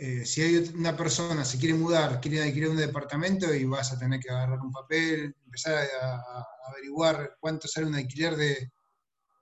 Eh, 0.02 0.24
si 0.24 0.40
hay 0.40 0.56
una 0.74 0.96
persona, 0.96 1.44
se 1.44 1.58
quiere 1.58 1.74
mudar, 1.74 2.22
quiere 2.22 2.40
adquirir 2.40 2.70
un 2.70 2.78
departamento 2.78 3.54
y 3.54 3.66
vas 3.66 3.92
a 3.92 3.98
tener 3.98 4.18
que 4.18 4.30
agarrar 4.30 4.58
un 4.58 4.72
papel, 4.72 5.36
empezar 5.44 5.86
a, 6.00 6.46
averiguar 6.68 7.36
cuánto 7.38 7.68
sale 7.68 7.86
un 7.86 7.94
alquiler 7.94 8.34
de 8.34 8.72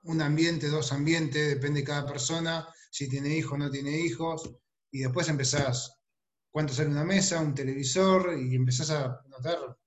un 0.02 0.20
ambiente, 0.20 0.66
dos 0.66 0.90
ambientes, 0.90 1.48
depende 1.48 1.80
de 1.80 1.86
cada 1.86 2.04
persona, 2.04 2.66
si 2.90 3.08
tiene 3.08 3.36
hijos 3.36 3.52
o 3.52 3.58
no 3.58 3.70
tiene 3.70 4.00
hijos, 4.00 4.50
y 4.90 4.98
después 5.02 5.28
empezás 5.28 5.96
cuánto 6.50 6.74
sale 6.74 6.88
una 6.88 7.04
mesa, 7.04 7.40
un 7.40 7.54
televisor, 7.54 8.36
y 8.36 8.56
empezás 8.56 8.90
a 8.90 9.22
notar, 9.28 9.78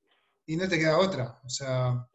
y 0.46 0.56
no 0.56 0.70
te 0.70 0.80
queda 0.80 1.00
otra. 1.00 1.38
O 1.44 1.50
sea, 1.50 2.08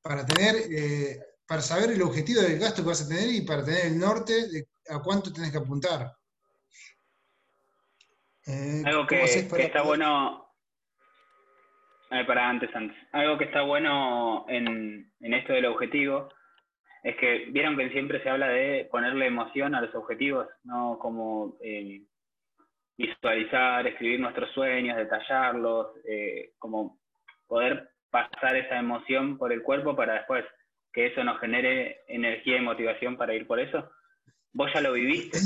para 0.00 0.24
tener, 0.24 0.56
eh, 0.72 1.20
para 1.46 1.60
saber 1.60 1.90
el 1.90 2.00
objetivo 2.00 2.40
del 2.40 2.58
gasto 2.58 2.82
que 2.82 2.88
vas 2.88 3.02
a 3.02 3.08
tener 3.08 3.30
y 3.30 3.42
para 3.42 3.62
tener 3.62 3.84
el 3.84 3.98
norte 3.98 4.48
de 4.48 4.66
a 4.88 4.98
cuánto 5.02 5.30
tenés 5.30 5.52
que 5.52 5.58
apuntar. 5.58 6.16
Eh, 8.48 8.82
algo 8.86 9.06
que, 9.06 9.24
está 9.24 9.82
bueno, 9.82 10.48
para 12.08 12.48
antes, 12.48 12.74
antes, 12.74 12.96
algo 13.12 13.36
que 13.36 13.44
está 13.44 13.62
bueno 13.62 14.46
en, 14.48 15.12
esto 15.20 15.52
del 15.52 15.66
objetivo 15.66 16.30
es 17.02 17.14
que 17.16 17.46
vieron 17.50 17.76
que 17.76 17.90
siempre 17.90 18.22
se 18.22 18.30
habla 18.30 18.48
de 18.48 18.88
ponerle 18.90 19.26
emoción 19.26 19.74
a 19.74 19.82
los 19.82 19.94
objetivos, 19.94 20.48
no 20.64 20.98
como 20.98 21.58
eh, 21.62 22.02
visualizar, 22.96 23.86
escribir 23.86 24.20
nuestros 24.20 24.50
sueños, 24.52 24.96
detallarlos, 24.96 25.88
eh, 26.08 26.52
como 26.58 26.98
poder 27.46 27.90
pasar 28.10 28.56
esa 28.56 28.78
emoción 28.78 29.36
por 29.36 29.52
el 29.52 29.62
cuerpo 29.62 29.94
para 29.94 30.14
después 30.14 30.44
que 30.92 31.06
eso 31.06 31.22
nos 31.22 31.38
genere 31.38 32.00
energía 32.08 32.56
y 32.56 32.62
motivación 32.62 33.16
para 33.16 33.34
ir 33.34 33.46
por 33.46 33.60
eso? 33.60 33.90
Vos 34.52 34.70
ya 34.72 34.80
lo 34.80 34.92
viviste. 34.92 35.38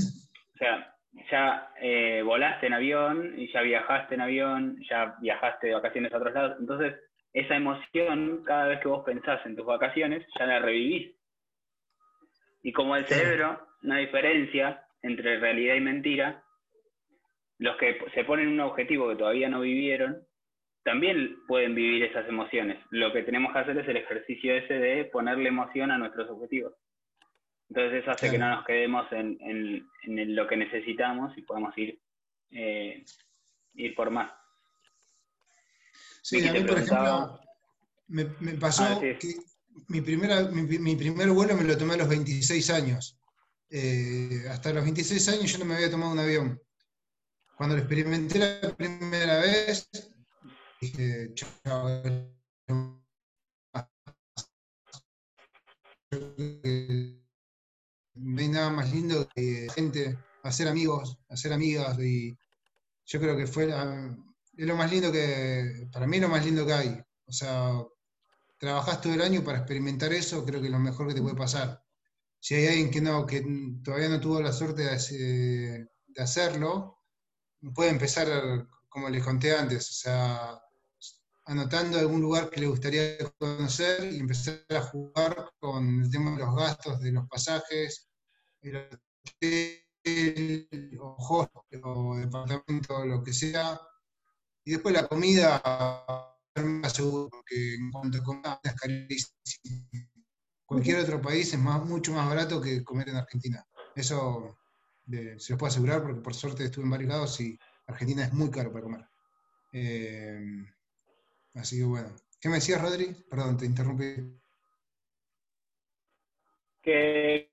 O 0.54 0.58
sea, 0.58 0.91
ya 1.30 1.70
eh, 1.80 2.22
volaste 2.24 2.66
en 2.66 2.72
avión 2.74 3.34
y 3.38 3.52
ya 3.52 3.62
viajaste 3.62 4.14
en 4.14 4.20
avión, 4.20 4.82
ya 4.88 5.16
viajaste 5.20 5.68
de 5.68 5.74
vacaciones 5.74 6.12
a 6.12 6.18
otros 6.18 6.34
lados. 6.34 6.56
Entonces, 6.58 6.94
esa 7.32 7.56
emoción, 7.56 8.42
cada 8.44 8.68
vez 8.68 8.80
que 8.80 8.88
vos 8.88 9.04
pensás 9.04 9.44
en 9.46 9.56
tus 9.56 9.66
vacaciones, 9.66 10.26
ya 10.38 10.46
la 10.46 10.58
revivís. 10.58 11.14
Y 12.62 12.72
como 12.72 12.96
el 12.96 13.06
cerebro, 13.06 13.60
una 13.82 13.98
diferencia 13.98 14.84
entre 15.02 15.38
realidad 15.40 15.74
y 15.74 15.80
mentira, 15.80 16.42
los 17.58 17.76
que 17.76 17.98
se 18.14 18.24
ponen 18.24 18.48
un 18.48 18.60
objetivo 18.60 19.08
que 19.08 19.16
todavía 19.16 19.48
no 19.48 19.60
vivieron, 19.60 20.26
también 20.84 21.36
pueden 21.46 21.74
vivir 21.74 22.04
esas 22.04 22.28
emociones. 22.28 22.78
Lo 22.90 23.12
que 23.12 23.22
tenemos 23.22 23.52
que 23.52 23.58
hacer 23.60 23.78
es 23.78 23.88
el 23.88 23.98
ejercicio 23.98 24.54
ese 24.54 24.74
de 24.74 25.04
ponerle 25.06 25.48
emoción 25.48 25.90
a 25.90 25.98
nuestros 25.98 26.28
objetivos. 26.28 26.74
Entonces 27.74 28.02
eso 28.02 28.10
hace 28.10 28.30
que 28.30 28.36
no 28.36 28.50
nos 28.50 28.66
quedemos 28.66 29.10
en, 29.12 29.38
en, 29.40 30.36
lo 30.36 30.46
que 30.46 30.58
necesitamos 30.58 31.32
y 31.38 31.40
podamos 31.40 31.72
ir, 31.78 31.98
eh, 32.50 33.02
ir 33.72 33.94
por 33.94 34.10
más. 34.10 34.30
Sí, 36.20 36.46
a 36.46 36.52
mí, 36.52 36.64
por 36.64 36.76
ejemplo, 36.78 37.40
me, 38.08 38.26
pasó 38.60 38.84
ah, 38.84 39.00
que 39.00 39.18
mi, 39.88 40.02
primera, 40.02 40.42
mi, 40.50 40.96
primer 40.96 41.30
vuelo 41.30 41.56
me 41.56 41.64
lo 41.64 41.78
tomé 41.78 41.94
a 41.94 41.96
los 41.96 42.10
26 42.10 42.68
años. 42.68 43.18
Eh, 43.70 44.44
hasta 44.50 44.74
los 44.74 44.84
26 44.84 45.28
años 45.30 45.50
yo 45.50 45.58
no 45.58 45.64
me 45.64 45.76
había 45.76 45.90
tomado 45.90 46.12
un 46.12 46.18
avión. 46.18 46.60
Cuando 47.56 47.74
lo 47.74 47.80
experimenté 47.80 48.38
la 48.38 48.74
primera 48.76 49.38
vez, 49.38 49.88
dije, 50.78 51.32
chao, 51.32 51.88
no 58.22 58.40
hay 58.40 58.48
nada 58.48 58.70
más 58.70 58.92
lindo 58.92 59.28
que 59.34 59.68
gente, 59.74 60.18
hacer 60.42 60.68
amigos, 60.68 61.18
hacer 61.28 61.52
amigas, 61.52 61.98
y 61.98 62.36
yo 63.06 63.20
creo 63.20 63.36
que 63.36 63.46
fue 63.46 63.64
es 63.64 64.66
lo 64.66 64.76
más 64.76 64.90
lindo 64.90 65.10
que, 65.10 65.88
para 65.92 66.06
mí 66.06 66.20
lo 66.20 66.28
más 66.28 66.44
lindo 66.44 66.66
que 66.66 66.72
hay. 66.72 67.02
O 67.26 67.32
sea, 67.32 67.72
trabajás 68.58 69.00
todo 69.00 69.14
el 69.14 69.22
año 69.22 69.42
para 69.42 69.58
experimentar 69.58 70.12
eso, 70.12 70.44
creo 70.44 70.60
que 70.60 70.66
es 70.66 70.72
lo 70.72 70.78
mejor 70.78 71.08
que 71.08 71.14
te 71.14 71.22
puede 71.22 71.36
pasar. 71.36 71.82
Si 72.38 72.54
hay 72.54 72.66
alguien 72.66 72.90
que 72.90 73.00
no, 73.00 73.26
que 73.26 73.44
todavía 73.82 74.08
no 74.08 74.20
tuvo 74.20 74.40
la 74.40 74.52
suerte 74.52 74.82
de, 74.82 75.88
de 76.06 76.22
hacerlo, 76.22 76.98
puede 77.74 77.90
empezar, 77.90 78.68
como 78.88 79.08
les 79.08 79.24
conté 79.24 79.56
antes, 79.56 79.88
o 79.90 79.94
sea, 79.94 80.62
anotando 81.44 81.98
algún 81.98 82.20
lugar 82.20 82.50
que 82.50 82.60
le 82.60 82.66
gustaría 82.66 83.16
conocer 83.38 84.12
y 84.12 84.18
empezar 84.18 84.64
a 84.70 84.80
jugar 84.80 85.50
con 85.58 86.02
el 86.02 86.10
tema 86.10 86.32
de 86.32 86.38
los 86.38 86.54
gastos, 86.54 87.00
de 87.00 87.12
los 87.12 87.26
pasajes, 87.28 88.08
el 88.62 88.76
hotel, 88.76 90.68
o 91.00 91.16
hostel, 91.18 91.80
o 91.84 92.16
departamento, 92.16 93.04
lo 93.04 93.22
que 93.22 93.32
sea. 93.32 93.80
Y 94.64 94.72
después 94.72 94.94
la 94.94 95.08
comida, 95.08 95.60
más 96.56 96.92
seguro, 96.92 97.28
porque 97.30 97.74
en 97.74 97.90
cuanto 97.90 98.18
a 98.18 98.24
comida 98.24 98.60
es 98.62 98.74
carísimo. 98.74 99.38
Cualquier 100.66 101.00
otro 101.00 101.20
país 101.20 101.52
es 101.52 101.58
más, 101.58 101.84
mucho 101.84 102.12
más 102.12 102.28
barato 102.28 102.60
que 102.60 102.82
comer 102.82 103.10
en 103.10 103.16
Argentina. 103.16 103.64
Eso 103.94 104.58
se 105.06 105.52
los 105.52 105.58
puedo 105.58 105.66
asegurar 105.66 106.02
porque 106.02 106.20
por 106.20 106.34
suerte 106.34 106.64
estuve 106.64 106.84
en 106.84 106.90
varios 106.90 107.10
lados 107.10 107.40
y 107.40 107.58
Argentina 107.86 108.24
es 108.24 108.32
muy 108.32 108.50
caro 108.50 108.72
para 108.72 108.84
comer. 108.84 109.06
Eh, 109.72 110.64
Así 111.54 111.78
que 111.78 111.84
bueno. 111.84 112.14
¿Qué 112.40 112.48
me 112.48 112.56
decías, 112.56 112.80
Rodri? 112.80 113.14
Perdón, 113.28 113.56
te 113.56 113.66
interrumpí. 113.66 114.40
Que 116.82 117.52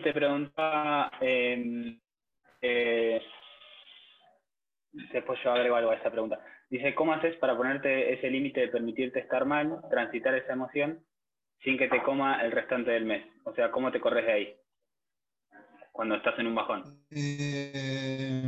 te 0.00 0.12
preguntaba, 0.12 1.10
eh, 1.20 1.98
eh, 2.60 3.22
después 5.12 5.38
yo 5.42 5.52
agrego 5.52 5.76
algo 5.76 5.90
a 5.90 5.96
esta 5.96 6.10
pregunta. 6.10 6.38
Dice, 6.68 6.94
¿cómo 6.94 7.12
haces 7.12 7.36
para 7.36 7.56
ponerte 7.56 8.12
ese 8.12 8.30
límite 8.30 8.60
de 8.60 8.68
permitirte 8.68 9.20
estar 9.20 9.44
mal, 9.44 9.80
transitar 9.90 10.34
esa 10.34 10.52
emoción, 10.52 11.04
sin 11.62 11.76
que 11.76 11.88
te 11.88 12.02
coma 12.02 12.42
el 12.44 12.52
restante 12.52 12.92
del 12.92 13.04
mes? 13.04 13.26
O 13.44 13.54
sea, 13.54 13.70
¿cómo 13.70 13.90
te 13.90 14.00
corres 14.00 14.26
de 14.26 14.32
ahí? 14.32 14.56
Cuando 15.92 16.14
estás 16.14 16.38
en 16.38 16.46
un 16.46 16.54
bajón. 16.54 17.04
Eh, 17.10 18.44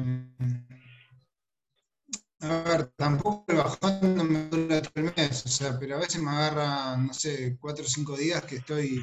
a 2.41 2.63
ver, 2.65 2.87
tampoco 2.97 3.45
el 3.49 3.57
bajón 3.57 4.17
no 4.17 4.25
me 4.25 4.49
dura 4.49 4.83
todo 4.83 5.05
el 5.05 5.13
mes, 5.17 5.45
o 5.47 5.49
sea, 5.49 5.79
pero 5.79 5.97
a 5.97 6.01
veces 6.01 6.21
me 6.23 6.31
agarra, 6.31 6.97
no 6.97 7.13
sé, 7.13 7.57
cuatro 7.61 7.85
o 7.85 7.89
cinco 7.89 8.17
días 8.17 8.45
que 8.45 8.57
estoy, 8.57 9.03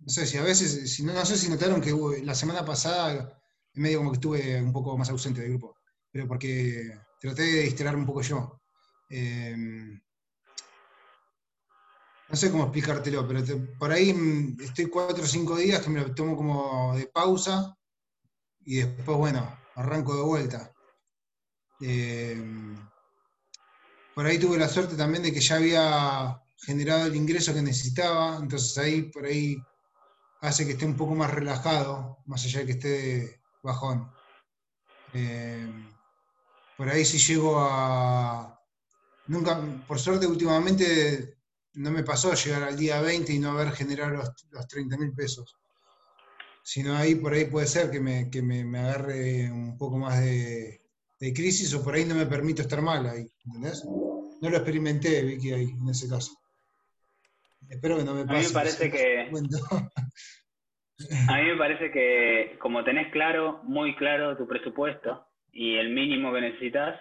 no 0.00 0.08
sé, 0.08 0.26
si 0.26 0.36
a 0.36 0.42
veces, 0.42 0.92
si 0.92 1.02
no, 1.02 1.12
no 1.12 1.24
sé 1.24 1.36
si 1.36 1.48
notaron 1.48 1.80
que 1.80 1.94
la 2.22 2.34
semana 2.34 2.64
pasada, 2.64 3.40
medio 3.74 3.98
como 3.98 4.10
que 4.10 4.16
estuve 4.16 4.62
un 4.62 4.72
poco 4.72 4.96
más 4.96 5.10
ausente 5.10 5.40
del 5.40 5.50
grupo, 5.50 5.76
pero 6.10 6.26
porque 6.26 6.98
traté 7.20 7.42
de 7.42 7.62
distraerme 7.62 8.00
un 8.00 8.06
poco 8.06 8.22
yo. 8.22 8.60
Em, 9.10 10.00
no 12.28 12.36
sé 12.36 12.50
cómo 12.50 12.64
explicártelo, 12.64 13.26
pero 13.26 13.42
por 13.78 13.90
ahí 13.90 14.14
estoy 14.60 14.86
cuatro 14.86 15.24
o 15.24 15.26
cinco 15.26 15.56
días 15.56 15.82
que 15.82 15.90
me 15.90 16.00
lo 16.00 16.14
tomo 16.14 16.36
como 16.36 16.94
de 16.96 17.06
pausa 17.06 17.74
y 18.64 18.76
después, 18.76 19.16
bueno, 19.16 19.58
arranco 19.74 20.14
de 20.14 20.22
vuelta. 20.22 20.72
Em, 21.80 22.76
por 24.14 24.26
ahí 24.26 24.38
tuve 24.38 24.58
la 24.58 24.68
suerte 24.68 24.96
también 24.96 25.22
de 25.22 25.32
que 25.32 25.40
ya 25.40 25.56
había 25.56 26.42
generado 26.60 27.06
el 27.06 27.16
ingreso 27.16 27.54
que 27.54 27.62
necesitaba, 27.62 28.36
entonces 28.36 28.76
ahí 28.78 29.02
por 29.02 29.24
ahí 29.24 29.56
hace 30.40 30.66
que 30.66 30.72
esté 30.72 30.86
un 30.86 30.96
poco 30.96 31.14
más 31.14 31.30
relajado, 31.30 32.18
más 32.26 32.44
allá 32.44 32.60
de 32.60 32.66
que 32.66 32.72
esté 32.72 33.40
bajón. 33.62 34.10
Em, 35.12 35.88
por 36.76 36.88
ahí 36.88 37.04
si 37.04 37.18
llego 37.18 37.58
a... 37.58 38.58
Nunca, 39.26 39.60
por 39.86 39.98
suerte 39.98 40.26
últimamente 40.26 41.38
no 41.74 41.90
me 41.90 42.02
pasó 42.02 42.32
llegar 42.34 42.62
al 42.62 42.76
día 42.76 43.00
20 43.00 43.32
y 43.32 43.38
no 43.38 43.50
haber 43.50 43.72
generado 43.72 44.10
los, 44.10 44.30
los 44.50 44.66
30 44.68 44.96
mil 44.96 45.12
pesos. 45.12 45.56
Sino 46.62 46.96
ahí 46.96 47.14
por 47.14 47.32
ahí 47.32 47.46
puede 47.46 47.66
ser 47.66 47.90
que 47.90 48.00
me 48.00 48.78
agarre 48.78 49.50
un 49.50 49.76
poco 49.76 49.98
más 49.98 50.20
de, 50.20 50.82
de 51.20 51.32
crisis 51.32 51.74
o 51.74 51.82
por 51.82 51.94
ahí 51.94 52.04
no 52.04 52.14
me 52.14 52.26
permito 52.26 52.62
estar 52.62 52.80
mal 52.80 53.06
ahí, 53.06 53.30
¿entendés? 53.44 53.84
No 53.84 54.50
lo 54.50 54.56
experimenté, 54.56 55.22
Vicky, 55.22 55.52
ahí, 55.52 55.70
en 55.70 55.88
ese 55.88 56.08
caso. 56.08 56.32
Espero 57.68 57.98
que 57.98 58.04
no 58.04 58.14
me 58.14 58.24
pase. 58.24 58.36
A 58.36 58.40
mí 58.40 58.46
me 58.46 58.52
parece 58.52 58.90
que... 58.90 59.30
a 61.28 61.36
mí 61.36 61.42
me 61.42 61.56
parece 61.56 61.90
que 61.90 62.56
como 62.58 62.84
tenés 62.84 63.12
claro, 63.12 63.60
muy 63.64 63.94
claro 63.96 64.36
tu 64.36 64.46
presupuesto 64.46 65.26
y 65.52 65.76
el 65.76 65.90
mínimo 65.90 66.32
que 66.32 66.40
necesitas, 66.40 67.00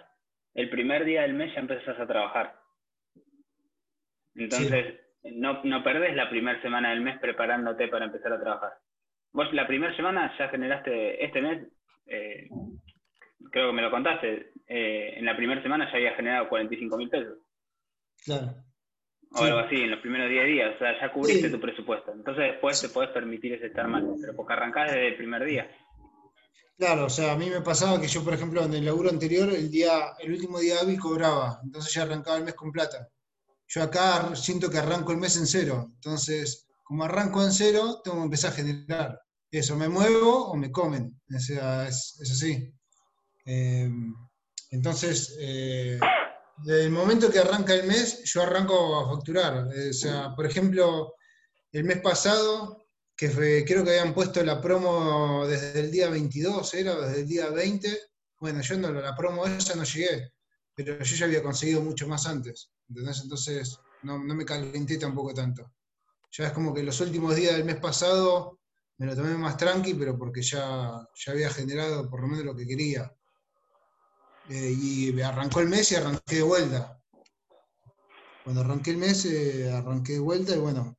el 0.53 0.69
primer 0.69 1.05
día 1.05 1.21
del 1.21 1.33
mes 1.33 1.53
ya 1.53 1.61
empezás 1.61 1.99
a 1.99 2.07
trabajar. 2.07 2.59
Entonces, 4.35 4.99
no, 5.23 5.63
no 5.63 5.83
perdés 5.83 6.15
la 6.15 6.29
primera 6.29 6.61
semana 6.61 6.91
del 6.91 7.01
mes 7.01 7.19
preparándote 7.19 7.87
para 7.87 8.05
empezar 8.05 8.33
a 8.33 8.39
trabajar. 8.39 8.73
Vos 9.33 9.51
la 9.53 9.67
primera 9.67 9.95
semana 9.95 10.33
ya 10.37 10.49
generaste, 10.49 11.23
este 11.23 11.41
mes, 11.41 11.67
eh, 12.07 12.47
creo 13.51 13.67
que 13.67 13.75
me 13.75 13.81
lo 13.81 13.91
contaste, 13.91 14.51
eh, 14.67 15.13
en 15.17 15.25
la 15.25 15.35
primera 15.35 15.61
semana 15.61 15.89
ya 15.91 15.97
había 15.97 16.15
generado 16.15 16.49
45 16.49 16.97
mil 16.97 17.09
pesos. 17.09 17.37
Claro. 18.23 18.66
O 19.31 19.43
algo 19.43 19.59
así, 19.59 19.75
en 19.75 19.91
los 19.91 19.99
primeros 19.99 20.29
10 20.29 20.45
días, 20.47 20.75
o 20.75 20.79
sea, 20.79 20.99
ya 20.99 21.11
cubriste 21.11 21.49
tu 21.49 21.59
presupuesto. 21.59 22.13
Entonces 22.13 22.51
después 22.51 22.81
te 22.81 22.89
podés 22.89 23.09
permitir 23.09 23.53
ese 23.53 23.67
estar 23.67 23.87
mal, 23.87 24.15
pero 24.19 24.35
porque 24.35 24.53
arrancás 24.53 24.91
desde 24.91 25.09
el 25.09 25.17
primer 25.17 25.43
día. 25.43 25.69
Claro, 26.77 27.05
o 27.05 27.09
sea, 27.09 27.33
a 27.33 27.35
mí 27.35 27.49
me 27.49 27.61
pasaba 27.61 27.99
que 27.99 28.07
yo, 28.07 28.23
por 28.23 28.35
ejemplo, 28.35 28.63
en 28.63 28.73
el 28.73 28.85
laburo 28.85 29.09
anterior, 29.09 29.49
el 29.49 29.71
día, 29.71 30.13
el 30.19 30.31
último 30.31 30.59
día 30.59 30.79
hábil 30.79 30.99
cobraba, 30.99 31.59
entonces 31.63 31.91
ya 31.91 32.03
arrancaba 32.03 32.37
el 32.37 32.43
mes 32.43 32.53
con 32.53 32.71
plata. 32.71 33.09
Yo 33.67 33.81
acá 33.81 34.35
siento 34.35 34.69
que 34.69 34.77
arranco 34.77 35.11
el 35.11 35.17
mes 35.17 35.37
en 35.37 35.47
cero, 35.47 35.89
entonces, 35.95 36.67
como 36.83 37.03
arranco 37.03 37.43
en 37.43 37.51
cero, 37.51 37.99
tengo 38.03 38.17
que 38.17 38.23
empezar 38.23 38.51
a 38.51 38.55
generar. 38.55 39.21
Eso, 39.49 39.75
me 39.75 39.89
muevo 39.89 40.51
o 40.51 40.55
me 40.55 40.71
comen, 40.71 41.19
o 41.35 41.39
sea, 41.39 41.87
es, 41.87 42.19
es 42.21 42.31
así. 42.31 42.71
Eh, 43.45 43.89
entonces, 44.69 45.35
eh, 45.39 45.99
desde 46.63 46.85
el 46.85 46.91
momento 46.91 47.29
que 47.29 47.39
arranca 47.39 47.73
el 47.73 47.87
mes, 47.87 48.23
yo 48.23 48.41
arranco 48.41 48.99
a 48.99 49.15
facturar. 49.15 49.69
Eh, 49.75 49.89
o 49.89 49.93
sea, 49.93 50.35
por 50.35 50.45
ejemplo, 50.45 51.15
el 51.71 51.83
mes 51.83 52.01
pasado, 52.01 52.87
que 53.15 53.29
creo 53.65 53.83
que 53.83 53.91
habían 53.91 54.13
puesto 54.13 54.43
la 54.43 54.61
promo 54.61 55.45
desde 55.47 55.79
el 55.79 55.91
día 55.91 56.09
22, 56.09 56.73
¿era? 56.73 56.95
Desde 56.95 57.21
el 57.21 57.27
día 57.27 57.49
20. 57.49 57.99
Bueno, 58.39 58.61
yo 58.61 58.77
no, 58.77 58.91
la 58.91 59.15
promo 59.15 59.45
esa 59.45 59.75
no 59.75 59.83
llegué, 59.83 60.31
pero 60.75 61.01
yo 61.01 61.15
ya 61.15 61.25
había 61.25 61.43
conseguido 61.43 61.81
mucho 61.81 62.07
más 62.07 62.27
antes. 62.27 62.71
Entonces, 62.89 63.79
no, 64.03 64.23
no 64.23 64.35
me 64.35 64.45
calenté 64.45 64.97
tampoco 64.97 65.33
tanto. 65.33 65.71
Ya 66.31 66.47
es 66.47 66.53
como 66.53 66.73
que 66.73 66.83
los 66.83 66.99
últimos 67.01 67.35
días 67.35 67.55
del 67.55 67.65
mes 67.65 67.77
pasado 67.77 68.59
me 68.97 69.05
lo 69.05 69.15
tomé 69.15 69.35
más 69.37 69.57
tranqui, 69.57 69.93
pero 69.93 70.17
porque 70.17 70.41
ya, 70.41 71.07
ya 71.15 71.31
había 71.31 71.49
generado 71.49 72.09
por 72.09 72.21
lo 72.21 72.27
menos 72.27 72.45
lo 72.45 72.55
que 72.55 72.67
quería. 72.67 73.11
Eh, 74.49 74.73
y 74.79 75.21
arrancó 75.21 75.59
el 75.59 75.67
mes 75.67 75.91
y 75.91 75.95
arranqué 75.95 76.37
de 76.37 76.43
vuelta. 76.43 77.01
cuando 78.43 78.61
arranqué 78.61 78.91
el 78.91 78.97
mes, 78.97 79.25
eh, 79.25 79.69
arranqué 79.71 80.13
de 80.13 80.19
vuelta 80.19 80.55
y 80.55 80.59
bueno, 80.59 80.97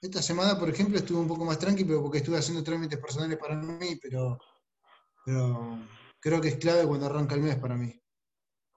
esta 0.00 0.22
semana, 0.22 0.58
por 0.58 0.70
ejemplo, 0.70 0.96
estuve 0.96 1.18
un 1.18 1.28
poco 1.28 1.44
más 1.44 1.58
tranquilo 1.58 1.88
pero 1.88 2.02
porque 2.02 2.18
estuve 2.18 2.38
haciendo 2.38 2.62
trámites 2.62 2.98
personales 2.98 3.38
para 3.38 3.54
mí, 3.56 3.96
pero, 4.00 4.38
pero 5.24 5.78
creo 6.20 6.40
que 6.40 6.48
es 6.48 6.56
clave 6.56 6.86
cuando 6.86 7.06
arranca 7.06 7.34
el 7.34 7.42
mes 7.42 7.56
para 7.56 7.76
mí. 7.76 8.00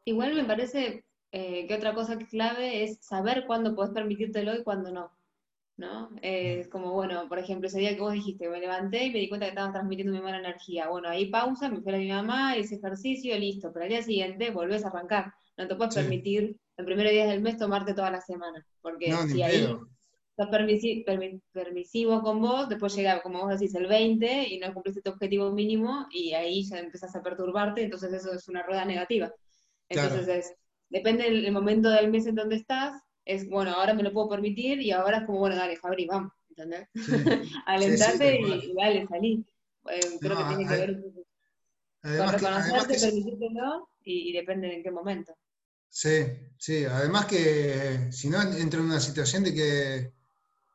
Igual 0.06 0.34
me 0.34 0.44
parece 0.44 1.06
eh, 1.32 1.68
que 1.68 1.76
otra 1.76 1.94
cosa 1.94 2.18
clave 2.18 2.84
es 2.84 2.98
saber 3.02 3.46
cuándo 3.48 3.76
podés 3.76 3.92
permitírtelo 3.92 4.56
y 4.56 4.64
cuándo 4.64 4.92
no. 4.92 5.12
¿No? 5.80 6.10
Es 6.22 6.68
como, 6.68 6.92
bueno, 6.92 7.28
por 7.30 7.40
ejemplo, 7.40 7.68
ese 7.68 7.80
día 7.80 7.96
que 7.96 8.02
vos 8.02 8.12
dijiste, 8.12 8.50
me 8.50 8.60
levanté 8.60 9.06
y 9.06 9.12
me 9.12 9.20
di 9.20 9.30
cuenta 9.30 9.46
que 9.46 9.52
estabas 9.52 9.72
transmitiendo 9.72 10.14
mi 10.14 10.22
mala 10.22 10.40
energía. 10.40 10.90
Bueno, 10.90 11.08
ahí 11.08 11.28
pausa, 11.28 11.70
me 11.70 11.82
fui 11.82 11.96
a 11.96 11.98
mi 11.98 12.10
mamá, 12.10 12.58
hice 12.58 12.76
ejercicio, 12.76 13.38
listo. 13.40 13.72
Pero 13.72 13.86
al 13.86 13.90
día 13.90 14.04
siguiente 14.04 14.52
volvés 14.52 14.84
a 14.84 14.90
arrancar. 14.90 15.34
No 15.58 15.68
te 15.68 15.76
puedes 15.76 15.96
permitir 15.96 16.58
el 16.78 16.86
primer 16.86 17.10
día 17.10 17.26
del 17.26 17.42
mes 17.42 17.58
tomarte 17.58 17.94
toda 17.94 18.12
la 18.12 18.22
semana. 18.22 18.66
Porque 18.82 19.14
si 19.28 19.42
ahí 19.42 19.68
estás 20.38 20.50
permisivo 21.54 22.22
con 22.22 22.42
vos, 22.42 22.68
después 22.70 22.96
llega, 22.96 23.22
como 23.22 23.40
vos 23.40 23.58
decís, 23.58 23.74
el 23.76 23.88
20 23.88 24.48
y 24.50 24.60
no 24.60 24.74
cumpliste 24.74 25.02
tu 25.02 25.12
objetivo 25.12 25.52
mínimo 25.52 26.08
y 26.12 26.34
ahí 26.34 26.64
ya 26.64 26.80
empezás 26.80 27.16
a 27.16 27.24
perturbarte, 27.24 27.84
entonces 27.84 28.14
eso 28.14 28.34
es 28.34 28.48
una 28.48 28.64
rueda 28.64 28.86
negativa. 28.86 29.34
Entonces 29.88 30.54
depende 30.90 31.24
del 31.24 31.52
momento 31.52 31.90
del 31.90 32.10
mes 32.10 32.26
en 32.28 32.36
donde 32.36 32.58
estás, 32.58 33.02
es, 33.26 33.50
bueno, 33.50 33.72
ahora 33.72 33.94
me 33.94 34.04
lo 34.04 34.14
puedo 34.14 34.30
permitir 34.30 34.82
y 34.82 34.92
ahora 34.92 35.20
es 35.20 35.26
como, 35.26 35.40
bueno, 35.40 35.56
dale, 35.56 35.78
Fabri, 35.78 36.06
vamos, 36.06 36.32
¿entendés? 36.50 36.88
Alentarte 37.66 38.40
y, 38.40 38.74
dale, 38.76 39.08
salí. 39.08 39.46
creo 40.20 40.38
que 40.38 40.56
tiene 40.56 40.68
que 40.68 40.76
ver 40.76 41.02
con 42.02 42.32
reconocerte, 42.32 43.00
permitírtelo 43.00 43.90
y, 44.04 44.30
y 44.30 44.34
depende 44.34 44.74
en 44.74 44.84
qué 44.84 44.92
momento. 44.92 45.34
Sí, 45.90 46.24
sí, 46.58 46.86
además 46.86 47.26
que 47.26 48.10
si 48.12 48.30
no 48.30 48.42
entro 48.42 48.82
en 48.82 48.86
una 48.88 49.00
situación 49.00 49.44
de 49.44 49.54
que 49.54 50.14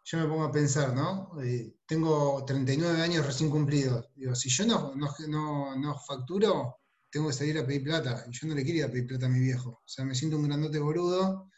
yo 0.05 0.19
me 0.19 0.27
pongo 0.27 0.45
a 0.45 0.53
pensar, 0.53 0.95
¿no? 0.95 1.31
Eh, 1.43 1.77
tengo 1.87 2.45
39 2.45 3.01
años 3.01 3.25
recién 3.25 3.49
cumplidos. 3.49 4.11
Digo, 4.15 4.35
si 4.35 4.51
yo 4.51 4.67
no, 4.67 4.95
no, 4.95 5.77
no, 5.77 5.99
facturo, 5.99 6.81
tengo 7.11 7.29
que 7.29 7.33
salir 7.33 7.59
a 7.59 7.67
pedir 7.67 7.85
plata. 7.85 8.25
Y 8.29 8.33
yo 8.33 8.49
no 8.49 8.55
le 8.55 8.65
quería 8.65 8.91
pedir 8.91 9.07
plata 9.07 9.27
a 9.27 9.31
mi 9.31 9.41
viejo. 9.41 9.71
O 9.71 9.89
sea, 9.89 10.05
me 10.05 10.15
siento 10.15 10.37
un 10.37 10.47
grandote 10.47 10.79
boludo 10.79 11.51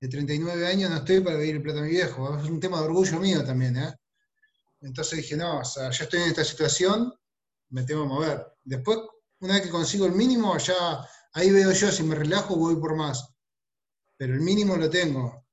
de 0.00 0.08
39 0.08 0.66
años 0.66 0.90
no 0.90 0.96
estoy 0.96 1.20
para 1.20 1.36
pedir 1.36 1.62
plata 1.62 1.80
a 1.80 1.82
mi 1.82 1.90
viejo. 1.90 2.38
Es 2.38 2.48
un 2.48 2.60
tema 2.60 2.78
de 2.78 2.84
orgullo 2.84 3.18
mío 3.18 3.44
también, 3.44 3.76
¿eh? 3.76 3.94
Entonces 4.80 5.18
dije, 5.18 5.36
no, 5.36 5.60
o 5.60 5.64
sea, 5.64 5.90
ya 5.90 6.04
estoy 6.04 6.20
en 6.20 6.28
esta 6.28 6.44
situación, 6.44 7.12
me 7.70 7.82
tengo 7.82 8.02
que 8.02 8.08
mover. 8.08 8.46
Después, 8.62 8.98
una 9.40 9.54
vez 9.54 9.62
que 9.62 9.70
consigo 9.70 10.06
el 10.06 10.12
mínimo, 10.12 10.56
ya 10.58 11.04
ahí 11.32 11.50
veo 11.50 11.72
yo 11.72 11.90
si 11.90 12.04
me 12.04 12.14
relajo 12.14 12.56
voy 12.56 12.76
por 12.76 12.94
más. 12.94 13.34
Pero 14.16 14.34
el 14.34 14.40
mínimo 14.40 14.76
lo 14.76 14.88
tengo. 14.88 15.44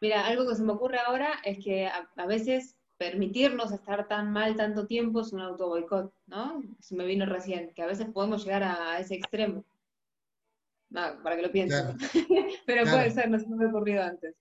Mira, 0.00 0.26
algo 0.26 0.46
que 0.46 0.54
se 0.54 0.62
me 0.62 0.72
ocurre 0.72 0.98
ahora 0.98 1.40
es 1.42 1.58
que 1.64 1.86
a, 1.86 2.26
veces 2.26 2.76
permitirnos 2.98 3.72
estar 3.72 4.08
tan 4.08 4.30
mal 4.30 4.56
tanto 4.56 4.86
tiempo 4.86 5.20
es 5.20 5.32
un 5.32 5.40
auto 5.40 5.68
boicot, 5.68 6.12
¿no? 6.26 6.62
Se 6.80 6.94
me 6.94 7.06
vino 7.06 7.24
recién, 7.24 7.72
que 7.74 7.82
a 7.82 7.86
veces 7.86 8.08
podemos 8.12 8.44
llegar 8.44 8.62
a 8.62 9.00
ese 9.00 9.14
extremo 9.14 9.64
para 10.90 11.36
que 11.36 11.42
lo 11.42 11.52
piensen. 11.52 11.96
Pero 12.66 12.84
puede 12.84 13.10
ser, 13.10 13.30
no 13.30 13.38
se 13.38 13.48
me 13.48 13.64
ha 13.64 13.68
ocurrido 13.68 14.02
antes. 14.02 14.34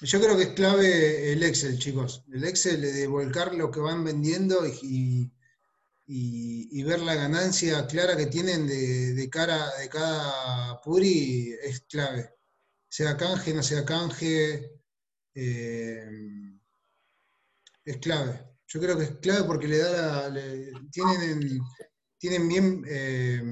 Yo 0.00 0.20
creo 0.20 0.36
que 0.36 0.42
es 0.42 0.52
clave 0.54 1.32
el 1.32 1.42
Excel, 1.42 1.78
chicos. 1.78 2.24
El 2.32 2.44
Excel 2.44 2.80
de 2.80 3.06
volcar 3.06 3.54
lo 3.54 3.70
que 3.70 3.80
van 3.80 4.04
vendiendo 4.04 4.66
y, 4.66 5.32
y, 6.06 6.82
ver 6.82 7.00
la 7.00 7.14
ganancia 7.14 7.86
clara 7.86 8.16
que 8.16 8.26
tienen 8.26 8.66
de, 8.66 9.28
cara 9.30 9.70
de 9.78 9.88
cada 9.88 10.80
Puri 10.80 11.54
es 11.62 11.80
clave. 11.82 12.34
Sea 12.88 13.16
canje, 13.16 13.54
no 13.54 13.62
sea 13.62 13.84
canje, 13.84 14.72
eh, 15.34 16.58
es 17.84 17.96
clave. 17.98 18.44
Yo 18.66 18.80
creo 18.80 18.98
que 18.98 19.04
es 19.04 19.16
clave 19.18 19.44
porque 19.44 19.68
le 19.68 19.78
da 19.78 20.28
la, 20.28 20.42
tienen 20.90 21.60
tienen 22.22 22.46
bien 22.46 22.84
eh, 22.88 23.42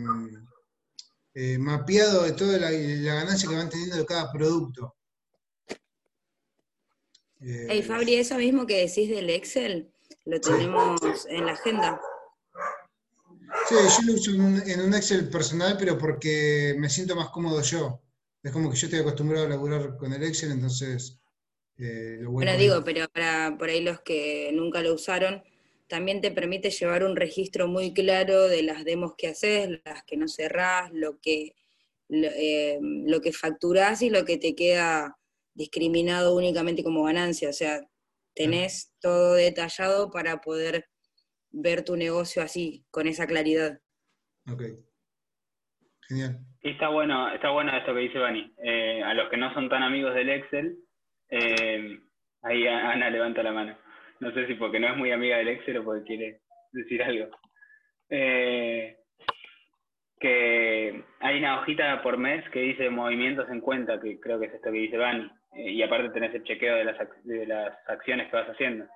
eh, 1.35 1.59
mapeado 1.59 2.23
de 2.23 2.33
toda 2.33 2.57
la, 2.57 2.71
ganancia 2.71 3.49
que 3.49 3.57
van 3.57 3.68
teniendo 3.68 3.97
de 3.97 4.07
cada 4.07 4.31
producto. 4.31 4.95
hey 7.41 7.83
Fabri, 7.83 8.14
eso 8.14 8.37
mismo 8.37 8.68
que 8.68 8.87
decís 8.87 9.09
del 9.09 9.29
Excel, 9.29 9.93
lo 10.25 10.41
tenemos 10.41 11.27
en 11.29 11.47
la 11.47 11.53
agenda. 11.55 12.01
Sí, 13.68 13.75
yo 13.75 14.07
lo 14.07 14.14
uso 14.14 14.31
en 14.31 14.81
un, 14.81 14.95
Excel 14.95 15.29
personal, 15.29 15.77
pero 15.77 15.99
porque 15.99 16.77
me 16.79 16.89
siento 16.89 17.16
más 17.16 17.31
cómodo 17.31 17.61
yo. 17.62 18.01
Es 18.41 18.53
como 18.53 18.71
que 18.71 18.77
yo 18.77 18.87
estoy 18.87 19.01
acostumbrado 19.01 19.47
a 19.47 19.49
laburar 19.49 19.97
con 19.97 20.12
el 20.12 20.23
Excel, 20.23 20.53
entonces 20.53 21.18
eh, 21.77 22.18
lo 22.21 22.31
bueno. 22.31 22.57
digo, 22.57 22.85
pero 22.85 23.09
para 23.09 23.57
por 23.59 23.68
ahí 23.68 23.83
los 23.83 24.01
que 24.03 24.53
nunca 24.55 24.81
lo 24.81 24.95
usaron, 24.95 25.43
también 25.91 26.20
te 26.20 26.30
permite 26.30 26.70
llevar 26.70 27.03
un 27.03 27.16
registro 27.16 27.66
muy 27.66 27.93
claro 27.93 28.47
de 28.47 28.62
las 28.62 28.84
demos 28.84 29.14
que 29.18 29.26
haces, 29.26 29.80
las 29.84 30.05
que 30.05 30.16
no 30.16 30.28
cerrás, 30.28 30.91
lo 30.93 31.18
que, 31.20 31.57
lo, 32.09 32.28
eh, 32.28 32.78
que 33.22 33.32
facturás 33.32 34.01
y 34.01 34.09
lo 34.09 34.24
que 34.24 34.38
te 34.38 34.55
queda 34.55 35.18
discriminado 35.53 36.36
únicamente 36.36 36.84
como 36.84 37.03
ganancia. 37.03 37.51
O 37.51 37.53
sea, 37.53 37.80
tenés 38.34 38.95
todo 39.01 39.34
detallado 39.34 40.12
para 40.12 40.41
poder 40.41 40.88
ver 41.51 41.84
tu 41.84 41.97
negocio 41.97 42.41
así, 42.41 42.86
con 42.93 43.09
esa 43.09 43.26
claridad. 43.26 43.80
Ok. 44.49 44.62
Genial. 46.09 46.38
está 46.62 46.88
bueno, 46.88 47.34
está 47.34 47.51
bueno 47.51 47.76
esto 47.76 47.93
que 47.95 48.01
dice 48.01 48.18
Bani. 48.18 48.55
Eh, 48.62 49.03
a 49.03 49.12
los 49.14 49.28
que 49.28 49.36
no 49.36 49.53
son 49.55 49.68
tan 49.68 49.82
amigos 49.82 50.14
del 50.14 50.30
Excel, 50.30 50.78
eh, 51.30 51.99
ahí 52.43 52.66
Ana 52.68 53.11
levanta 53.11 53.43
la 53.43 53.53
mano. 53.53 53.89
No 54.21 54.31
sé 54.33 54.47
si 54.47 54.55
porque 54.55 54.79
no 54.79 54.89
es 54.89 54.97
muy 54.97 55.11
amiga 55.12 55.39
del 55.39 55.49
Excel 55.49 55.79
o 55.79 55.85
porque 55.85 56.05
quiere 56.05 56.41
decir 56.73 57.03
algo. 57.03 57.29
Eh, 58.11 58.97
que 60.21 61.05
hay 61.21 61.39
una 61.39 61.61
hojita 61.61 62.03
por 62.03 62.18
mes 62.18 62.47
que 62.51 62.61
dice 62.61 62.91
movimientos 62.91 63.49
en 63.49 63.61
cuenta, 63.61 63.99
que 63.99 64.21
creo 64.21 64.39
que 64.39 64.47
es 64.47 64.55
esto 64.55 64.71
que 64.71 64.79
dice 64.79 64.99
Bani. 64.99 65.31
Eh, 65.57 65.71
y 65.71 65.83
aparte 65.83 66.11
tenés 66.11 66.35
el 66.35 66.45
chequeo 66.45 66.77
de 66.77 66.85
las, 66.85 66.99
de 67.25 67.47
las 67.47 67.89
acciones 67.89 68.29
que 68.29 68.37
vas 68.37 68.49
haciendo. 68.49 68.87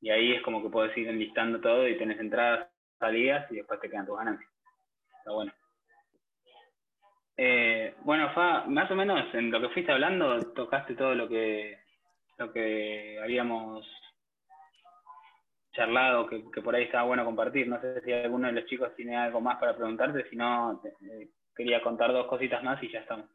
Y 0.00 0.10
ahí 0.10 0.32
es 0.32 0.42
como 0.42 0.62
que 0.62 0.70
puedes 0.70 0.96
ir 0.96 1.06
enlistando 1.06 1.60
todo 1.60 1.86
y 1.86 1.98
tenés 1.98 2.18
entradas, 2.18 2.68
salidas 2.98 3.50
y 3.52 3.56
después 3.56 3.78
te 3.80 3.90
quedan 3.90 4.06
tus 4.06 4.16
ganancias. 4.16 4.50
Está 5.18 5.32
bueno. 5.32 5.52
Eh, 7.36 7.94
bueno, 8.04 8.32
Fa, 8.32 8.64
más 8.66 8.90
o 8.90 8.94
menos 8.94 9.32
en 9.34 9.50
lo 9.50 9.60
que 9.60 9.68
fuiste 9.68 9.92
hablando, 9.92 10.40
tocaste 10.54 10.94
todo 10.94 11.14
lo 11.14 11.28
que, 11.28 11.78
lo 12.38 12.52
que 12.52 13.18
habíamos 13.22 13.86
charlado 15.72 16.26
que, 16.26 16.40
por 16.62 16.74
ahí 16.74 16.84
estaba 16.84 17.04
bueno 17.04 17.24
compartir. 17.24 17.66
No 17.66 17.80
sé 17.80 18.00
si 18.02 18.12
alguno 18.12 18.46
de 18.46 18.54
los 18.54 18.66
chicos 18.66 18.94
tiene 18.94 19.16
algo 19.16 19.40
más 19.40 19.58
para 19.58 19.76
preguntarte, 19.76 20.28
si 20.28 20.36
no, 20.36 20.80
quería 21.54 21.82
contar 21.82 22.12
dos 22.12 22.26
cositas 22.26 22.62
más 22.62 22.82
y 22.82 22.90
ya 22.92 23.00
estamos. 23.00 23.26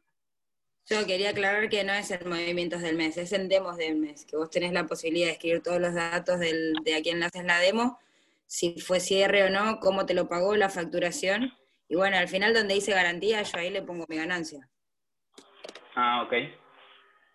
Yo 0.86 1.04
quería 1.06 1.30
aclarar 1.30 1.68
que 1.68 1.84
no 1.84 1.92
es 1.92 2.10
en 2.10 2.26
movimientos 2.26 2.80
del 2.80 2.96
mes, 2.96 3.18
es 3.18 3.32
en 3.32 3.48
demos 3.48 3.76
del 3.76 3.96
mes, 3.96 4.24
que 4.24 4.36
vos 4.36 4.48
tenés 4.48 4.72
la 4.72 4.86
posibilidad 4.86 5.26
de 5.26 5.32
escribir 5.32 5.62
todos 5.62 5.80
los 5.80 5.94
datos 5.94 6.40
del, 6.40 6.72
de 6.82 6.94
a 6.94 7.02
quién 7.02 7.20
le 7.20 7.26
haces 7.26 7.44
la 7.44 7.58
demo, 7.58 7.98
si 8.46 8.80
fue 8.80 8.98
cierre 8.98 9.44
o 9.44 9.50
no, 9.50 9.80
cómo 9.80 10.06
te 10.06 10.14
lo 10.14 10.28
pagó, 10.28 10.56
la 10.56 10.70
facturación. 10.70 11.52
Y 11.88 11.96
bueno, 11.96 12.16
al 12.16 12.28
final 12.28 12.54
donde 12.54 12.74
dice 12.74 12.92
garantía, 12.92 13.42
yo 13.42 13.58
ahí 13.58 13.68
le 13.68 13.82
pongo 13.82 14.06
mi 14.08 14.16
ganancia. 14.16 14.66
Ah, 15.94 16.22
ok. 16.22 16.32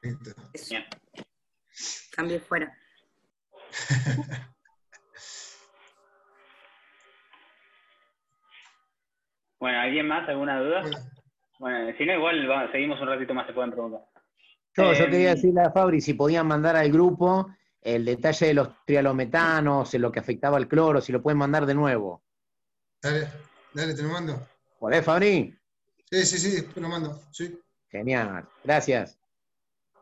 Bien. 0.01 0.85
Cambio 2.11 2.39
fuera. 2.39 2.75
Bueno, 9.63 9.79
¿alguien 9.79 10.09
más? 10.09 10.27
¿Alguna 10.27 10.59
duda? 10.59 10.81
Bueno, 11.57 11.93
si 11.97 12.05
no, 12.05 12.15
igual 12.15 12.69
seguimos 12.73 12.99
un 12.99 13.07
ratito 13.07 13.33
más, 13.33 13.47
se 13.47 13.53
pueden 13.53 13.71
preguntar. 13.71 14.01
yo 14.75 15.05
quería 15.05 15.29
em, 15.29 15.35
decirle 15.35 15.61
a 15.61 15.71
Fabri 15.71 16.01
si 16.01 16.15
podían 16.15 16.47
mandar 16.47 16.75
al 16.75 16.91
grupo 16.91 17.47
el 17.81 18.03
detalle 18.03 18.47
de 18.47 18.55
los 18.55 18.83
trialometanos, 18.85 19.93
en 19.93 20.01
lo 20.01 20.11
que 20.11 20.19
afectaba 20.19 20.57
al 20.57 20.67
cloro, 20.67 20.99
si 20.99 21.13
lo 21.13 21.21
pueden 21.21 21.37
mandar 21.37 21.65
de 21.65 21.75
nuevo. 21.75 22.25
Dale, 23.01 23.29
dale, 23.73 23.93
te 23.93 24.03
lo 24.03 24.09
mando. 24.09 24.45
¿Podés, 24.79 25.05
Fabri? 25.05 25.57
Sí, 26.11 26.25
sí, 26.25 26.39
sí, 26.39 26.61
te 26.63 26.81
lo 26.81 26.89
mando, 26.89 27.21
sí. 27.31 27.57
Genial, 27.87 28.45
gracias. 28.65 29.17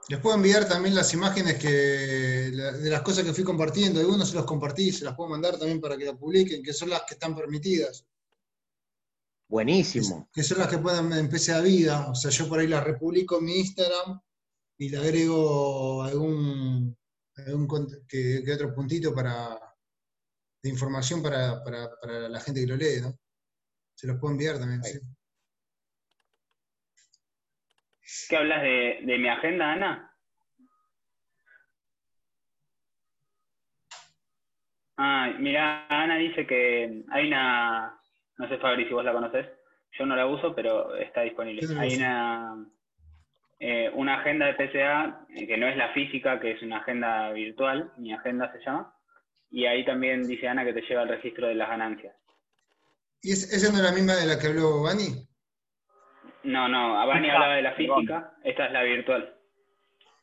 Les 0.10 0.20
puedo 0.20 0.38
enviar 0.38 0.68
también 0.68 0.96
las 0.96 1.14
imágenes 1.14 1.60
que, 1.60 1.70
de 1.70 2.90
las 2.90 3.04
cosas 3.04 3.24
que 3.24 3.32
fui 3.32 3.44
compartiendo. 3.44 4.00
Algunos 4.00 4.30
se 4.30 4.36
los 4.38 4.46
compartí, 4.46 4.92
se 4.92 5.06
las 5.06 5.16
puedo 5.16 5.30
mandar 5.30 5.60
también 5.60 5.80
para 5.80 5.96
que 5.98 6.06
la 6.06 6.16
publiquen, 6.16 6.64
que 6.64 6.74
son 6.74 6.90
las 6.90 7.04
que 7.04 7.14
están 7.14 7.36
permitidas. 7.36 8.08
Buenísimo. 9.52 10.30
Que, 10.34 10.44
son 10.44 10.60
las 10.60 10.70
que 10.70 10.78
pueden 10.78 11.12
empezar 11.12 11.58
a 11.58 11.62
vida. 11.62 12.10
O 12.10 12.16
sea, 12.16 12.32
yo 12.32 12.48
por 12.48 12.60
ahí 12.60 12.68
las 12.68 12.86
republico 12.86 13.38
en 13.38 13.44
mi 13.44 13.60
Instagram 13.60 14.22
y 14.78 14.88
le 14.88 14.98
agrego 14.98 16.04
algún, 16.04 16.98
que, 18.08 18.42
otro 18.54 18.74
puntito 18.74 19.14
para, 19.14 19.60
de 20.64 20.70
información 20.70 21.22
para, 21.22 21.62
la 22.30 22.40
gente 22.40 22.62
que 22.62 22.68
lo 22.68 22.78
lee, 22.78 23.02
¿no? 23.02 23.20
Se 23.94 24.08
los 24.08 24.18
puedo 24.20 24.32
enviar 24.32 24.58
también, 24.58 24.82
sí. 24.86 25.00
¿Qué 28.30 28.38
hablas 28.38 28.62
de, 28.62 29.00
de 29.06 29.18
mi 29.18 29.28
agenda, 29.28 29.74
Ana? 29.74 30.18
Ah, 34.96 35.36
mira, 35.38 35.88
Ana 35.90 36.16
dice 36.16 36.48
que 36.48 37.04
hay 37.12 37.28
una, 37.28 38.01
no 38.42 38.50
sé 38.50 38.58
Fabri 38.58 38.86
si 38.86 38.94
vos 38.94 39.06
la 39.06 39.14
conoces, 39.14 39.46
yo 40.00 40.06
no 40.08 40.16
la 40.16 40.26
uso, 40.26 40.56
pero 40.56 40.96
está 40.96 41.22
disponible. 41.22 41.62
Hay 41.80 41.96
una, 41.96 42.66
eh, 43.60 43.92
una 43.94 44.16
agenda 44.16 44.48
de 44.48 44.56
PCA 44.56 45.28
eh, 45.30 45.46
que 45.46 45.58
no 45.58 45.68
es 45.68 45.78
la 45.78 45.94
física, 45.94 46.40
que 46.40 46.52
es 46.52 46.62
una 46.64 46.78
agenda 46.78 47.32
virtual, 47.34 47.92
mi 47.98 48.12
agenda 48.12 48.52
se 48.52 48.66
llama, 48.66 48.96
y 49.52 49.68
ahí 49.68 49.86
también 49.86 50.28
dice 50.28 50.48
Ana 50.48 50.66
que 50.66 50.74
te 50.74 50.82
lleva 50.82 51.04
el 51.04 51.10
registro 51.10 51.48
de 51.48 51.54
las 51.54 51.70
ganancias. 51.70 52.16
¿Y 53.22 53.34
esa 53.34 53.72
no 53.72 53.78
es 53.78 53.84
la 53.84 53.92
misma 53.92 54.16
de 54.16 54.26
la 54.26 54.40
que 54.40 54.48
habló 54.48 54.82
Bani? 54.82 55.28
No, 56.44 56.68
no, 56.68 56.96
Bani 57.06 57.30
hablaba 57.30 57.54
de 57.54 57.62
la 57.62 57.74
física, 57.74 58.34
esta 58.44 58.66
es 58.66 58.72
la 58.72 58.82
virtual. 58.82 59.36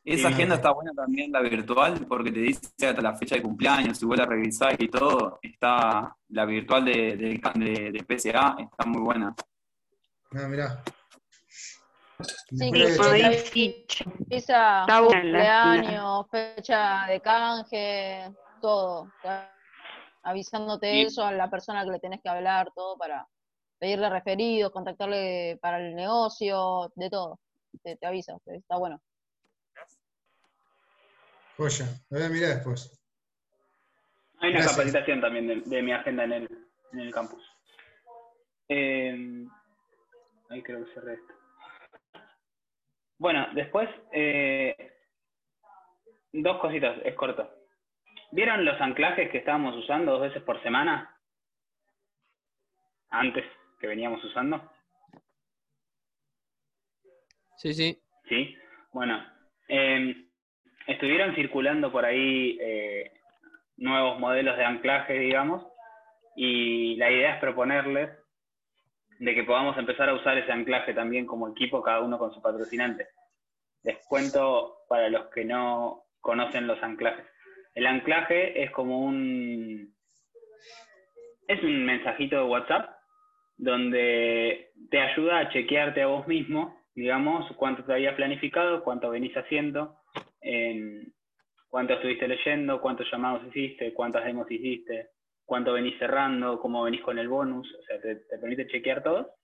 Esa 0.08 0.28
agenda 0.28 0.54
está 0.54 0.70
buena 0.70 0.92
también, 0.94 1.30
la 1.30 1.40
virtual, 1.40 2.06
porque 2.08 2.32
te 2.32 2.40
dice 2.40 2.86
hasta 2.86 3.02
la 3.02 3.14
fecha 3.14 3.34
de 3.34 3.42
cumpleaños, 3.42 3.98
si 3.98 4.06
vuelves 4.06 4.26
a 4.26 4.30
revisar 4.30 4.82
y 4.82 4.88
todo, 4.88 5.38
está 5.42 6.16
la 6.30 6.46
virtual 6.46 6.86
de, 6.86 7.16
de, 7.16 8.04
PCA, 8.06 8.56
está 8.58 8.86
muy 8.86 9.02
buena. 9.02 9.34
Ah, 10.32 10.48
mirá. 10.48 10.82
Sí, 12.22 12.72
Visa, 14.30 14.86
cumpleaños, 14.88 16.26
fecha 16.30 17.04
de 17.06 17.20
canje, 17.20 18.32
todo. 18.62 19.12
Avisándote 20.22 21.02
eso 21.02 21.22
a 21.22 21.32
la 21.32 21.50
persona 21.50 21.84
que 21.84 21.90
le 21.90 22.00
tenés 22.00 22.22
que 22.22 22.30
hablar, 22.30 22.72
todo 22.74 22.96
para 22.96 23.28
pedirle 23.78 24.08
referidos, 24.08 24.72
contactarle 24.72 25.58
para 25.60 25.78
el 25.78 25.94
negocio, 25.94 26.90
de 26.94 27.10
todo. 27.10 27.38
Te, 27.82 27.96
te 27.96 28.06
avisa, 28.06 28.38
está 28.46 28.78
bueno. 28.78 28.98
Joya, 31.58 31.86
lo 32.10 32.18
voy 32.18 32.26
a 32.26 32.30
mirar 32.30 32.54
después. 32.54 33.04
Hay 34.38 34.50
una 34.52 34.64
capacitación 34.64 35.20
también 35.20 35.64
de, 35.68 35.82
mi 35.82 35.90
agenda 35.90 36.22
en 36.22 36.32
el, 36.32 36.68
en 36.92 37.00
el 37.00 37.12
campus. 37.12 37.42
Eh, 38.68 39.44
ahí 40.50 40.62
creo 40.62 40.84
que 40.84 40.94
cerré 40.94 41.14
esto. 41.14 41.34
Bueno, 43.18 43.48
después, 43.54 43.88
eh, 44.12 45.00
dos 46.32 46.60
cositas, 46.60 46.96
es 47.04 47.16
corto. 47.16 47.52
¿Vieron 48.30 48.64
los 48.64 48.80
anclajes 48.80 49.28
que 49.28 49.38
estábamos 49.38 49.74
usando 49.74 50.12
dos 50.12 50.20
veces 50.20 50.42
por 50.44 50.62
semana? 50.62 51.12
Antes 53.10 53.44
que 53.80 53.88
veníamos 53.88 54.22
usando. 54.22 54.70
Sí, 57.56 57.74
sí. 57.74 58.00
Sí, 58.28 58.56
bueno. 58.92 59.26
Eh, 59.66 60.27
estuvieron 60.88 61.34
circulando 61.34 61.92
por 61.92 62.04
ahí 62.04 62.58
eh, 62.60 63.12
nuevos 63.76 64.18
modelos 64.18 64.56
de 64.56 64.64
anclaje, 64.64 65.18
digamos, 65.18 65.64
y 66.34 66.96
la 66.96 67.10
idea 67.10 67.34
es 67.34 67.40
proponerles 67.40 68.10
de 69.18 69.34
que 69.34 69.44
podamos 69.44 69.76
empezar 69.76 70.08
a 70.08 70.14
usar 70.14 70.38
ese 70.38 70.50
anclaje 70.50 70.94
también 70.94 71.26
como 71.26 71.48
equipo, 71.48 71.82
cada 71.82 72.00
uno 72.00 72.18
con 72.18 72.32
su 72.32 72.40
patrocinante. 72.40 73.08
Les 73.82 73.98
cuento 74.06 74.78
para 74.88 75.10
los 75.10 75.26
que 75.26 75.44
no 75.44 76.04
conocen 76.20 76.66
los 76.66 76.82
anclajes. 76.82 77.26
El 77.74 77.86
anclaje 77.86 78.62
es 78.62 78.70
como 78.70 79.00
un... 79.00 79.94
Es 81.46 81.62
un 81.62 81.84
mensajito 81.84 82.36
de 82.36 82.42
WhatsApp 82.42 82.90
donde 83.56 84.70
te 84.90 85.00
ayuda 85.00 85.38
a 85.38 85.48
chequearte 85.50 86.02
a 86.02 86.06
vos 86.06 86.26
mismo, 86.26 86.78
digamos, 86.94 87.50
cuánto 87.56 87.84
te 87.84 87.92
habías 87.92 88.14
planificado, 88.14 88.84
cuánto 88.84 89.10
venís 89.10 89.34
haciendo, 89.34 89.97
en 90.48 91.12
cuánto 91.68 91.92
estuviste 91.92 92.26
leyendo, 92.26 92.80
cuántos 92.80 93.06
llamados 93.12 93.46
hiciste, 93.48 93.92
cuántas 93.92 94.24
demos 94.24 94.50
hiciste, 94.50 95.10
cuánto 95.44 95.74
venís 95.74 95.98
cerrando, 95.98 96.58
cómo 96.58 96.82
venís 96.82 97.02
con 97.02 97.18
el 97.18 97.28
bonus, 97.28 97.70
o 97.74 97.82
sea, 97.82 98.00
te, 98.00 98.16
permite 98.40 98.66
chequear 98.66 99.02
todo. 99.02 99.34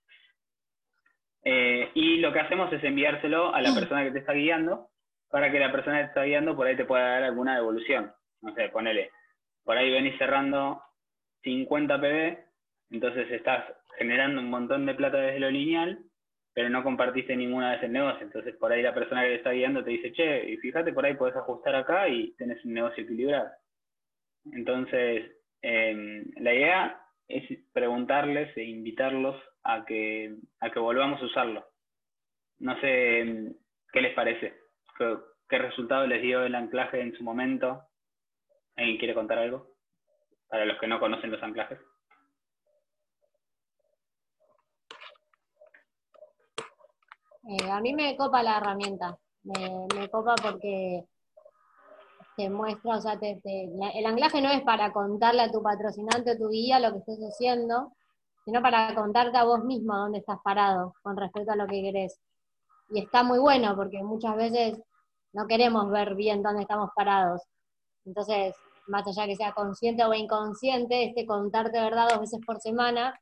Eh, 1.43 1.91
y 1.93 2.17
lo 2.17 2.33
que 2.33 2.39
hacemos 2.39 2.73
es 2.73 2.83
enviárselo 2.83 3.53
a 3.53 3.61
la 3.61 3.71
mm. 3.71 3.75
persona 3.75 4.03
que 4.03 4.11
te 4.11 4.19
está 4.19 4.33
guiando 4.33 4.89
para 5.29 5.51
que 5.51 5.59
la 5.59 5.71
persona 5.71 5.97
que 5.97 6.03
te 6.05 6.09
está 6.09 6.23
guiando 6.23 6.55
por 6.55 6.65
ahí 6.65 6.75
te 6.75 6.85
pueda 6.85 7.07
dar 7.07 7.23
alguna 7.23 7.55
devolución. 7.55 8.11
No 8.41 8.55
sé, 8.55 8.69
ponele, 8.69 9.11
por 9.63 9.77
ahí 9.77 9.91
venís 9.91 10.17
cerrando 10.17 10.81
50 11.43 12.01
PB, 12.01 12.37
entonces 12.89 13.29
estás 13.29 13.63
generando 13.99 14.41
un 14.41 14.49
montón 14.49 14.87
de 14.87 14.95
plata 14.95 15.17
desde 15.17 15.39
lo 15.39 15.51
lineal 15.51 15.99
pero 16.55 16.69
no 16.69 16.83
compartiste 16.83 17.35
ninguna 17.35 17.71
vez 17.71 17.83
el 17.83 17.91
negocio. 17.91 18.25
Entonces, 18.25 18.55
por 18.55 18.71
ahí 18.71 18.81
la 18.81 18.93
persona 18.93 19.23
que 19.23 19.27
te 19.27 19.35
está 19.35 19.51
guiando 19.51 19.83
te 19.83 19.89
dice, 19.89 20.13
che, 20.13 20.49
y 20.49 20.57
fíjate, 20.57 20.93
por 20.93 21.05
ahí 21.05 21.13
puedes 21.13 21.35
ajustar 21.35 21.75
acá 21.75 22.07
y 22.07 22.31
tenés 22.37 22.63
un 22.63 22.73
negocio 22.73 23.03
equilibrado. 23.03 23.51
Entonces, 24.53 25.33
em, 25.61 26.23
la 26.37 26.53
idea 26.53 27.01
es 27.27 27.43
preguntarles 27.73 28.55
e 28.55 28.63
invitarlos 28.63 29.35
a 29.63 29.83
que, 29.83 30.33
a 30.61 30.69
que 30.71 30.79
volvamos 30.79 31.21
a 31.21 31.25
usarlo. 31.25 31.67
No 32.59 32.79
sé 32.79 33.19
em, 33.19 33.53
qué 33.91 33.99
les 33.99 34.13
parece, 34.13 34.53
qué, 34.97 35.17
qué 35.49 35.57
resultado 35.57 36.07
les 36.07 36.21
dio 36.21 36.45
el 36.45 36.55
anclaje 36.55 37.01
en 37.01 37.13
su 37.17 37.23
momento. 37.23 37.81
¿Alguien 38.77 38.97
quiere 38.97 39.13
contar 39.13 39.39
algo? 39.39 39.75
Para 40.47 40.63
los 40.65 40.79
que 40.79 40.87
no 40.87 41.01
conocen 41.01 41.31
los 41.31 41.43
anclajes. 41.43 41.79
Eh, 47.47 47.69
a 47.69 47.79
mí 47.79 47.93
me 47.93 48.17
copa 48.17 48.41
la 48.41 48.57
herramienta, 48.57 49.17
me, 49.43 50.09
copa 50.09 50.33
porque 50.41 51.05
te 52.35 52.49
muestra, 52.49 52.97
o 52.97 53.01
sea, 53.01 53.19
el 53.21 54.05
anclaje 54.05 54.41
no 54.41 54.49
es 54.49 54.61
para 54.63 54.91
contarle 54.91 55.43
a 55.43 55.51
tu 55.51 55.61
patrocinante 55.61 56.31
o 56.31 56.37
tu 56.37 56.49
guía 56.49 56.79
lo 56.79 56.91
que 56.91 56.99
estés 56.99 57.19
haciendo, 57.19 57.93
sino 58.45 58.61
para 58.61 58.95
contarte 58.95 59.37
a 59.37 59.43
vos 59.43 59.63
mismo 59.63 59.95
dónde 59.95 60.19
estás 60.19 60.39
parado 60.43 60.95
con 61.03 61.17
respecto 61.17 61.51
a 61.51 61.55
lo 61.55 61.67
que 61.67 61.83
querés. 61.83 62.19
Y 62.89 63.03
está 63.03 63.23
muy 63.23 63.39
bueno 63.39 63.75
porque 63.75 64.03
muchas 64.03 64.35
veces 64.35 64.81
no 65.33 65.47
queremos 65.47 65.89
ver 65.91 66.15
bien 66.15 66.41
dónde 66.41 66.63
estamos 66.63 66.89
parados. 66.95 67.41
Entonces, 68.05 68.55
más 68.87 69.05
allá 69.07 69.27
que 69.27 69.35
sea 69.35 69.53
consciente 69.53 70.03
o 70.03 70.13
inconsciente, 70.13 71.05
este 71.05 71.25
contarte 71.25 71.79
verdad 71.79 72.09
dos 72.09 72.21
veces 72.21 72.39
por 72.45 72.59
semana 72.59 73.19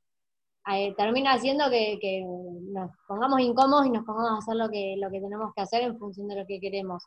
eh, 0.72 0.94
termina 0.96 1.34
haciendo 1.34 1.70
que, 1.70 2.24
nos 2.72 2.92
pongamos 3.06 3.42
incómodos 3.42 3.86
y 3.86 3.90
nos 3.90 4.06
pongamos 4.06 4.32
a 4.32 4.38
hacer 4.38 4.56
lo 4.56 4.70
que, 4.70 4.96
lo 4.98 5.10
que 5.12 5.20
tenemos 5.20 5.54
que 5.54 5.62
hacer 5.62 5.84
en 5.84 5.98
función 5.98 6.28
de 6.28 6.38
lo 6.38 6.46
que 6.46 6.60
queremos. 6.60 7.04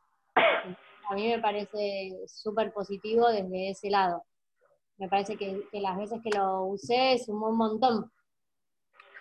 A 1.09 1.15
mí 1.15 1.29
me 1.29 1.39
parece 1.39 2.13
súper 2.27 2.73
positivo 2.73 3.29
desde 3.29 3.71
ese 3.71 3.89
lado. 3.89 4.25
Me 4.99 5.09
parece 5.09 5.37
que, 5.37 5.65
las 5.73 5.97
veces 5.97 6.21
que 6.23 6.37
lo 6.37 6.65
usé 6.65 7.19
sumó 7.19 7.49
un 7.49 7.57
montón. 7.57 8.13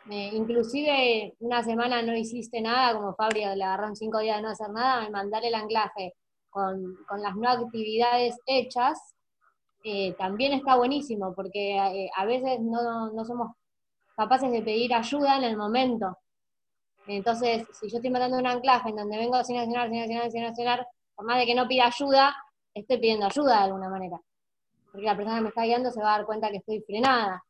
Eh, 0.10 0.32
inclusive 0.34 1.36
una 1.40 1.64
semana 1.64 2.02
no 2.02 2.16
hiciste 2.16 2.62
nada, 2.62 2.94
como 2.96 3.16
Fabri 3.16 3.40
le 3.40 3.64
agarraron 3.64 3.96
cinco 3.96 4.20
días 4.20 4.38
de 4.38 4.44
no 4.44 4.50
hacer 4.50 4.70
nada, 4.70 5.10
mandar 5.10 5.44
el 5.46 5.56
anclaje 5.56 6.14
con, 6.50 6.98
las 7.18 7.36
no 7.36 7.50
actividades 7.50 8.38
hechas, 8.46 9.00
eh, 9.84 10.14
también 10.14 10.54
está 10.54 10.76
buenísimo, 10.76 11.34
porque 11.36 11.80
a 12.16 12.26
veces 12.26 12.60
no, 12.62 13.12
no 13.12 13.26
somos 13.26 13.52
capaces 14.16 14.52
de 14.52 14.62
pedir 14.62 14.94
ayuda 14.94 15.38
en 15.38 15.44
el 15.44 15.58
momento. 15.58 16.18
Entonces, 17.08 17.68
si 17.74 17.90
yo 17.90 17.98
estoy 17.98 18.10
mandando 18.10 18.38
un 18.38 18.48
anclaje 18.48 18.90
en 18.90 18.96
donde 18.96 19.18
vengo 19.18 19.44
sin 19.44 19.58
accionar, 19.58 19.90
sin 19.90 20.02
accionar, 20.02 20.32
sin 20.32 20.44
accionar, 20.44 20.88
por 21.16 21.26
más 21.26 21.40
de 21.40 21.46
que 21.46 21.56
no 21.56 21.68
pida 21.68 21.86
ayuda, 21.86 22.36
estoy 22.74 22.98
pidiendo 22.98 23.26
ayuda 23.26 23.58
de 23.58 23.64
alguna 23.66 23.90
manera. 23.90 24.18
Porque 24.92 25.06
la 25.06 25.16
persona 25.16 25.38
que 25.38 25.44
me 25.44 25.50
está 25.50 25.64
guiando 25.64 25.92
se 25.92 26.02
va 26.02 26.16
a 26.16 26.18
dar 26.18 26.26
cuenta 26.26 26.50
que 26.50 26.58
estoy 26.58 26.82
frenada. 26.82 27.44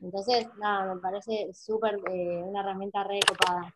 Entonces, 0.00 0.48
nada, 0.58 0.94
me 0.94 1.00
parece 1.00 1.52
súper 1.52 1.98
eh, 2.10 2.42
una 2.42 2.60
herramienta 2.60 3.04
re 3.04 3.20
copada. 3.26 3.72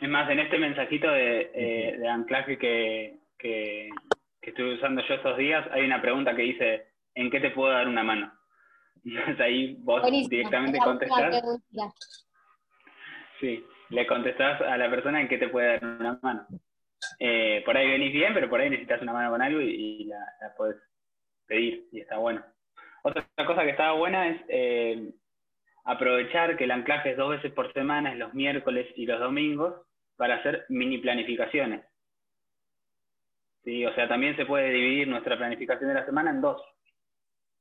Es 0.00 0.08
más, 0.08 0.28
en 0.30 0.40
este 0.40 0.58
mensajito 0.58 1.08
de, 1.08 1.50
eh, 1.54 2.08
anclaje 2.08 2.58
que, 2.58 3.18
que, 3.38 3.88
que 4.40 4.50
estuve 4.50 4.74
usando 4.74 5.02
yo 5.06 5.14
estos 5.14 5.36
días, 5.38 5.66
hay 5.72 5.84
una 5.84 6.02
pregunta 6.02 6.36
que 6.36 6.42
dice, 6.42 6.86
¿en 7.14 7.30
qué 7.30 7.40
te 7.40 7.50
puedo 7.50 7.72
dar 7.72 7.88
una 7.88 8.02
mano? 8.02 8.32
ahí 9.38 9.76
vos 9.80 10.02
directamente 10.28 10.78
contestás. 10.78 11.42
Sí, 13.40 13.64
le 13.90 14.06
contestás 14.06 14.60
a 14.62 14.76
la 14.76 14.90
persona 14.90 15.20
en 15.20 15.28
qué 15.28 15.38
te 15.38 15.48
puede 15.48 15.78
dar 15.78 15.84
una 15.84 16.18
mano. 16.22 16.46
Eh, 17.18 17.62
por 17.64 17.76
ahí 17.76 17.88
venís 17.88 18.12
bien, 18.12 18.34
pero 18.34 18.48
por 18.48 18.60
ahí 18.60 18.70
necesitas 18.70 19.02
una 19.02 19.12
mano 19.12 19.30
con 19.30 19.42
algo 19.42 19.60
y, 19.60 20.04
la, 20.04 20.18
la, 20.40 20.54
podés 20.54 20.76
pedir 21.46 21.88
y 21.92 22.00
está 22.00 22.18
bueno. 22.18 22.44
Otra 23.02 23.26
cosa 23.46 23.62
que 23.62 23.70
estaba 23.70 23.92
buena 23.92 24.28
es 24.28 24.40
eh, 24.48 25.12
aprovechar 25.84 26.56
que 26.56 26.64
el 26.64 26.72
anclaje 26.72 27.10
es 27.10 27.16
dos 27.16 27.30
veces 27.30 27.52
por 27.52 27.72
semana, 27.72 28.12
es 28.12 28.18
los 28.18 28.34
miércoles 28.34 28.88
y 28.96 29.06
los 29.06 29.20
domingos, 29.20 29.74
para 30.16 30.36
hacer 30.36 30.66
mini 30.68 30.98
planificaciones. 30.98 31.84
¿Sí? 33.64 33.84
O 33.84 33.94
sea, 33.94 34.08
también 34.08 34.36
se 34.36 34.46
puede 34.46 34.70
dividir 34.70 35.08
nuestra 35.08 35.36
planificación 35.36 35.88
de 35.88 35.94
la 35.94 36.06
semana 36.06 36.30
en 36.30 36.40
dos. 36.40 36.60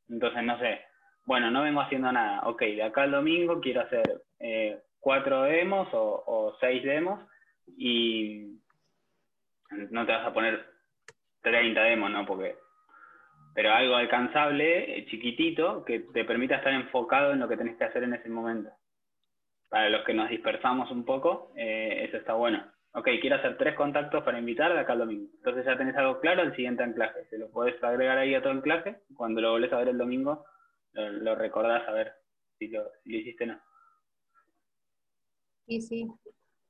Entonces, 0.09 0.43
no 0.43 0.57
sé, 0.59 0.81
bueno, 1.25 1.49
no 1.49 1.63
vengo 1.63 1.81
haciendo 1.81 2.11
nada. 2.11 2.41
Ok, 2.47 2.61
de 2.61 2.83
acá 2.83 3.03
al 3.03 3.11
domingo 3.11 3.59
quiero 3.59 3.81
hacer 3.81 4.03
eh, 4.39 4.79
cuatro 4.99 5.43
demos 5.43 5.87
o, 5.91 6.55
seis 6.59 6.83
demos 6.83 7.19
y 7.77 8.59
no 9.89 10.05
te 10.05 10.11
vas 10.11 10.25
a 10.25 10.33
poner 10.33 10.65
30 11.41 11.81
demos, 11.81 12.11
¿no? 12.11 12.25
Porque, 12.25 12.55
pero 13.55 13.73
algo 13.73 13.95
alcanzable, 13.95 14.97
eh, 14.97 15.05
chiquitito, 15.05 15.83
que 15.83 16.01
te 16.01 16.25
permita 16.25 16.57
estar 16.57 16.73
enfocado 16.73 17.33
en 17.33 17.39
lo 17.39 17.47
que 17.47 17.57
tenés 17.57 17.77
que 17.77 17.85
hacer 17.85 18.03
en 18.03 18.13
ese 18.13 18.29
momento. 18.29 18.69
Para 19.69 19.89
los 19.89 20.05
que 20.05 20.13
nos 20.13 20.29
dispersamos 20.29 20.91
un 20.91 21.05
poco, 21.05 21.51
eh, 21.55 22.05
eso 22.07 22.17
está 22.17 22.33
bueno. 22.33 22.63
Ok, 22.93 23.09
quiero 23.19 23.35
hacer 23.35 23.57
tres 23.57 23.75
contactos 23.75 24.23
para 24.23 24.39
invitar 24.39 24.71
de 24.73 24.79
acá 24.79 24.93
al 24.93 24.99
domingo. 24.99 25.27
Entonces 25.37 25.65
ya 25.65 25.75
tenés 25.75 25.97
algo 25.97 26.19
claro, 26.19 26.43
el 26.43 26.55
siguiente 26.55 26.83
anclaje. 26.83 27.25
Se 27.29 27.37
lo 27.37 27.49
podés 27.49 27.83
agregar 27.83 28.17
ahí 28.17 28.33
a 28.35 28.41
todo 28.41 28.53
anclaje. 28.53 28.97
Cuando 29.17 29.41
lo 29.41 29.51
volvés 29.51 29.73
a 29.73 29.79
ver 29.79 29.89
el 29.89 29.97
domingo, 29.97 30.45
lo, 30.95 31.35
recordás 31.35 31.87
a 31.87 31.91
ver 31.91 32.13
si 32.57 32.67
lo, 32.67 32.83
hiciste 33.03 33.43
o 33.43 33.47
no. 33.47 33.61
Sí, 35.67 35.81
sí. 35.81 36.07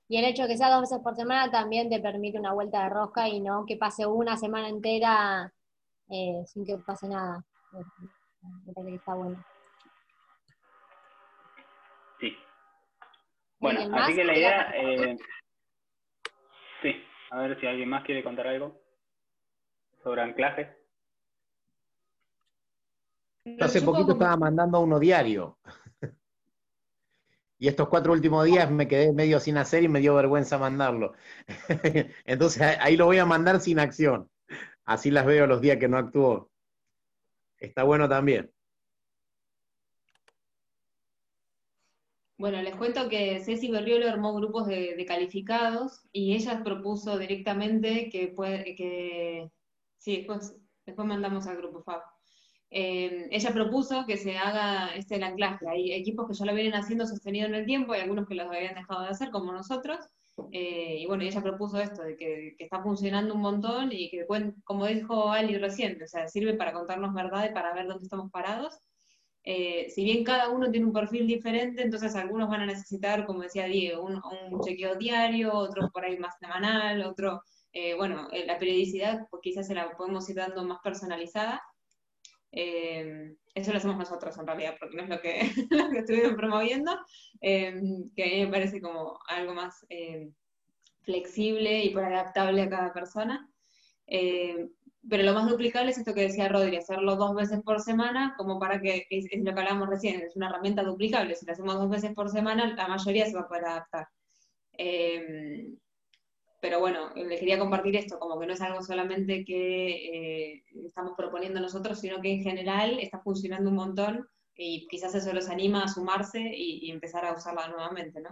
Y 0.08 0.18
el 0.18 0.26
hecho 0.26 0.44
de 0.44 0.50
que 0.50 0.58
sea 0.58 0.70
dos 0.70 0.82
veces 0.82 1.00
por 1.04 1.16
semana 1.16 1.52
también 1.52 1.90
te 1.90 2.00
permite 2.00 2.40
una 2.40 2.54
vuelta 2.54 2.84
de 2.84 2.90
rosca 2.90 3.28
y 3.28 3.40
no 3.40 3.66
que 3.66 3.76
pase 3.76 4.06
una 4.06 4.38
semana 4.38 4.70
entera 4.70 5.52
eh, 6.10 6.44
sin 6.46 6.66
que 6.66 6.78
pase 6.78 7.08
nada. 7.08 7.44
Me 8.66 8.74
parece 8.74 8.92
que 8.92 8.98
está 8.98 9.14
bueno. 9.16 9.44
Sí. 12.20 12.38
Bueno, 13.60 13.98
así 13.98 14.16
que 14.16 14.24
la 14.24 14.38
idea... 14.38 14.72
Eh, 14.76 15.18
sí, 16.82 17.04
a 17.32 17.40
ver 17.40 17.60
si 17.60 17.66
alguien 17.66 17.90
más 17.90 18.04
quiere 18.04 18.24
contar 18.24 18.48
algo 18.48 18.80
sobre 20.04 20.22
anclaje. 20.22 20.85
Hace 23.60 23.82
poquito 23.82 24.14
estaba 24.14 24.38
mandando 24.38 24.80
uno 24.80 25.00
diario. 25.00 25.58
Y 27.58 27.70
estos 27.70 27.88
cuatro 27.88 28.12
últimos 28.12 28.44
días 28.44 28.70
me 28.70 28.86
quedé 28.86 29.14
medio 29.14 29.40
sin 29.40 29.56
hacer 29.56 29.82
y 29.82 29.88
me 29.88 30.02
dio 30.02 30.14
vergüenza 30.14 30.58
mandarlo. 30.58 31.14
Entonces 32.26 32.62
ahí 32.82 32.98
lo 32.98 33.06
voy 33.06 33.18
a 33.18 33.26
mandar 33.26 33.62
sin 33.62 33.80
acción. 33.80 34.30
Así 34.84 35.10
las 35.10 35.26
veo 35.26 35.48
los 35.48 35.62
días 35.62 35.78
que 35.78 35.88
no 35.88 35.98
actuó. 35.98 36.52
Está 37.58 37.84
bueno 37.84 38.10
también. 38.10 38.52
Bueno, 42.38 42.62
les 42.62 42.76
cuento 42.76 43.08
que 43.08 43.40
Ceci 43.40 43.72
Berriolo 43.72 44.10
armó 44.10 44.34
grupos 44.36 44.68
de, 44.68 45.06
calificados 45.08 46.04
y 46.12 46.36
ella 46.36 46.62
propuso 46.62 47.18
directamente 47.18 48.10
que 48.10 48.28
puede, 48.28 48.76
que 48.76 49.50
sí, 49.98 50.18
después, 50.18 50.58
después 50.86 51.08
mandamos 51.08 51.48
al 51.48 51.56
grupo 51.56 51.82
FAB. 51.84 52.15
Eh, 52.72 53.28
ella 53.32 53.54
propuso 53.54 54.06
que 54.06 54.18
se 54.18 54.38
haga 54.38 54.96
este 54.96 55.16
el 55.16 55.24
anclaje. 55.24 55.68
Hay 55.70 55.94
equipos 55.94 56.28
que 56.28 56.34
ya 56.34 56.46
lo 56.46 56.54
vienen 56.54 56.76
haciendo 56.76 57.06
sostenido 57.06 57.48
en 57.48 57.56
el 57.56 57.66
tiempo, 57.66 57.94
hay 57.94 58.02
algunos 58.02 58.28
que 58.28 58.36
los 58.36 58.48
habían 58.48 58.76
dejado 58.76 59.04
de 59.04 59.10
hacer, 59.10 59.32
como 59.32 59.52
nosotros. 59.54 60.00
Eh, 60.52 60.98
y 61.00 61.06
bueno, 61.06 61.24
ella 61.24 61.42
propuso 61.42 61.80
esto, 61.80 62.04
de 62.04 62.18
que, 62.18 62.56
está 62.60 62.82
funcionando 62.84 63.34
un 63.34 63.42
montón 63.42 63.92
y 63.92 64.10
que, 64.10 64.26
como 64.66 64.86
dijo 64.88 65.32
Ali 65.32 65.58
recién, 65.58 66.02
o 66.04 66.08
sea, 66.08 66.28
sirve 66.28 66.56
para 66.56 66.74
contarnos 66.74 67.14
verdad 67.14 67.50
y 67.50 67.54
para 67.54 67.74
ver 67.74 67.88
dónde 67.88 68.04
estamos 68.04 68.32
parados. 68.32 68.78
Eh, 69.44 69.90
si 69.92 70.04
bien 70.04 70.24
cada 70.24 70.50
uno 70.50 70.72
tiene 70.72 70.88
un 70.88 70.94
perfil 70.94 71.28
diferente, 71.28 71.84
entonces 71.84 72.16
algunos 72.16 72.50
van 72.50 72.62
a 72.62 72.66
necesitar, 72.66 73.26
como 73.26 73.42
decía 73.44 73.66
Diego, 73.66 74.04
un, 74.04 74.22
un 74.52 74.60
chequeo 74.62 74.96
diario, 74.96 75.54
otros 75.54 75.92
por 75.92 76.04
ahí 76.04 76.18
más 76.18 76.36
semanal, 76.40 77.04
otro, 77.04 77.42
bueno, 77.98 78.28
la 78.46 78.58
periodicidad 78.58 79.28
pues 79.30 79.42
quizás 79.44 79.68
se 79.68 79.76
la 79.76 79.96
podemos 79.96 80.30
ir 80.30 80.38
dando 80.38 80.64
más 80.66 80.80
personalizada. 80.84 81.62
Eh, 82.56 83.36
eso 83.54 83.72
lo 83.72 83.78
hacemos 83.78 83.98
nosotros 83.98 84.38
en 84.38 84.48
realidad, 84.48 84.76
porque 84.80 84.96
no 84.96 85.04
es 85.04 85.10
lo 85.10 85.22
que, 85.22 85.52
lo 85.70 85.90
que 85.90 86.00
estuvimos 86.00 86.34
promoviendo, 86.36 86.98
eh, 87.42 87.82
que 88.16 88.24
a 88.24 88.28
mí 88.28 88.46
me 88.46 88.52
parece 88.52 88.82
como 88.82 89.20
algo 89.28 89.54
más 89.54 89.86
eh, 89.90 90.30
flexible 91.02 91.84
y 91.84 91.90
por 91.90 92.06
adaptable 92.06 92.64
a 92.64 92.70
cada 92.70 92.94
persona. 92.94 93.50
pero 94.08 95.24
lo 95.24 95.34
más 95.34 95.48
duplicable 95.48 95.92
es 95.92 95.98
esto 96.00 96.14
que 96.14 96.22
decía 96.22 96.50
Rodri, 96.50 96.78
hacerlo 96.78 97.16
dos 97.16 97.36
veces 97.36 97.62
por 97.62 97.80
semana, 97.82 98.34
como 98.38 98.58
para 98.58 98.82
que, 98.82 99.06
es, 99.10 99.26
lo 99.44 99.54
que 99.54 99.60
hablábamos 99.60 99.90
recién, 99.90 100.22
es 100.22 100.36
una 100.36 100.50
herramienta 100.50 100.82
duplicable. 100.84 101.36
Si 101.36 101.46
lo 101.46 101.52
hacemos 101.52 101.76
dos 101.76 101.90
veces 101.90 102.14
por 102.16 102.30
semana, 102.30 102.74
la 102.76 102.88
mayoría 102.88 103.26
se 103.26 103.36
va 103.36 103.42
a 103.42 103.48
poder 103.48 103.66
adaptar 103.66 104.08
pero 106.66 106.80
bueno, 106.80 107.12
les 107.16 107.40
quería 107.40 107.60
compartir 107.60 107.96
esto, 107.96 108.18
como 108.18 108.40
que 108.40 108.48
no 108.48 108.54
es 108.54 108.62
algo 108.62 108.82
solamente 108.82 109.46
que 109.46 110.56
eh, 110.56 110.64
estamos 110.84 111.14
proponiendo 111.16 111.60
nosotros, 111.60 112.00
sino 112.00 112.20
que 112.22 112.34
en 112.34 112.42
general 112.42 112.98
está 113.00 113.20
funcionando 113.20 113.70
un 113.70 113.76
montón 113.76 114.28
y 114.56 114.88
quizás 114.88 115.14
eso 115.14 115.32
los 115.32 115.48
anima 115.48 115.84
a 115.84 115.88
sumarse 115.88 116.42
y, 116.42 116.90
empezar 116.90 117.24
a 117.24 117.34
usarla 117.34 117.68
nuevamente, 117.68 118.20
¿no? 118.20 118.30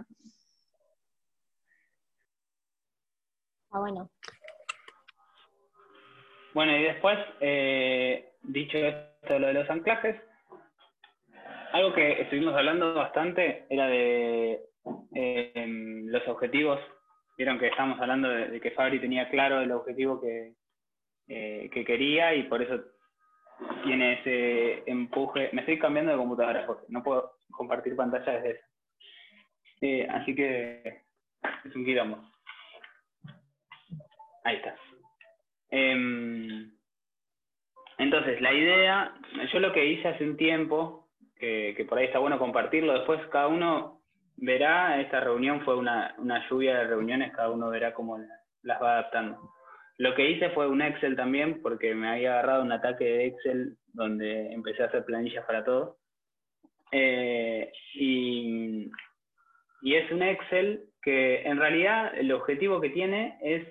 Ah, 3.70 3.78
bueno. 3.78 4.10
Bueno, 6.54 6.76
y 6.76 6.82
después, 6.82 7.18
eh, 7.38 8.32
dicho 8.42 8.78
esto, 8.78 9.38
lo 9.38 9.46
de 9.46 9.54
los 9.54 9.70
anclajes, 9.70 10.20
algo 11.72 11.94
que 11.94 12.22
estuvimos 12.22 12.56
hablando 12.56 12.94
bastante 12.94 13.64
era 13.70 13.86
de 13.86 14.60
eh, 15.14 15.66
los 16.06 16.26
objetivos 16.26 16.80
Vieron 17.36 17.58
que 17.58 17.66
estamos 17.66 18.00
hablando 18.00 18.28
de, 18.28 18.60
que 18.60 18.70
Fabri 18.70 19.00
tenía 19.00 19.28
claro 19.28 19.60
el 19.60 19.72
objetivo 19.72 20.20
que, 20.20 20.54
eh, 21.28 21.68
que 21.72 21.84
quería 21.84 22.34
y 22.34 22.44
por 22.44 22.62
eso 22.62 22.80
tiene 23.82 24.20
ese 24.20 24.82
empuje. 24.86 25.50
Me 25.52 25.62
estoy 25.62 25.78
cambiando 25.78 26.12
de 26.12 26.18
computadora, 26.18 26.66
porque 26.66 26.86
no 26.88 27.02
puedo 27.02 27.38
compartir 27.50 27.96
pantalla 27.96 28.32
desde 28.32 28.50
esa. 28.50 28.66
Eh, 29.80 30.06
así 30.10 30.34
que 30.34 31.02
es 31.64 31.74
un 31.74 31.84
quilombo. 31.84 32.22
Ahí 34.44 34.56
está. 34.56 34.76
Em, 35.70 36.70
entonces, 37.98 38.40
la 38.40 38.52
idea, 38.52 39.14
yo 39.52 39.58
lo 39.58 39.72
que 39.72 39.86
hice 39.86 40.08
hace 40.08 40.24
un 40.24 40.36
tiempo, 40.36 41.08
que 41.36 41.84
por 41.88 41.98
ahí 41.98 42.06
está 42.06 42.20
bueno 42.20 42.38
compartirlo, 42.38 42.94
después 42.94 43.20
cada 43.26 43.48
uno 43.48 44.03
verá, 44.36 45.00
esta 45.00 45.20
reunión 45.20 45.62
fue 45.62 45.76
una, 45.76 46.14
lluvia 46.48 46.78
de 46.78 46.86
reuniones, 46.86 47.32
cada 47.32 47.50
uno 47.50 47.70
verá 47.70 47.94
cómo 47.94 48.18
las 48.62 48.82
va 48.82 48.92
adaptando. 48.92 49.38
Lo 49.98 50.14
que 50.14 50.28
hice 50.28 50.50
fue 50.50 50.68
un 50.68 50.82
Excel 50.82 51.16
también, 51.16 51.62
porque 51.62 51.94
me 51.94 52.08
había 52.08 52.32
agarrado 52.32 52.62
un 52.62 52.72
ataque 52.72 53.04
de 53.04 53.26
Excel 53.26 53.76
donde 53.92 54.52
empecé 54.52 54.82
a 54.82 54.86
hacer 54.86 55.04
planillas 55.04 55.44
para 55.44 55.64
todo. 55.64 55.98
Eh, 56.90 57.72
y, 57.94 58.90
y 59.82 59.94
es 59.94 60.10
un 60.10 60.22
Excel 60.22 60.84
que 61.02 61.42
en 61.42 61.58
realidad 61.58 62.12
el 62.16 62.32
objetivo 62.32 62.80
que 62.80 62.90
tiene 62.90 63.38
es 63.40 63.66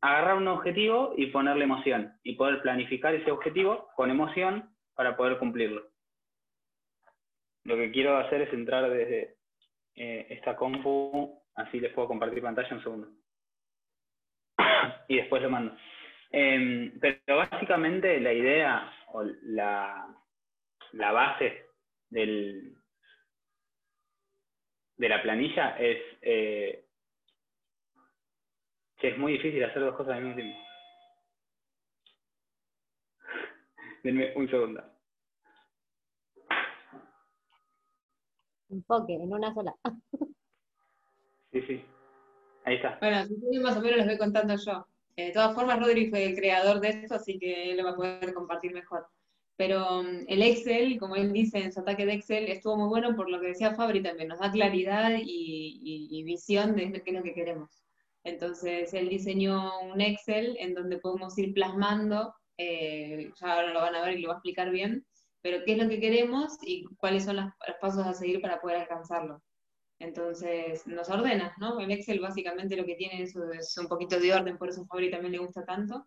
agarrar 0.00 0.36
un 0.36 0.48
objetivo 0.48 1.14
y 1.16 1.26
ponerle 1.26 1.64
emoción 1.64 2.14
y 2.22 2.36
poder 2.36 2.62
planificar 2.62 3.14
ese 3.14 3.30
objetivo 3.30 3.88
con 3.96 4.10
emoción 4.10 4.70
para 4.94 5.16
poder 5.16 5.38
cumplirlo 5.38 5.89
lo 7.64 7.76
que 7.76 7.90
quiero 7.90 8.16
hacer 8.16 8.42
es 8.42 8.52
entrar 8.52 8.90
desde 8.90 9.36
eh, 9.94 10.26
esta 10.30 10.56
compu, 10.56 11.42
así 11.54 11.80
les 11.80 11.92
puedo 11.92 12.08
compartir 12.08 12.42
pantalla 12.42 12.74
un 12.74 12.82
segundo. 12.82 13.08
y 15.08 15.16
después 15.16 15.42
lo 15.42 15.50
mando. 15.50 15.76
Em, 16.30 16.98
pero 17.00 17.36
básicamente 17.36 18.20
la 18.20 18.32
idea 18.32 18.92
o 19.08 19.24
la, 19.24 20.06
la 20.92 21.12
base 21.12 21.66
del, 22.08 22.76
de 24.96 25.08
la 25.08 25.22
planilla 25.22 25.76
es 25.78 25.98
eh, 26.22 26.84
que 28.98 29.08
es 29.08 29.18
muy 29.18 29.32
difícil 29.32 29.64
hacer 29.64 29.82
dos 29.82 29.96
cosas 29.96 30.14
al 30.14 30.22
mismo 30.22 30.36
tiempo. 30.36 30.58
Denme 34.04 34.32
un 34.36 34.48
segundo. 34.48 34.89
Enfoque 38.70 39.14
en 39.14 39.32
una 39.32 39.52
sola. 39.54 39.74
Sí, 41.52 41.60
sí. 41.62 41.82
Ahí 42.64 42.76
está. 42.76 42.96
Bueno, 43.00 43.26
más 43.60 43.76
o 43.76 43.80
menos 43.80 43.96
les 43.96 44.06
voy 44.06 44.18
contando 44.18 44.54
yo. 44.54 44.86
Eh, 45.16 45.26
de 45.26 45.32
todas 45.32 45.52
formas, 45.52 45.80
Rodri 45.80 46.08
fue 46.08 46.24
el 46.24 46.36
creador 46.36 46.80
de 46.80 46.90
esto, 46.90 47.16
así 47.16 47.40
que 47.40 47.72
él 47.72 47.78
lo 47.78 47.84
va 47.84 47.90
a 47.90 47.96
poder 47.96 48.32
compartir 48.32 48.72
mejor. 48.72 49.06
Pero 49.56 50.02
mm, 50.02 50.26
el 50.28 50.42
Excel, 50.42 50.98
como 50.98 51.16
él 51.16 51.32
dice 51.32 51.58
en 51.58 51.72
su 51.72 51.80
ataque 51.80 52.06
de 52.06 52.14
Excel, 52.14 52.44
estuvo 52.48 52.76
muy 52.76 52.88
bueno 52.88 53.16
por 53.16 53.28
lo 53.28 53.40
que 53.40 53.48
decía 53.48 53.74
Fabri 53.74 54.02
también, 54.02 54.28
nos 54.28 54.38
da 54.38 54.50
claridad 54.50 55.18
y, 55.20 56.22
visión 56.24 56.76
de 56.76 56.92
qué 57.02 57.10
es 57.10 57.16
lo 57.16 57.22
que 57.22 57.34
queremos. 57.34 57.82
Entonces, 58.24 58.94
él 58.94 59.08
diseñó 59.08 59.80
un 59.80 60.00
Excel 60.00 60.56
en 60.60 60.74
donde 60.74 60.98
podemos 60.98 61.36
ir 61.38 61.52
plasmando, 61.54 62.34
eh, 62.56 63.32
ya 63.40 63.54
ahora 63.54 63.72
lo 63.72 63.80
van 63.80 63.94
a 63.96 64.02
ver 64.02 64.18
y 64.18 64.22
lo 64.22 64.28
va 64.28 64.34
a 64.34 64.36
explicar 64.36 64.70
bien, 64.70 65.04
pero 65.42 65.64
qué 65.64 65.72
es 65.72 65.78
lo 65.78 65.88
que 65.88 66.00
queremos 66.00 66.58
y 66.62 66.84
cuáles 66.96 67.24
son 67.24 67.36
los 67.36 67.52
pasos 67.80 68.06
a 68.06 68.14
seguir 68.14 68.40
para 68.40 68.60
poder 68.60 68.78
alcanzarlo. 68.78 69.42
Entonces, 69.98 70.86
nos 70.86 71.10
ordena, 71.10 71.54
¿no? 71.58 71.78
El 71.78 71.90
Excel 71.90 72.20
básicamente 72.20 72.76
lo 72.76 72.86
que 72.86 72.94
tiene 72.94 73.22
es, 73.22 73.36
un 73.76 73.86
poquito 73.86 74.18
de 74.18 74.34
orden, 74.34 74.56
por 74.56 74.70
eso 74.70 74.82
a 74.82 74.86
Fabri 74.86 75.10
también 75.10 75.32
le 75.32 75.38
gusta 75.38 75.64
tanto. 75.64 76.06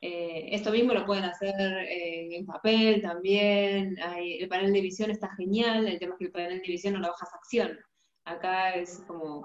Eh, 0.00 0.48
esto 0.52 0.70
mismo 0.70 0.92
lo 0.92 1.06
pueden 1.06 1.24
hacer 1.24 1.54
eh, 1.58 2.36
en 2.36 2.46
papel 2.46 3.02
también. 3.02 3.96
el 4.16 4.48
panel 4.48 4.72
de 4.72 4.80
visión 4.80 5.10
está 5.10 5.28
genial. 5.36 5.86
El 5.86 5.98
tema 5.98 6.14
es 6.14 6.18
que 6.18 6.24
el 6.26 6.32
panel 6.32 6.60
de 6.60 6.68
visión 6.68 6.94
no 6.94 7.00
lo 7.00 7.08
bajas 7.08 7.32
a 7.32 7.36
acción. 7.36 7.78
Acá 8.24 8.74
es 8.74 9.02
como 9.06 9.42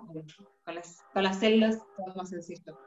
con 0.66 0.76
las, 0.76 1.04
con 1.14 1.24
las 1.24 1.40
celdas 1.40 1.80
todo 1.96 2.16
más 2.16 2.30
sencillo. 2.30 2.78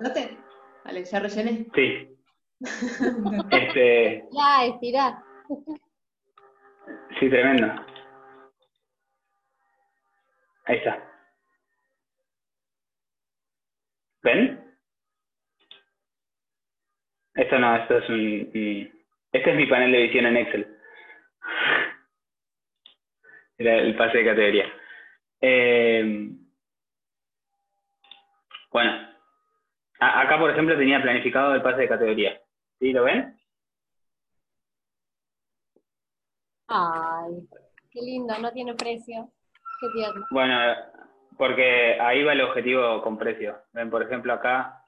¿Note? 0.00 0.38
Vale, 0.84 1.04
¿ya 1.04 1.20
rellené? 1.20 1.66
Sí. 1.74 2.08
este... 3.50 4.24
Ya, 4.32 4.66
estirá. 4.66 5.22
sí, 7.18 7.28
tremendo. 7.28 7.74
Ahí 10.66 10.76
está. 10.76 11.10
¿Ven? 14.22 14.64
Esto 17.34 17.58
no, 17.58 17.76
esto 17.76 17.98
es 17.98 18.08
un, 18.08 18.50
Este 19.32 19.50
es 19.50 19.56
mi 19.56 19.66
panel 19.66 19.92
de 19.92 20.02
visión 20.02 20.26
en 20.26 20.36
Excel. 20.36 20.76
Era 23.58 23.76
el 23.76 23.96
pase 23.96 24.18
de 24.18 24.24
categoría. 24.24 24.72
Eh, 25.40 26.30
bueno, 28.70 29.08
acá 30.00 30.38
por 30.38 30.50
ejemplo 30.50 30.76
tenía 30.76 31.02
planificado 31.02 31.54
el 31.54 31.62
pase 31.62 31.82
de 31.82 31.88
categoría. 31.88 32.40
¿Sí 32.78 32.92
lo 32.92 33.04
ven? 33.04 33.36
Ay, 36.66 37.48
qué 37.90 38.00
lindo, 38.00 38.38
no 38.38 38.52
tiene 38.52 38.74
precio. 38.74 39.30
Qué 39.80 39.86
tierno. 39.94 40.26
Bueno, 40.30 40.56
porque 41.36 41.98
ahí 42.00 42.22
va 42.22 42.32
el 42.32 42.40
objetivo 42.40 43.02
con 43.02 43.18
precio. 43.18 43.56
Ven, 43.72 43.90
por 43.90 44.02
ejemplo, 44.02 44.32
acá 44.32 44.82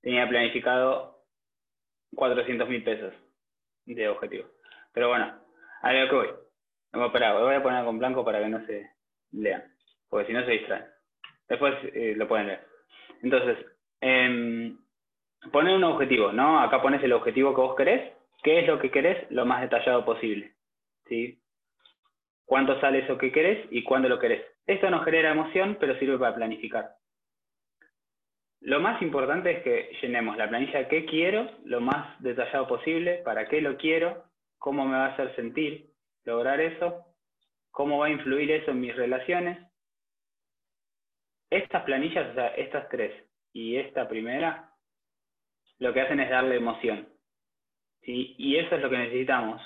tenía 0.00 0.28
planificado 0.28 1.24
400 2.14 2.68
mil 2.68 2.82
pesos 2.82 3.14
de 3.84 4.08
objetivo. 4.08 4.48
Pero 4.92 5.08
bueno, 5.08 5.40
a 5.82 5.92
lo 5.92 6.08
que 6.08 6.14
voy. 6.14 6.28
Espera, 7.06 7.38
voy 7.38 7.54
a 7.54 7.62
poner 7.62 7.84
con 7.84 7.98
blanco 7.98 8.24
para 8.24 8.40
que 8.40 8.48
no 8.48 8.66
se 8.66 8.90
lean, 9.32 9.64
porque 10.08 10.26
si 10.26 10.32
no 10.32 10.44
se 10.44 10.50
distraen. 10.50 10.86
Después 11.48 11.74
eh, 11.94 12.14
lo 12.16 12.28
pueden 12.28 12.48
leer. 12.48 12.66
Entonces, 13.22 13.64
eh, 14.00 14.76
poner 15.50 15.76
un 15.76 15.84
objetivo, 15.84 16.32
¿no? 16.32 16.60
Acá 16.60 16.80
pones 16.80 17.02
el 17.02 17.12
objetivo 17.12 17.54
que 17.54 17.60
vos 17.60 17.76
querés. 17.76 18.12
¿Qué 18.42 18.60
es 18.60 18.66
lo 18.66 18.78
que 18.78 18.90
querés? 18.90 19.30
Lo 19.30 19.44
más 19.46 19.60
detallado 19.60 20.04
posible. 20.04 20.52
¿Sí? 21.08 21.40
¿Cuánto 22.44 22.80
sale 22.80 23.00
eso 23.00 23.18
que 23.18 23.32
querés 23.32 23.66
y 23.70 23.82
cuándo 23.82 24.08
lo 24.08 24.18
querés? 24.18 24.44
Esto 24.66 24.90
no 24.90 25.00
genera 25.00 25.32
emoción, 25.32 25.76
pero 25.80 25.98
sirve 25.98 26.18
para 26.18 26.34
planificar. 26.34 26.96
Lo 28.60 28.78
más 28.80 29.02
importante 29.02 29.50
es 29.50 29.62
que 29.62 29.96
llenemos 30.00 30.36
la 30.36 30.48
planilla 30.48 30.86
que 30.86 31.04
quiero, 31.04 31.50
lo 31.64 31.80
más 31.80 32.20
detallado 32.22 32.68
posible, 32.68 33.22
para 33.24 33.48
qué 33.48 33.60
lo 33.60 33.76
quiero, 33.76 34.24
cómo 34.58 34.84
me 34.84 34.96
va 34.96 35.06
a 35.06 35.12
hacer 35.14 35.34
sentir 35.34 35.90
lograr 36.24 36.60
eso, 36.60 37.04
cómo 37.72 37.98
va 37.98 38.06
a 38.06 38.10
influir 38.10 38.50
eso 38.52 38.70
en 38.70 38.80
mis 38.80 38.94
relaciones. 38.94 39.58
Estas 41.50 41.82
planillas, 41.82 42.30
o 42.30 42.34
sea, 42.34 42.48
estas 42.48 42.88
tres 42.88 43.12
y 43.52 43.76
esta 43.76 44.08
primera, 44.08 44.71
lo 45.82 45.92
que 45.92 46.00
hacen 46.00 46.20
es 46.20 46.30
darle 46.30 46.56
emoción. 46.56 47.08
Y 48.04 48.56
eso 48.56 48.76
es 48.76 48.82
lo 48.82 48.88
que 48.88 48.98
necesitamos 48.98 49.60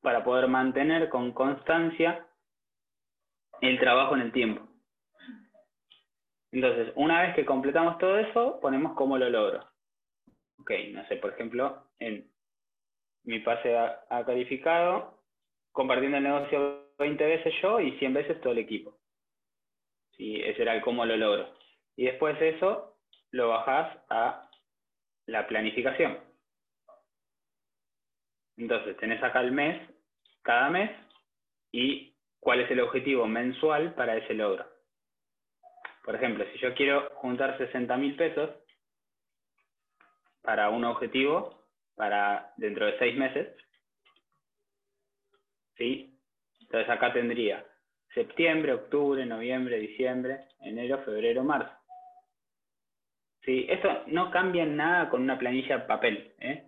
para 0.00 0.24
poder 0.24 0.48
mantener 0.48 1.08
con 1.08 1.32
constancia 1.32 2.26
el 3.60 3.78
trabajo 3.78 4.16
en 4.16 4.22
el 4.22 4.32
tiempo. 4.32 4.68
Entonces, 6.50 6.92
una 6.96 7.22
vez 7.22 7.36
que 7.36 7.44
completamos 7.44 7.98
todo 7.98 8.18
eso, 8.18 8.58
ponemos 8.60 8.94
cómo 8.94 9.16
lo 9.16 9.30
logro. 9.30 9.64
Ok, 10.58 10.72
no 10.92 11.06
sé, 11.06 11.16
por 11.16 11.32
ejemplo, 11.32 11.86
en 12.00 12.28
mi 13.22 13.38
pase 13.38 13.76
a, 13.76 14.24
calificado, 14.26 15.22
compartiendo 15.72 16.18
el 16.18 16.24
negocio 16.24 16.92
20 16.98 17.24
veces 17.24 17.54
yo 17.62 17.78
y 17.80 17.96
100 17.98 18.12
veces 18.12 18.40
todo 18.40 18.52
el 18.52 18.58
equipo. 18.58 18.98
Sí, 20.16 20.40
ese 20.42 20.62
era 20.62 20.74
el 20.74 20.82
cómo 20.82 21.04
lo 21.06 21.16
logro. 21.16 21.54
Y 21.96 22.06
después 22.06 22.38
de 22.40 22.50
eso, 22.50 22.98
lo 23.30 23.48
bajás 23.48 23.96
a 24.10 24.43
la 25.26 25.46
planificación. 25.46 26.18
Entonces, 28.56 28.96
tenés 28.98 29.22
acá 29.22 29.40
el 29.40 29.52
mes, 29.52 29.80
cada 30.42 30.70
mes, 30.70 30.90
y 31.72 32.14
cuál 32.38 32.60
es 32.60 32.70
el 32.70 32.80
objetivo 32.80 33.26
mensual 33.26 33.94
para 33.94 34.16
ese 34.16 34.34
logro. 34.34 34.64
Por 36.04 36.14
ejemplo, 36.14 36.44
si 36.52 36.58
yo 36.58 36.74
quiero 36.74 37.10
juntar 37.16 37.56
60 37.56 37.96
mil 37.96 38.14
pesos 38.16 38.50
para 40.42 40.68
un 40.68 40.84
objetivo 40.84 41.64
para 41.96 42.52
dentro 42.58 42.86
de 42.86 42.98
seis 42.98 43.16
meses, 43.16 43.48
¿sí? 45.76 46.20
Entonces 46.60 46.90
acá 46.90 47.12
tendría 47.12 47.64
septiembre, 48.12 48.74
octubre, 48.74 49.24
noviembre, 49.24 49.78
diciembre, 49.78 50.48
enero, 50.60 51.02
febrero, 51.04 51.42
marzo. 51.42 51.72
Sí, 53.44 53.66
esto 53.68 54.04
no 54.06 54.30
cambia 54.30 54.64
nada 54.64 55.10
con 55.10 55.22
una 55.22 55.38
planilla 55.38 55.86
papel, 55.86 56.32
¿eh? 56.40 56.64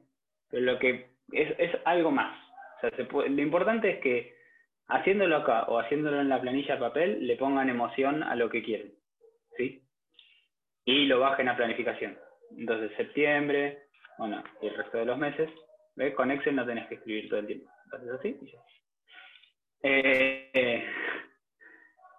pero 0.51 0.63
lo 0.63 0.79
que 0.79 1.11
es, 1.33 1.71
algo 1.85 2.11
más. 2.11 2.39
lo 3.11 3.43
importante 3.43 3.91
es 3.91 3.99
que 4.01 4.37
haciéndolo 4.89 5.37
acá 5.39 5.65
o 5.65 5.79
haciéndolo 5.79 6.21
en 6.21 6.29
la 6.29 6.41
planilla 6.41 6.79
papel 6.79 7.27
le 7.27 7.37
pongan 7.37 7.71
emoción 7.71 8.23
a 8.23 8.37
lo 8.37 8.51
que 8.51 8.63
quieren, 8.63 8.93
¿sí? 9.57 9.83
Y 10.85 11.07
lo 11.07 11.21
bajen 11.21 11.49
a 11.49 11.57
planificación. 11.57 12.17
Entonces 12.57 12.97
septiembre, 12.97 13.87
bueno, 14.19 14.43
y 14.63 14.67
el 14.67 14.77
resto 14.77 14.99
de 14.99 15.07
los 15.07 15.19
meses. 15.19 15.51
Con 16.15 16.31
Excel 16.31 16.55
no 16.55 16.67
tenés 16.67 16.87
que 16.89 16.97
escribir 16.97 17.29
todo 17.29 17.41
el 17.41 17.47
tiempo. 17.47 17.71
Entonces 17.85 18.11
así. 18.13 18.41
Eh, 19.83 20.85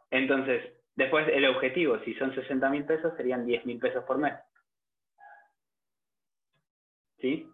entonces, 0.10 0.64
después 0.96 1.28
el 1.28 1.46
objetivo, 1.46 2.00
si 2.00 2.14
son 2.16 2.34
60 2.34 2.70
mil 2.70 2.86
pesos, 2.86 3.14
serían 3.16 3.46
10 3.46 3.66
mil 3.66 3.80
pesos 3.80 4.04
por 4.06 4.18
mes. 4.18 4.34
¿Sí? 7.20 7.50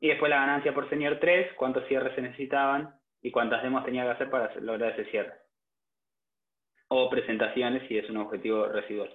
Y 0.00 0.08
después 0.08 0.30
la 0.30 0.40
ganancia 0.40 0.74
por 0.74 0.88
señor 0.88 1.18
3, 1.20 1.54
cuántos 1.54 1.86
cierres 1.86 2.14
se 2.14 2.22
necesitaban 2.22 2.98
y 3.22 3.30
cuántas 3.30 3.62
demos 3.62 3.84
tenía 3.84 4.04
que 4.04 4.10
hacer 4.10 4.30
para 4.30 4.54
lograr 4.60 4.92
ese 4.92 5.10
cierre. 5.10 5.34
O 6.88 7.10
presentaciones 7.10 7.86
si 7.86 7.98
es 7.98 8.08
un 8.08 8.16
objetivo 8.16 8.66
residual. 8.66 9.14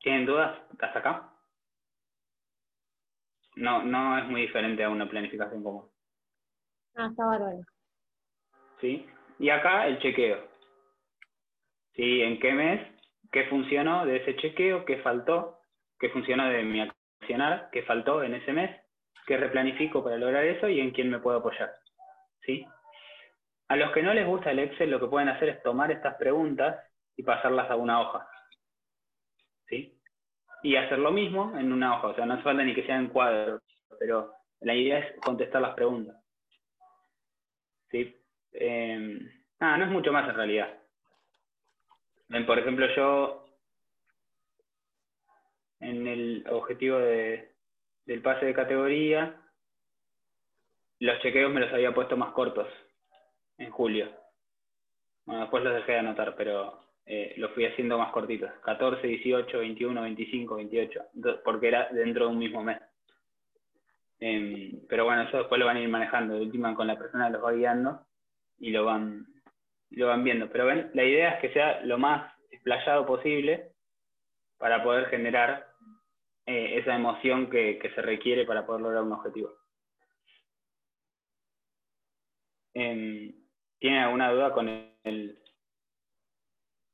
¿Tienen 0.00 0.26
dudas 0.26 0.56
hasta 0.78 0.98
acá? 0.98 1.32
No, 3.56 3.82
no 3.82 4.18
es 4.18 4.26
muy 4.26 4.42
diferente 4.42 4.84
a 4.84 4.90
una 4.90 5.08
planificación 5.08 5.62
común. 5.64 5.90
Ah, 6.94 7.08
está 7.10 7.24
bárbaro. 7.24 7.60
¿Sí? 8.80 9.06
Y 9.38 9.48
acá 9.48 9.86
el 9.86 9.98
chequeo. 9.98 10.46
¿Sí? 11.94 12.22
¿En 12.22 12.38
qué 12.38 12.52
mes? 12.52 12.86
¿Qué 13.32 13.44
funcionó 13.48 14.04
de 14.04 14.18
ese 14.18 14.36
chequeo? 14.36 14.84
¿Qué 14.84 14.98
faltó? 14.98 15.55
Qué 15.98 16.10
funciona 16.10 16.48
de 16.50 16.62
mi 16.62 16.80
accionar, 16.80 17.68
qué 17.72 17.82
faltó 17.82 18.22
en 18.22 18.34
ese 18.34 18.52
mes, 18.52 18.70
qué 19.26 19.36
replanifico 19.36 20.02
para 20.02 20.16
lograr 20.16 20.44
eso 20.44 20.68
y 20.68 20.80
en 20.80 20.90
quién 20.90 21.10
me 21.10 21.18
puedo 21.18 21.38
apoyar. 21.38 21.74
¿Sí? 22.42 22.66
A 23.68 23.76
los 23.76 23.90
que 23.92 24.02
no 24.02 24.14
les 24.14 24.26
gusta 24.26 24.52
el 24.52 24.60
Excel, 24.60 24.90
lo 24.90 25.00
que 25.00 25.08
pueden 25.08 25.28
hacer 25.28 25.48
es 25.48 25.62
tomar 25.62 25.90
estas 25.90 26.14
preguntas 26.16 26.76
y 27.16 27.22
pasarlas 27.22 27.70
a 27.70 27.76
una 27.76 28.00
hoja. 28.00 28.28
¿Sí? 29.66 29.98
Y 30.62 30.76
hacer 30.76 30.98
lo 30.98 31.10
mismo 31.10 31.58
en 31.58 31.72
una 31.72 31.96
hoja. 31.96 32.08
O 32.08 32.14
sea, 32.14 32.26
no 32.26 32.34
hace 32.34 32.42
falta 32.42 32.62
ni 32.62 32.74
que 32.74 32.86
sea 32.86 32.96
en 32.96 33.08
cuadro, 33.08 33.60
pero 33.98 34.32
la 34.60 34.74
idea 34.74 34.98
es 34.98 35.20
contestar 35.20 35.62
las 35.62 35.74
preguntas. 35.74 36.16
¿Sí? 37.90 38.16
Eh, 38.52 39.18
no 39.60 39.84
es 39.84 39.90
mucho 39.90 40.12
más 40.12 40.28
en 40.28 40.34
realidad. 40.36 40.78
Por 42.46 42.58
ejemplo, 42.58 42.86
yo 42.94 43.45
en 45.80 46.06
el 46.06 46.44
objetivo 46.50 46.98
de, 46.98 47.52
del 48.06 48.22
pase 48.22 48.46
de 48.46 48.54
categoría, 48.54 49.40
los 51.00 51.20
chequeos 51.20 51.52
me 51.52 51.60
los 51.60 51.72
había 51.72 51.94
puesto 51.94 52.16
más 52.16 52.32
cortos 52.32 52.68
en 53.58 53.70
julio. 53.70 54.10
Bueno, 55.24 55.42
después 55.42 55.62
los 55.64 55.74
dejé 55.74 55.92
de 55.92 55.98
anotar, 55.98 56.34
pero 56.36 56.80
eh, 57.04 57.34
los 57.36 57.50
fui 57.52 57.66
haciendo 57.66 57.98
más 57.98 58.12
cortitos. 58.12 58.50
14, 58.64 59.06
18, 59.06 59.58
21, 59.58 60.02
25, 60.02 60.56
28, 60.56 61.04
porque 61.44 61.68
era 61.68 61.88
dentro 61.90 62.26
de 62.26 62.32
un 62.32 62.38
mismo 62.38 62.62
mes. 62.62 62.78
Em, 64.18 64.80
pero 64.88 65.04
bueno, 65.04 65.22
eso 65.22 65.38
después 65.38 65.58
lo 65.58 65.66
van 65.66 65.76
a 65.76 65.80
ir 65.80 65.88
manejando. 65.88 66.34
De 66.34 66.40
última 66.40 66.74
con 66.74 66.86
la 66.86 66.96
persona 66.96 67.28
los 67.28 67.44
va 67.44 67.52
guiando 67.52 68.00
y 68.58 68.70
lo 68.70 68.84
van, 68.84 69.26
lo 69.90 70.06
van 70.06 70.24
viendo. 70.24 70.48
Pero 70.50 70.66
ven, 70.66 70.90
la 70.94 71.04
idea 71.04 71.30
es 71.32 71.40
que 71.40 71.52
sea 71.52 71.84
lo 71.84 71.98
más 71.98 72.32
explayado 72.50 73.04
posible 73.04 73.72
para 74.58 74.82
poder 74.82 75.06
generar 75.06 75.66
eh, 76.46 76.78
esa 76.78 76.94
emoción 76.94 77.50
que, 77.50 77.80
se 77.94 78.02
requiere 78.02 78.44
para 78.44 78.66
poder 78.66 78.82
lograr 78.82 79.02
un 79.02 79.12
objetivo. 79.12 79.52
Em, 82.74 83.34
¿Tiene 83.78 84.02
alguna 84.02 84.30
duda 84.30 84.52
con 84.52 84.68
el, 84.68 85.42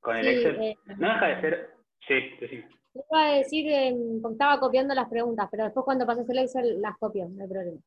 con 0.01 0.17
el 0.17 0.27
Excel? 0.27 0.63
Eh, 0.63 0.77
no 0.97 1.09
deja 1.09 1.27
de 1.27 1.41
ser... 1.41 1.75
Sí, 2.07 2.47
sí. 2.49 2.65
iba 2.95 3.27
a 3.27 3.35
decir, 3.37 3.67
eh, 3.69 3.95
estaba 4.31 4.59
copiando 4.59 4.95
las 4.95 5.09
preguntas, 5.09 5.49
pero 5.51 5.65
después 5.65 5.85
cuando 5.85 6.07
pases 6.07 6.29
el 6.29 6.39
Excel 6.39 6.81
las 6.81 6.97
copio, 6.99 7.29
no 7.29 7.43
hay 7.43 7.49
problema. 7.49 7.81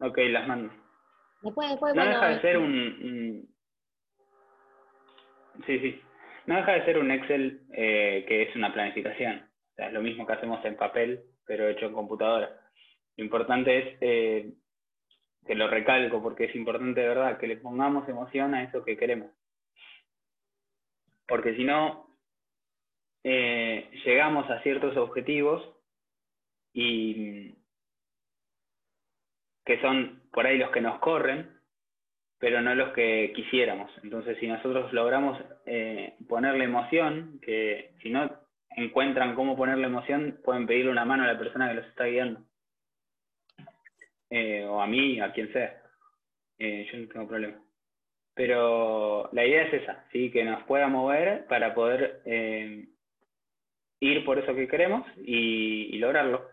Ok, 0.00 0.18
las 0.30 0.48
mando. 0.48 0.72
Después, 1.42 1.70
después, 1.70 1.94
no 1.94 2.04
deja 2.04 2.28
de 2.28 2.40
ser 2.40 2.58
un, 2.58 3.54
Sí, 5.66 5.78
sí. 5.78 6.02
No 6.46 6.56
deja 6.56 6.72
de 6.72 6.84
ser 6.84 6.98
un 6.98 7.10
Excel 7.10 7.62
eh, 7.72 8.24
que 8.26 8.42
es 8.42 8.56
una 8.56 8.72
planificación. 8.72 9.48
Es 9.76 9.92
lo 9.92 10.02
mismo 10.02 10.26
que 10.26 10.32
hacemos 10.32 10.64
en 10.64 10.76
papel, 10.76 11.22
pero 11.46 11.68
hecho 11.68 11.86
en 11.86 11.92
computadora. 11.92 12.60
Lo 13.16 13.24
importante 13.24 13.78
es, 13.78 13.98
eh, 14.00 14.52
que 15.46 15.54
lo 15.54 15.68
recalco 15.68 16.22
porque 16.22 16.44
es 16.44 16.54
importante 16.54 17.00
de 17.00 17.08
verdad, 17.08 17.38
que 17.38 17.46
le 17.46 17.56
pongamos 17.56 18.08
emoción 18.08 18.54
a 18.54 18.64
eso 18.64 18.84
que 18.84 18.96
queremos. 18.96 19.30
Porque 21.26 21.54
si 21.54 21.64
no, 21.64 22.16
eh, 23.24 23.90
llegamos 24.04 24.50
a 24.50 24.62
ciertos 24.62 24.96
objetivos 24.96 25.62
y 26.72 27.54
que 29.64 29.80
son 29.80 30.22
por 30.32 30.46
ahí 30.46 30.58
los 30.58 30.70
que 30.70 30.80
nos 30.80 30.98
corren, 31.00 31.59
pero 32.40 32.62
no 32.62 32.74
los 32.74 32.92
que 32.94 33.32
quisiéramos. 33.36 33.90
Entonces, 34.02 34.36
si 34.38 34.48
nosotros 34.48 34.92
logramos 34.92 35.38
eh, 35.66 36.14
ponerle 36.26 36.64
emoción, 36.64 37.38
que 37.42 37.92
si 38.02 38.10
no 38.10 38.30
encuentran 38.76 39.34
cómo 39.34 39.56
ponerle 39.56 39.86
emoción, 39.86 40.40
pueden 40.42 40.66
pedirle 40.66 40.90
una 40.90 41.04
mano 41.04 41.22
a 41.24 41.32
la 41.32 41.38
persona 41.38 41.68
que 41.68 41.74
los 41.74 41.86
está 41.86 42.06
guiando. 42.06 42.40
Eh, 44.30 44.64
o 44.64 44.80
a 44.80 44.86
mí, 44.86 45.20
a 45.20 45.32
quien 45.32 45.52
sea. 45.52 45.82
Eh, 46.58 46.88
yo 46.90 46.98
no 46.98 47.08
tengo 47.08 47.28
problema. 47.28 47.62
Pero 48.34 49.28
la 49.32 49.44
idea 49.44 49.64
es 49.64 49.82
esa, 49.82 50.06
¿sí? 50.10 50.30
que 50.30 50.42
nos 50.42 50.62
pueda 50.62 50.88
mover 50.88 51.46
para 51.46 51.74
poder 51.74 52.22
ir 54.00 54.24
por 54.24 54.38
eso 54.38 54.54
que 54.54 54.66
queremos 54.66 55.06
y, 55.18 55.94
y 55.94 55.98
lograrlo. 55.98 56.48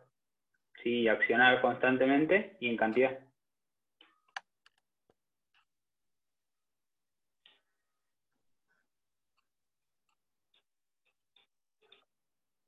¿sí? 0.84 1.08
accionar 1.08 1.62
constantemente 1.62 2.58
y 2.60 2.70
en 2.70 2.78
cantidad. 2.78 3.20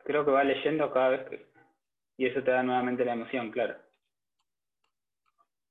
Creo 0.09 0.25
que 0.25 0.31
va 0.31 0.43
leyendo 0.43 0.91
cada 0.91 1.09
vez 1.09 1.29
que... 1.29 1.45
Y 2.17 2.25
eso 2.25 2.41
te 2.41 2.49
da 2.49 2.63
nuevamente 2.63 3.05
la 3.05 3.13
emoción, 3.13 3.51
claro. 3.51 3.75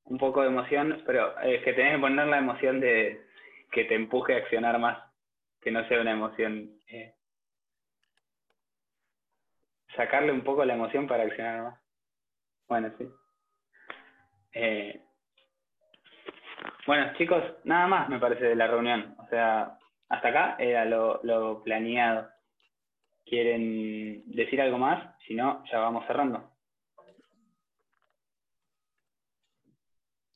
Un 0.04 0.16
poco 0.16 0.42
de 0.42 0.46
emoción, 0.46 1.02
pero 1.04 1.36
es 1.40 1.64
que 1.64 1.72
tenés 1.72 1.96
que 1.96 2.00
poner 2.00 2.24
la 2.28 2.38
emoción 2.38 2.78
de 2.78 3.26
que 3.72 3.86
te 3.86 3.96
empuje 3.96 4.34
a 4.34 4.36
accionar 4.36 4.78
más, 4.78 4.96
que 5.60 5.72
no 5.72 5.84
sea 5.88 6.00
una 6.00 6.12
emoción... 6.12 6.70
Eh, 6.86 7.16
sacarle 9.96 10.30
un 10.30 10.44
poco 10.44 10.64
la 10.64 10.74
emoción 10.74 11.08
para 11.08 11.24
accionar 11.24 11.62
más. 11.64 11.80
Bueno, 12.68 12.92
sí. 12.96 13.10
Eh, 14.52 15.02
bueno, 16.86 17.12
chicos, 17.14 17.42
nada 17.64 17.88
más 17.88 18.08
me 18.08 18.20
parece 18.20 18.44
de 18.44 18.54
la 18.54 18.68
reunión. 18.68 19.16
O 19.18 19.26
sea, 19.30 19.76
hasta 20.08 20.28
acá 20.28 20.56
era 20.60 20.84
lo, 20.84 21.60
planeado. 21.64 22.37
¿Quieren 23.28 24.22
decir 24.26 24.60
algo 24.60 24.78
más? 24.78 25.14
Si 25.26 25.34
no, 25.34 25.62
ya 25.70 25.78
vamos 25.78 26.06
cerrando. 26.06 26.50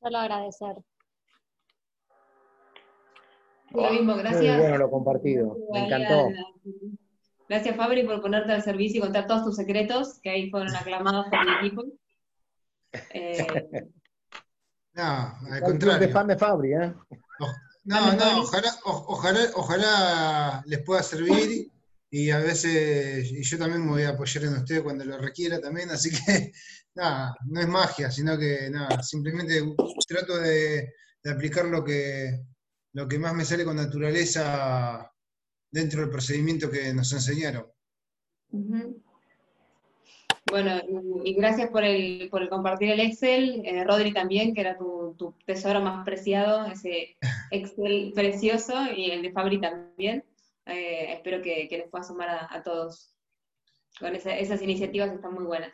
Solo 0.01 0.19
agradecer. 0.19 0.77
Lo 3.71 3.91
mismo, 3.91 4.15
gracias. 4.17 4.57
Muy 4.57 4.61
bueno 4.61 4.77
lo 4.77 4.91
compartido, 4.91 5.57
me 5.73 5.87
encantó. 5.87 6.29
Gracias 7.49 7.77
Fabri 7.77 8.03
por 8.05 8.21
ponerte 8.21 8.53
al 8.53 8.63
servicio 8.63 8.99
y 8.99 9.03
contar 9.03 9.27
todos 9.27 9.45
tus 9.45 9.57
secretos, 9.57 10.21
que 10.21 10.31
ahí 10.31 10.51
fueron 10.51 10.75
aclamados 10.77 11.27
por 11.31 11.39
el 11.41 11.57
equipo. 11.59 11.85
Eh, 13.15 13.47
no, 14.95 15.03
al 15.51 15.63
contrario. 15.63 16.11
fan 16.11 16.27
de 16.27 16.37
Fabri, 16.37 16.75
¿eh? 16.75 16.95
No, 17.85 18.13
no, 18.13 18.43
ojalá, 18.43 19.41
ojalá, 19.55 20.63
les 20.67 20.83
pueda 20.83 21.03
servir 21.03 21.72
y 22.15 22.31
a 22.31 22.41
veces, 22.41 23.33
y 23.33 23.43
yo 23.43 23.57
también 23.57 23.87
me 23.87 23.93
voy 23.93 24.03
a 24.03 24.11
apoyar 24.11 24.45
en 24.45 24.53
ustedes 24.53 24.83
cuando 24.83 25.03
lo 25.03 25.17
requiera 25.17 25.59
también, 25.59 25.89
así 25.89 26.11
que 26.11 26.53
nada, 26.95 27.35
no 27.47 27.59
es 27.59 27.67
magia, 27.67 28.11
sino 28.11 28.39
que 28.39 28.69
nada, 28.71 29.03
simplemente 29.03 29.63
trato 30.07 30.39
de, 30.39 30.93
aplicar 31.25 31.65
lo 31.65 31.83
que, 31.83 32.39
lo 32.93 33.09
que 33.09 33.19
más 33.19 33.35
me 33.35 33.47
sale 33.47 33.65
con 33.65 33.77
naturaleza 33.77 35.11
dentro 35.71 36.03
del 36.03 36.11
procedimiento 36.11 36.71
que 36.71 36.93
nos 36.93 37.11
enseñaron. 37.15 37.65
Bueno, 40.51 40.83
y 41.25 41.33
gracias 41.33 41.71
por 41.71 41.83
el, 41.83 42.29
por 42.29 42.43
el 42.43 42.51
compartir 42.51 42.91
el 42.91 43.01
Excel. 43.01 43.63
Eh, 43.65 43.85
Rodri 43.85 44.13
también, 44.13 44.53
que 44.53 44.61
era 44.61 44.77
tu, 44.77 45.35
tesoro 45.47 45.81
más 45.81 46.05
preciado, 46.05 46.67
ese 46.67 47.17
Excel 47.51 48.13
precioso, 48.15 48.75
y 48.95 49.13
el 49.13 49.23
de 49.23 49.33
Fabri 49.33 49.59
también. 49.59 50.25
Eh, 50.67 51.13
espero 51.13 51.43
que, 51.43 51.69
les 51.71 51.91
pueda 51.91 52.05
sumar 52.05 52.47
a, 52.51 52.63
todos. 52.63 53.15
Con 53.99 54.15
esas 54.15 54.63
iniciativas 54.63 55.13
están 55.13 55.35
muy 55.35 55.45
buenas. 55.45 55.73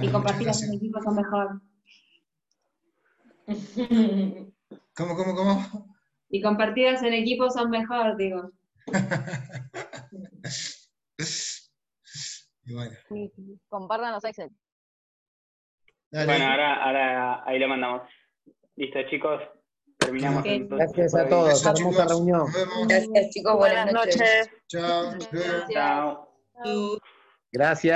y 0.00 0.10
compartirlas 0.10 0.62
en 0.62 0.74
equipos 0.74 1.04
son 1.04 1.16
mejor. 1.16 1.62
¿Cómo, 4.94 5.16
cómo, 5.16 5.34
cómo? 5.34 5.96
Y 6.28 6.42
compartidas 6.42 7.02
en 7.02 7.14
equipos 7.14 7.54
son 7.54 7.70
mejor, 7.70 8.16
digo. 8.16 8.50
bueno. 12.66 12.96
Compartan 13.68 14.12
los 14.12 14.24
Excel. 14.24 14.50
Bueno, 16.10 16.46
ahora, 16.46 16.84
ahora 16.84 17.42
ahí 17.46 17.58
lo 17.58 17.68
mandamos. 17.68 18.02
Listo, 18.76 18.98
chicos. 19.08 19.40
Terminamos. 19.98 20.44
Gracias 20.44 21.14
a 21.14 21.28
todos. 21.28 21.62
Gracias, 21.62 21.80
hermosa 21.80 22.06
reunión. 22.06 22.46
Gracias, 22.88 23.30
chicos. 23.30 23.56
Buenas, 23.56 23.92
noches. 23.92 24.50
Chao. 24.68 25.18
Chao. 25.72 26.28
Gracias. 27.52 27.94